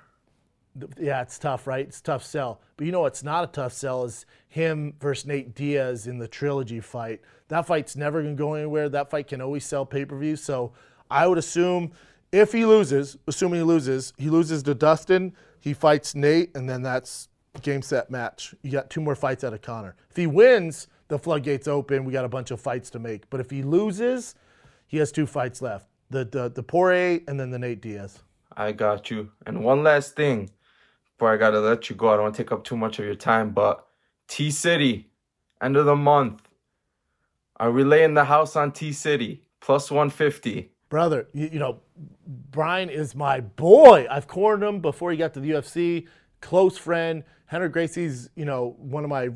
Yeah, 0.99 1.21
it's 1.21 1.38
tough, 1.38 1.67
right? 1.67 1.86
It's 1.88 1.99
a 1.99 2.03
tough 2.03 2.26
sell. 2.26 2.59
But 2.78 2.88
you 2.88 2.91
know 2.91 3.01
what's 3.01 3.24
not 3.24 3.43
a 3.43 3.47
tough 3.47 3.74
sell 3.74 4.05
is 4.05 4.26
him 4.47 4.95
versus 4.99 5.28
Nate 5.28 5.53
Diaz 5.53 6.07
in 6.07 6.17
the 6.17 6.28
trilogy 6.28 6.80
fight. 6.80 7.21
That 7.49 7.67
fight's 7.67 7.95
never 7.95 8.24
going 8.24 8.36
to 8.36 8.41
go 8.41 8.55
anywhere. 8.55 8.89
That 8.89 9.11
fight 9.11 9.28
can 9.28 9.39
always 9.39 9.63
sell 9.63 9.86
pay 9.86 10.03
per 10.03 10.17
view. 10.17 10.36
So 10.36 10.74
I 11.11 11.28
would 11.28 11.38
assume 11.38 11.91
if 12.32 12.51
he 12.51 12.65
loses, 12.65 13.17
assuming 13.28 13.59
he 13.59 13.63
loses, 13.63 14.13
he 14.17 14.32
loses 14.32 14.63
to 14.63 14.74
Dustin, 14.74 15.34
he 15.59 15.76
fights 15.76 16.15
Nate, 16.15 16.55
and 16.55 16.67
then 16.67 16.82
that's 16.82 17.30
game, 17.61 17.84
set, 17.84 18.09
match. 18.09 18.55
You 18.63 18.71
got 18.71 18.89
two 18.89 18.99
more 19.01 19.15
fights 19.15 19.43
out 19.43 19.53
of 19.53 19.61
Conor. 19.61 19.95
If 20.09 20.15
he 20.17 20.26
wins, 20.26 20.88
the 21.14 21.20
floodgates 21.20 21.68
open. 21.68 22.05
We 22.05 22.11
got 22.11 22.26
a 22.26 22.30
bunch 22.30 22.49
of 22.49 22.59
fights 22.59 22.89
to 22.89 22.99
make. 22.99 23.30
But 23.30 23.39
if 23.39 23.51
he 23.51 23.61
loses, 23.61 24.34
he 24.88 24.97
has 24.97 25.11
two 25.11 25.28
fights 25.28 25.61
left 25.61 25.88
the, 26.09 26.26
the, 26.26 26.49
the 26.49 26.64
Poirier 26.64 27.22
and 27.28 27.39
then 27.39 27.51
the 27.51 27.59
Nate 27.59 27.82
Diaz. 27.82 28.24
I 28.57 28.72
got 28.72 29.11
you. 29.11 29.32
And 29.45 29.64
one 29.64 29.84
last 29.84 30.16
thing 30.16 30.49
before 31.16 31.32
I 31.32 31.38
gotta 31.38 31.59
let 31.59 31.88
you 31.89 31.95
go. 31.95 32.09
I 32.09 32.14
don't 32.14 32.24
want 32.24 32.36
to 32.36 32.43
take 32.43 32.51
up 32.51 32.64
too 32.64 32.76
much 32.76 32.97
of 32.97 33.05
your 33.05 33.14
time, 33.14 33.51
but 33.51 33.86
T 34.28 34.49
City, 34.49 35.11
end 35.61 35.78
of 35.78 35.86
the 35.86 35.95
month. 35.95 36.41
Are 37.57 37.72
we 37.72 37.84
laying 37.84 38.16
the 38.16 38.26
house 38.26 38.55
on 38.55 38.72
T 38.72 38.91
City? 38.91 39.43
Plus 39.59 39.91
150. 39.91 40.72
brother, 40.89 41.28
you, 41.32 41.49
you 41.53 41.59
know, 41.59 41.80
Brian 42.26 42.89
is 42.89 43.16
my 43.16 43.39
boy. 43.39 44.07
I've 44.09 44.28
cornered 44.28 44.68
him 44.68 44.82
before 44.82 45.11
he 45.11 45.18
got 45.18 45.36
to 45.36 45.39
the 45.39 45.51
UFC. 45.51 46.07
Close 46.41 46.78
friend. 46.78 47.24
Rener 47.51 47.72
Gracie's, 47.72 48.30
you 48.36 48.45
know, 48.45 48.76
one 48.80 49.03
of 49.03 49.11
my 49.11 49.30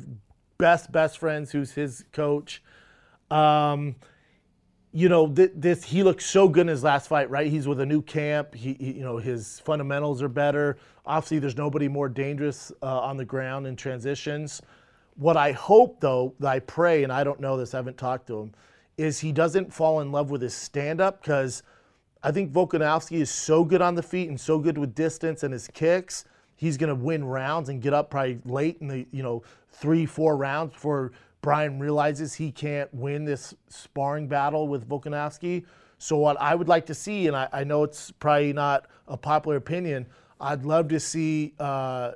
best 0.58 0.90
best 0.90 1.18
friends, 1.18 1.52
who's 1.52 1.72
his 1.72 2.04
coach. 2.12 2.62
Um, 3.30 3.94
you 4.92 5.08
know, 5.08 5.28
th- 5.28 5.52
this 5.54 5.84
he 5.84 6.02
looked 6.02 6.22
so 6.22 6.48
good 6.48 6.62
in 6.62 6.66
his 6.68 6.82
last 6.82 7.08
fight, 7.08 7.30
right? 7.30 7.46
He's 7.46 7.68
with 7.68 7.80
a 7.80 7.86
new 7.86 8.02
camp. 8.02 8.54
He, 8.54 8.74
he 8.74 8.92
you 8.94 9.02
know, 9.02 9.18
his 9.18 9.60
fundamentals 9.60 10.22
are 10.22 10.28
better. 10.28 10.76
Obviously, 11.06 11.38
there's 11.38 11.56
nobody 11.56 11.86
more 11.88 12.08
dangerous 12.08 12.72
uh, 12.82 13.00
on 13.00 13.16
the 13.16 13.24
ground 13.24 13.66
in 13.66 13.76
transitions. 13.76 14.60
What 15.14 15.36
I 15.36 15.52
hope, 15.52 16.00
though, 16.00 16.34
that 16.40 16.48
I 16.48 16.58
pray, 16.60 17.02
and 17.02 17.12
I 17.12 17.24
don't 17.24 17.40
know 17.40 17.56
this, 17.56 17.74
I 17.74 17.78
haven't 17.78 17.96
talked 17.96 18.26
to 18.28 18.40
him, 18.40 18.52
is 18.96 19.20
he 19.20 19.32
doesn't 19.32 19.72
fall 19.72 20.00
in 20.00 20.10
love 20.10 20.30
with 20.30 20.42
his 20.42 20.54
stand 20.54 21.00
up 21.00 21.22
because 21.22 21.62
I 22.22 22.32
think 22.32 22.52
Volkanovski 22.52 23.20
is 23.20 23.30
so 23.30 23.64
good 23.64 23.82
on 23.82 23.94
the 23.94 24.02
feet 24.02 24.28
and 24.28 24.40
so 24.40 24.58
good 24.58 24.78
with 24.78 24.94
distance 24.94 25.42
and 25.42 25.52
his 25.52 25.68
kicks. 25.68 26.24
He's 26.58 26.76
going 26.76 26.88
to 26.88 26.94
win 26.94 27.24
rounds 27.24 27.68
and 27.68 27.80
get 27.80 27.94
up 27.94 28.10
probably 28.10 28.40
late 28.44 28.78
in 28.80 28.88
the, 28.88 29.06
you 29.12 29.22
know, 29.22 29.44
three, 29.70 30.06
four 30.06 30.36
rounds 30.36 30.72
before 30.72 31.12
Brian 31.40 31.78
realizes 31.78 32.34
he 32.34 32.50
can't 32.50 32.92
win 32.92 33.24
this 33.24 33.54
sparring 33.68 34.26
battle 34.26 34.66
with 34.66 34.88
Volkanovski. 34.88 35.64
So, 35.98 36.16
what 36.16 36.36
I 36.40 36.56
would 36.56 36.66
like 36.66 36.84
to 36.86 36.94
see, 36.94 37.28
and 37.28 37.36
I, 37.36 37.48
I 37.52 37.62
know 37.62 37.84
it's 37.84 38.10
probably 38.10 38.52
not 38.52 38.86
a 39.06 39.16
popular 39.16 39.56
opinion, 39.56 40.06
I'd 40.40 40.64
love 40.64 40.88
to 40.88 40.98
see 40.98 41.54
uh, 41.60 42.12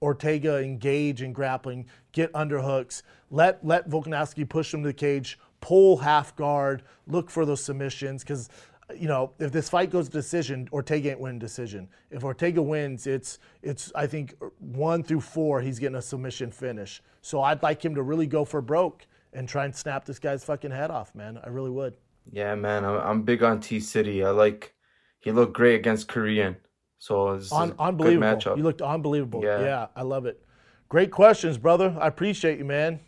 Ortega 0.00 0.58
engage 0.58 1.20
in 1.22 1.32
grappling, 1.32 1.86
get 2.12 2.32
underhooks, 2.32 3.02
let 3.32 3.64
let 3.66 3.90
Volkanovski 3.90 4.48
push 4.48 4.72
him 4.72 4.84
to 4.84 4.88
the 4.88 4.94
cage, 4.94 5.36
pull 5.60 5.96
half 5.96 6.36
guard, 6.36 6.84
look 7.08 7.28
for 7.28 7.44
those 7.44 7.62
submissions. 7.64 8.22
Because 8.22 8.48
you 8.96 9.08
know, 9.08 9.32
if 9.38 9.52
this 9.52 9.68
fight 9.68 9.90
goes 9.90 10.06
to 10.06 10.12
decision, 10.12 10.68
Ortega 10.72 11.10
ain't 11.10 11.20
winning 11.20 11.38
decision. 11.38 11.88
If 12.10 12.24
Ortega 12.24 12.62
wins, 12.62 13.06
it's 13.06 13.38
it's 13.62 13.92
I 13.94 14.06
think 14.06 14.34
one 14.58 15.02
through 15.02 15.20
four, 15.20 15.60
he's 15.60 15.78
getting 15.78 15.96
a 15.96 16.02
submission 16.02 16.50
finish. 16.50 17.02
So 17.22 17.42
I'd 17.42 17.62
like 17.62 17.84
him 17.84 17.94
to 17.94 18.02
really 18.02 18.26
go 18.26 18.44
for 18.44 18.60
broke 18.60 19.06
and 19.32 19.48
try 19.48 19.64
and 19.64 19.74
snap 19.74 20.04
this 20.04 20.18
guy's 20.18 20.44
fucking 20.44 20.70
head 20.70 20.90
off, 20.90 21.14
man. 21.14 21.38
I 21.44 21.48
really 21.48 21.70
would. 21.70 21.94
Yeah, 22.32 22.54
man, 22.54 22.84
I'm, 22.84 22.96
I'm 23.00 23.22
big 23.22 23.42
on 23.42 23.60
T 23.60 23.80
City. 23.80 24.24
I 24.24 24.30
like, 24.30 24.74
he 25.20 25.32
looked 25.32 25.52
great 25.52 25.76
against 25.76 26.08
Korean. 26.08 26.56
So 26.98 27.30
it's 27.30 27.52
Un- 27.52 27.68
a 27.68 27.70
good 27.72 27.80
unbelievable. 27.80 28.26
matchup. 28.26 28.56
You 28.56 28.62
looked 28.62 28.82
unbelievable. 28.82 29.42
Yeah. 29.42 29.60
Yeah. 29.60 29.86
I 29.96 30.02
love 30.02 30.26
it. 30.26 30.42
Great 30.88 31.10
questions, 31.10 31.56
brother. 31.58 31.96
I 32.00 32.08
appreciate 32.08 32.58
you, 32.58 32.64
man. 32.64 33.00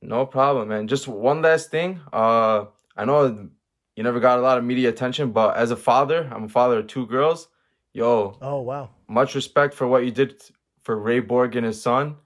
No 0.00 0.26
problem, 0.26 0.68
man. 0.68 0.88
Just 0.88 1.06
one 1.06 1.42
last 1.42 1.70
thing. 1.70 2.00
Uh, 2.12 2.64
I 2.96 3.04
know 3.04 3.48
you 3.96 4.02
never 4.02 4.20
got 4.20 4.38
a 4.38 4.42
lot 4.42 4.58
of 4.58 4.64
media 4.64 4.88
attention, 4.88 5.32
but 5.32 5.56
as 5.56 5.70
a 5.70 5.76
father, 5.76 6.28
I'm 6.32 6.44
a 6.44 6.48
father 6.48 6.78
of 6.78 6.86
two 6.86 7.06
girls. 7.06 7.48
Yo, 7.92 8.38
Oh 8.40 8.60
wow. 8.62 8.88
much 9.06 9.34
respect 9.34 9.74
for 9.74 9.86
what 9.86 10.04
you 10.04 10.10
did 10.10 10.42
for 10.82 10.96
Ray 10.98 11.20
Borg 11.20 11.56
and 11.56 11.66
his 11.66 11.80
son. 11.80 12.16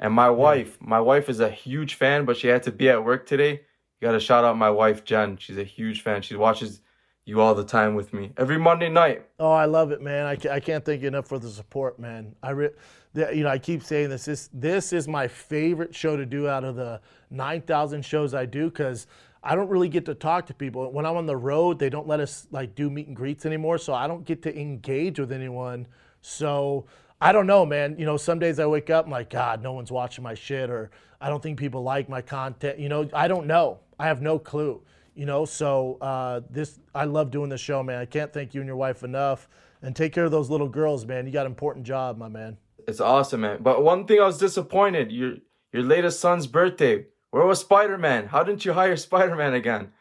And 0.00 0.12
my 0.12 0.28
wife, 0.30 0.76
my 0.80 1.00
wife 1.00 1.28
is 1.28 1.40
a 1.40 1.48
huge 1.50 1.94
fan, 1.94 2.24
but 2.24 2.36
she 2.36 2.48
had 2.48 2.62
to 2.64 2.72
be 2.72 2.88
at 2.88 3.04
work 3.04 3.26
today. 3.26 3.52
You 4.00 4.06
got 4.06 4.12
to 4.12 4.20
shout 4.20 4.44
out 4.44 4.56
my 4.56 4.70
wife, 4.70 5.04
Jen. 5.04 5.36
She's 5.36 5.58
a 5.58 5.64
huge 5.64 6.02
fan. 6.02 6.22
She 6.22 6.34
watches 6.36 6.80
you 7.24 7.40
all 7.40 7.54
the 7.54 7.64
time 7.64 7.94
with 7.94 8.12
me 8.12 8.32
every 8.36 8.58
Monday 8.58 8.88
night. 8.88 9.26
Oh, 9.38 9.50
I 9.52 9.66
love 9.66 9.90
it, 9.92 10.00
man. 10.00 10.26
I, 10.26 10.36
ca- 10.36 10.50
I 10.50 10.60
can't 10.60 10.84
thank 10.84 11.02
you 11.02 11.08
enough 11.08 11.26
for 11.28 11.38
the 11.38 11.48
support, 11.50 11.98
man. 11.98 12.34
I 12.42 12.50
re- 12.50 12.70
the, 13.14 13.34
you 13.36 13.42
know 13.44 13.50
I 13.50 13.58
keep 13.58 13.82
saying 13.82 14.10
this. 14.10 14.24
This 14.24 14.50
this 14.52 14.92
is 14.92 15.06
my 15.08 15.28
favorite 15.28 15.94
show 15.94 16.16
to 16.16 16.24
do 16.26 16.48
out 16.48 16.64
of 16.64 16.74
the 16.76 17.00
nine 17.30 17.62
thousand 17.62 18.04
shows 18.04 18.34
I 18.34 18.46
do 18.46 18.68
because 18.70 19.06
I 19.42 19.54
don't 19.54 19.68
really 19.68 19.88
get 19.88 20.04
to 20.06 20.14
talk 20.14 20.46
to 20.46 20.54
people. 20.54 20.90
When 20.92 21.06
I'm 21.06 21.16
on 21.16 21.26
the 21.26 21.36
road, 21.36 21.78
they 21.78 21.88
don't 21.88 22.08
let 22.08 22.20
us 22.20 22.46
like 22.50 22.74
do 22.74 22.90
meet 22.90 23.06
and 23.06 23.16
greets 23.16 23.46
anymore, 23.46 23.78
so 23.78 23.94
I 23.94 24.06
don't 24.06 24.24
get 24.24 24.42
to 24.42 24.58
engage 24.58 25.18
with 25.18 25.32
anyone. 25.32 25.86
So 26.20 26.86
I 27.20 27.32
don't 27.32 27.46
know, 27.46 27.64
man. 27.64 27.96
You 27.98 28.04
know, 28.04 28.16
some 28.16 28.38
days 28.38 28.58
I 28.58 28.66
wake 28.66 28.90
up, 28.90 29.06
I'm 29.06 29.10
like, 29.10 29.30
God, 29.30 29.62
no 29.62 29.72
one's 29.72 29.92
watching 29.92 30.24
my 30.24 30.34
shit, 30.34 30.70
or 30.70 30.90
I 31.20 31.28
don't 31.28 31.42
think 31.42 31.58
people 31.58 31.82
like 31.82 32.08
my 32.08 32.22
content. 32.22 32.78
You 32.78 32.88
know, 32.88 33.08
I 33.12 33.28
don't 33.28 33.46
know. 33.46 33.80
I 33.98 34.06
have 34.06 34.22
no 34.22 34.38
clue. 34.38 34.82
You 35.14 35.26
know, 35.26 35.44
so 35.44 35.98
uh, 36.00 36.42
this 36.48 36.78
I 36.94 37.04
love 37.04 37.30
doing 37.30 37.48
the 37.48 37.58
show, 37.58 37.82
man. 37.82 37.98
I 37.98 38.06
can't 38.06 38.32
thank 38.32 38.54
you 38.54 38.60
and 38.60 38.68
your 38.68 38.76
wife 38.76 39.02
enough. 39.02 39.48
And 39.82 39.94
take 39.94 40.12
care 40.12 40.24
of 40.24 40.30
those 40.32 40.50
little 40.50 40.68
girls, 40.68 41.06
man. 41.06 41.26
You 41.26 41.32
got 41.32 41.46
an 41.46 41.52
important 41.52 41.86
job, 41.86 42.18
my 42.18 42.28
man. 42.28 42.56
It's 42.86 43.00
awesome, 43.00 43.42
man. 43.42 43.58
But 43.60 43.82
one 43.82 44.06
thing 44.06 44.20
I 44.20 44.26
was 44.26 44.38
disappointed, 44.38 45.12
your 45.12 45.36
your 45.72 45.82
latest 45.82 46.20
son's 46.20 46.46
birthday. 46.46 47.06
Where 47.30 47.44
was 47.44 47.60
Spider-Man? 47.60 48.26
How 48.28 48.42
didn't 48.42 48.64
you 48.64 48.72
hire 48.72 48.96
Spider-Man 48.96 49.54
again? 49.54 49.92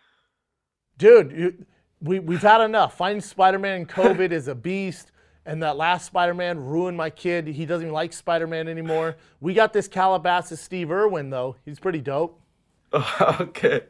Dude, 0.97 1.31
you, 1.31 1.65
we, 2.01 2.19
we've 2.19 2.41
had 2.41 2.61
enough. 2.61 2.97
Finding 2.97 3.21
Spider 3.21 3.59
Man 3.59 3.81
in 3.81 3.85
COVID 3.85 4.31
is 4.31 4.47
a 4.47 4.55
beast. 4.55 5.11
And 5.45 5.63
that 5.63 5.77
last 5.77 6.05
Spider 6.05 6.33
Man 6.33 6.59
ruined 6.59 6.97
my 6.97 7.09
kid. 7.09 7.47
He 7.47 7.65
doesn't 7.65 7.85
even 7.85 7.93
like 7.93 8.11
Spider 8.11 8.47
Man 8.47 8.67
anymore. 8.67 9.15
We 9.39 9.53
got 9.53 9.71
this 9.71 9.87
Calabasas 9.87 10.59
Steve 10.59 10.91
Irwin, 10.91 11.29
though. 11.29 11.55
He's 11.63 11.79
pretty 11.79 12.01
dope. 12.01 12.41
okay. 12.93 13.83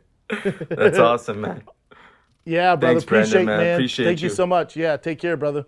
That's 0.70 1.00
awesome, 1.00 1.42
man. 1.42 1.64
Yeah, 2.46 2.76
brother. 2.76 2.94
Thanks, 2.94 3.06
Brandon, 3.06 3.30
appreciate 3.32 3.46
man. 3.46 3.58
man. 3.58 3.74
Appreciate 3.74 4.06
Thank 4.06 4.22
you 4.22 4.30
you. 4.30 4.36
so 4.36 4.46
much. 4.46 4.76
Yeah, 4.76 4.98
take 4.98 5.20
care, 5.20 5.36
brother. 5.36 5.66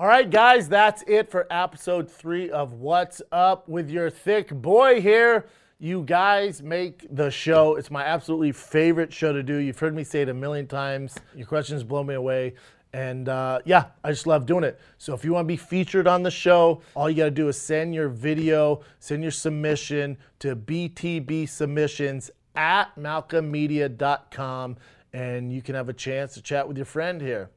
All 0.00 0.06
right, 0.06 0.30
guys, 0.30 0.66
that's 0.66 1.04
it 1.06 1.30
for 1.30 1.46
episode 1.50 2.10
three 2.10 2.48
of 2.50 2.72
What's 2.72 3.20
Up 3.30 3.68
with 3.68 3.90
Your 3.90 4.08
Thick 4.08 4.48
Boy 4.48 5.02
here. 5.02 5.44
You 5.78 6.04
guys 6.04 6.62
make 6.62 7.06
the 7.14 7.30
show. 7.30 7.76
It's 7.76 7.90
my 7.90 8.02
absolutely 8.02 8.52
favorite 8.52 9.12
show 9.12 9.34
to 9.34 9.42
do. 9.42 9.56
You've 9.56 9.78
heard 9.78 9.94
me 9.94 10.02
say 10.02 10.22
it 10.22 10.30
a 10.30 10.32
million 10.32 10.66
times. 10.66 11.16
Your 11.36 11.46
questions 11.46 11.84
blow 11.84 12.02
me 12.02 12.14
away. 12.14 12.54
And 12.94 13.28
uh, 13.28 13.60
yeah, 13.66 13.88
I 14.02 14.10
just 14.10 14.26
love 14.26 14.46
doing 14.46 14.64
it. 14.64 14.80
So 14.96 15.12
if 15.12 15.22
you 15.22 15.34
want 15.34 15.44
to 15.44 15.48
be 15.48 15.58
featured 15.58 16.06
on 16.06 16.22
the 16.22 16.30
show, 16.30 16.80
all 16.94 17.10
you 17.10 17.16
got 17.16 17.24
to 17.24 17.30
do 17.30 17.48
is 17.48 17.60
send 17.60 17.94
your 17.94 18.08
video, 18.08 18.80
send 19.00 19.20
your 19.22 19.32
submission 19.32 20.16
to 20.38 20.56
BTB 20.56 21.46
Submissions 21.46 22.30
at 22.56 22.86
malcolmmedia.com, 22.96 24.78
and 25.12 25.52
you 25.52 25.60
can 25.60 25.74
have 25.74 25.90
a 25.90 25.92
chance 25.92 26.32
to 26.32 26.40
chat 26.40 26.66
with 26.66 26.78
your 26.78 26.86
friend 26.86 27.20
here. 27.20 27.50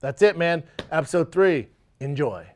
That's 0.00 0.22
it, 0.22 0.38
man. 0.38 0.62
Episode 0.90 1.30
three. 1.30 1.68
Enjoy. 2.00 2.53